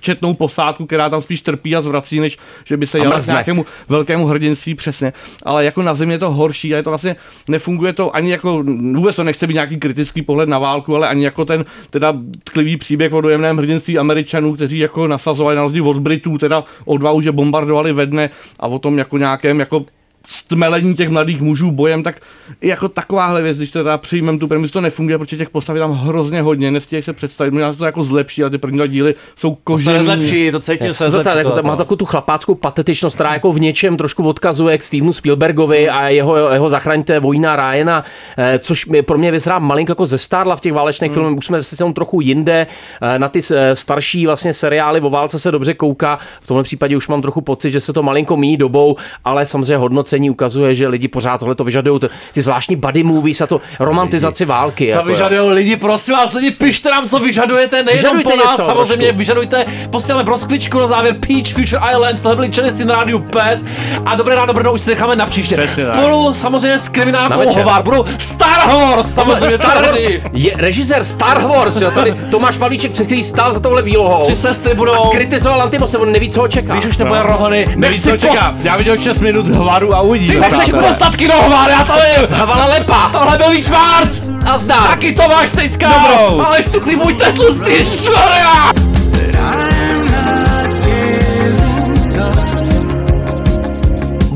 četnou 0.00 0.34
posádku, 0.34 0.86
která 0.86 1.08
tam 1.08 1.20
spíš 1.20 1.42
trpí 1.42 1.76
a 1.76 1.80
zvrací, 1.80 2.20
než 2.20 2.38
že 2.64 2.76
by 2.76 2.86
se 2.86 2.98
jela 2.98 3.20
k 3.20 3.26
nějakému 3.26 3.66
velkému 3.88 4.26
hrdinství 4.26 4.74
přesně. 4.74 5.12
Ale 5.42 5.64
jako 5.64 5.82
na 5.82 5.94
zemi 5.94 6.14
je 6.14 6.18
to 6.18 6.30
horší 6.30 6.74
a 6.74 6.76
je 6.76 6.82
to 6.82 6.90
vlastně, 6.90 7.16
nefunguje 7.48 7.92
to 7.92 8.16
ani 8.16 8.30
jako, 8.30 8.64
vůbec 8.92 9.16
to 9.16 9.24
nechce 9.24 9.46
být 9.46 9.54
nějaký 9.54 9.76
kritický 9.76 10.22
pohled 10.22 10.48
na 10.48 10.58
válku, 10.58 10.96
ale 10.96 11.08
ani 11.08 11.24
jako 11.24 11.44
ten 11.44 11.64
teda 11.90 12.14
tklivý 12.44 12.76
příběh 12.76 13.12
o 13.12 13.20
dojemném 13.20 13.56
hrdinství 13.56 13.98
Američanů, 13.98 14.54
kteří 14.54 14.78
jako 14.78 15.06
nasazovali 15.06 15.56
na 15.56 15.62
rozdíl 15.62 15.88
od 15.88 15.98
Britů, 15.98 16.38
teda 16.38 16.64
odvahu, 16.84 17.20
že 17.20 17.32
bombardovali 17.32 17.92
ve 17.92 18.06
dne 18.06 18.30
a 18.60 18.66
o 18.66 18.78
tom 18.78 18.98
jako 18.98 19.18
nějakém 19.18 19.60
jako 19.60 19.84
stmelení 20.26 20.94
těch 20.94 21.08
mladých 21.08 21.40
mužů 21.40 21.70
bojem, 21.70 22.02
tak 22.02 22.20
jako 22.60 22.88
takováhle 22.88 23.42
věc, 23.42 23.56
když 23.56 23.70
teda 23.70 23.98
přijmem 23.98 24.38
tu 24.38 24.48
premisu, 24.48 24.72
to 24.72 24.80
nefunguje, 24.80 25.18
protože 25.18 25.36
těch 25.36 25.50
postav 25.50 25.76
je 25.76 25.80
tam 25.80 25.92
hrozně 25.92 26.42
hodně, 26.42 26.70
nestíhají 26.70 27.02
se 27.02 27.12
představit, 27.12 27.50
možná 27.50 27.72
se 27.72 27.78
to 27.78 27.84
jako 27.84 28.04
zlepší, 28.04 28.42
ale 28.42 28.50
ty 28.50 28.58
první 28.58 28.76
dva 28.76 28.86
díly 28.86 29.14
jsou 29.36 29.58
To 29.64 29.78
se 29.78 29.92
nezlepší, 29.92 30.50
to 30.50 30.60
cítím, 30.60 30.86
že 30.86 30.94
se 30.94 31.04
To, 31.04 31.10
to, 31.10 31.16
nezlepší. 31.16 31.38
jako, 31.38 31.48
tohleto. 31.48 31.68
má 31.68 31.76
takovou 31.76 31.96
tu 31.96 32.04
chlapáckou 32.04 32.54
patetičnost, 32.54 33.16
která 33.16 33.32
jako 33.32 33.52
v 33.52 33.60
něčem 33.60 33.96
trošku 33.96 34.28
odkazuje 34.28 34.78
k 34.78 34.82
Stevenu 34.82 35.12
Spielbergovi 35.12 35.88
a 35.88 36.08
jeho, 36.08 36.36
jeho 36.36 36.70
zachraňte 36.70 37.20
vojna 37.20 37.56
Ryana, 37.56 38.04
eh, 38.38 38.58
což 38.58 38.86
mi 38.86 39.02
pro 39.02 39.18
mě 39.18 39.30
vyzerá 39.30 39.58
malinko 39.58 39.90
jako 39.90 40.06
zestárla 40.06 40.56
v 40.56 40.60
těch 40.60 40.72
válečných 40.72 41.10
hmm. 41.10 41.14
filmech. 41.14 41.38
Už 41.38 41.46
jsme 41.46 41.62
se 41.62 41.76
tam 41.76 41.92
trochu 41.92 42.20
jinde, 42.20 42.66
eh, 43.02 43.18
na 43.18 43.28
ty 43.28 43.40
eh, 43.50 43.76
starší 43.76 44.26
vlastně 44.26 44.52
seriály 44.52 45.00
o 45.00 45.10
válce 45.10 45.38
se 45.38 45.50
dobře 45.50 45.74
kouká. 45.74 46.18
V 46.40 46.46
tomhle 46.46 46.62
případě 46.62 46.96
už 46.96 47.08
mám 47.08 47.22
trochu 47.22 47.40
pocit, 47.40 47.70
že 47.70 47.80
se 47.80 47.92
to 47.92 48.02
malinko 48.02 48.36
míjí 48.36 48.56
dobou, 48.56 48.96
ale 49.24 49.46
samozřejmě 49.46 49.76
hodnocení 50.16 50.30
ukazuje, 50.30 50.74
že 50.74 50.88
lidi 50.88 51.08
pořád 51.08 51.38
tohle 51.38 51.54
to 51.54 51.64
vyžadují, 51.64 52.00
ty, 52.00 52.08
ty 52.32 52.42
zvláštní 52.42 52.76
buddy 52.76 53.02
movies 53.02 53.40
a 53.40 53.46
to 53.46 53.60
romantizaci 53.80 54.44
války. 54.44 54.86
Co 54.86 54.98
jako, 54.98 55.08
vyžadují 55.08 55.52
lidi, 55.54 55.76
prosím 55.76 56.14
vás, 56.14 56.32
lidi, 56.32 56.50
pište 56.50 56.90
nám, 56.90 57.06
co 57.06 57.18
vyžadujete, 57.18 57.82
nejenom 57.82 58.16
Vyžadujte 58.16 58.30
po 58.30 58.36
nás, 58.36 58.58
něco 58.58 58.70
samozřejmě, 58.70 59.06
trošku. 59.06 59.18
vyžadujte, 59.18 59.66
posíláme 59.90 60.24
broskvičku 60.24 60.80
na 60.80 60.86
závěr 60.86 61.14
Peach 61.14 61.46
Future 61.52 61.80
Islands, 61.92 62.20
tohle 62.20 62.36
byli 62.36 62.50
čelisty 62.50 62.84
na 62.84 62.94
rádiu 62.94 63.18
PES 63.18 63.64
a 64.06 64.14
dobré 64.16 64.34
ráno 64.34 64.54
Brno 64.54 64.72
už 64.72 64.80
si 64.80 64.90
necháme 64.90 65.16
na 65.16 65.26
příště. 65.26 65.56
Přesně 65.56 65.84
tak. 65.84 65.94
Spolu 65.94 66.34
samozřejmě 66.34 66.78
s 66.78 66.88
kriminálkou. 66.88 67.50
Hovar 67.56 67.82
budou 67.82 68.04
Star 68.18 68.68
Wars, 68.68 69.14
samozřejmě 69.14 69.50
Star 69.50 69.86
Wars. 69.86 70.00
Je 70.32 70.52
režisér 70.56 71.04
Star 71.04 71.42
Wars, 71.46 71.80
jo, 71.80 71.90
tady 71.90 72.14
Tomáš 72.30 72.56
Pavlíček, 72.56 72.92
před 72.92 73.06
který 73.06 73.22
stál 73.22 73.52
za 73.52 73.60
touhle 73.60 73.82
výlohou. 73.82 74.22
Tři 74.22 74.36
sestry 74.36 74.74
budou, 74.74 74.92
A 74.92 75.10
kritizoval 75.10 75.62
Antimose, 75.62 75.98
on 75.98 76.12
neví, 76.12 76.30
co 76.30 76.40
ho 76.40 76.48
čeká. 76.48 76.72
když 76.72 76.86
už 76.86 76.98
nebude 76.98 77.22
rohony, 77.22 77.66
Nevíš, 77.76 78.02
co 78.02 78.16
čeká. 78.16 78.54
Já 78.62 78.76
viděl 78.76 78.98
6 78.98 79.20
minut 79.20 79.46
hlaru 79.48 79.94
a 79.94 80.00
uvidí. 80.06 80.28
Ty 80.28 80.40
nechceš 80.40 80.72
postatky 80.88 81.28
do 81.28 81.34
Hovar, 81.34 81.70
já 81.70 81.84
to 81.84 81.92
vím. 81.92 82.28
Havala 82.30 82.66
lepa. 82.66 83.08
Tohle 83.12 83.38
byl 83.38 83.50
Vík 83.50 83.64
Schwarz. 83.64 84.22
A 84.46 84.58
zdá. 84.58 84.86
Taky 84.86 85.12
Tomáš 85.12 85.50
Tejská. 85.50 85.88
Dobrou. 85.88 86.40
Ale 86.46 86.62
štukli 86.62 86.96
můj 86.96 87.14
tetlustý, 87.14 87.84
švaria. 87.84 88.72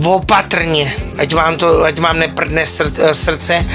Opatrně, 0.04 0.92
ať 1.18 1.34
vám 1.34 1.56
to, 1.56 1.82
ať 1.82 1.98
vám 1.98 2.18
neprdne 2.18 2.66
srd, 2.66 2.98
eh, 2.98 3.14
srdce. 3.14 3.66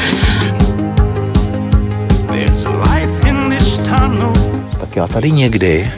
Tak 4.80 4.96
já 4.96 5.08
tady 5.08 5.32
někdy 5.32 5.92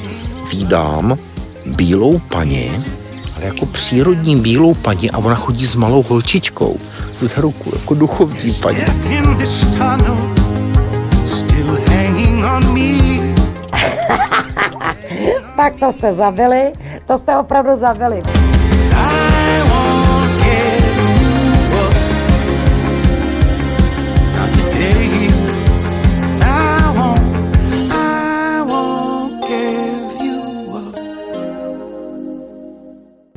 vídám 0.51 1.17
bílou 1.65 2.19
paní, 2.19 2.85
ale 3.37 3.45
jako 3.45 3.65
přírodní 3.65 4.35
bílou 4.35 4.73
paní 4.73 5.11
a 5.11 5.17
ona 5.17 5.35
chodí 5.35 5.67
s 5.67 5.75
malou 5.75 6.03
holčičkou 6.03 6.77
z 7.21 7.37
ruku, 7.37 7.71
jako 7.79 7.93
duchovní 7.93 8.53
paní. 8.53 8.79
Tak 15.57 15.73
to 15.79 15.91
jste 15.91 16.13
zabili, 16.13 16.71
to 17.07 17.17
jste 17.17 17.37
opravdu 17.37 17.71
zabili. 17.79 18.21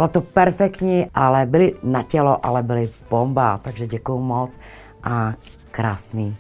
Bylo 0.00 0.08
to 0.08 0.20
perfektní, 0.20 1.06
ale 1.14 1.46
byli 1.46 1.74
na 1.82 2.02
tělo, 2.02 2.46
ale 2.46 2.62
byli 2.62 2.90
bomba, 3.10 3.58
takže 3.58 3.86
děkuju 3.86 4.18
moc 4.18 4.58
a 5.02 5.32
krásný 5.70 6.36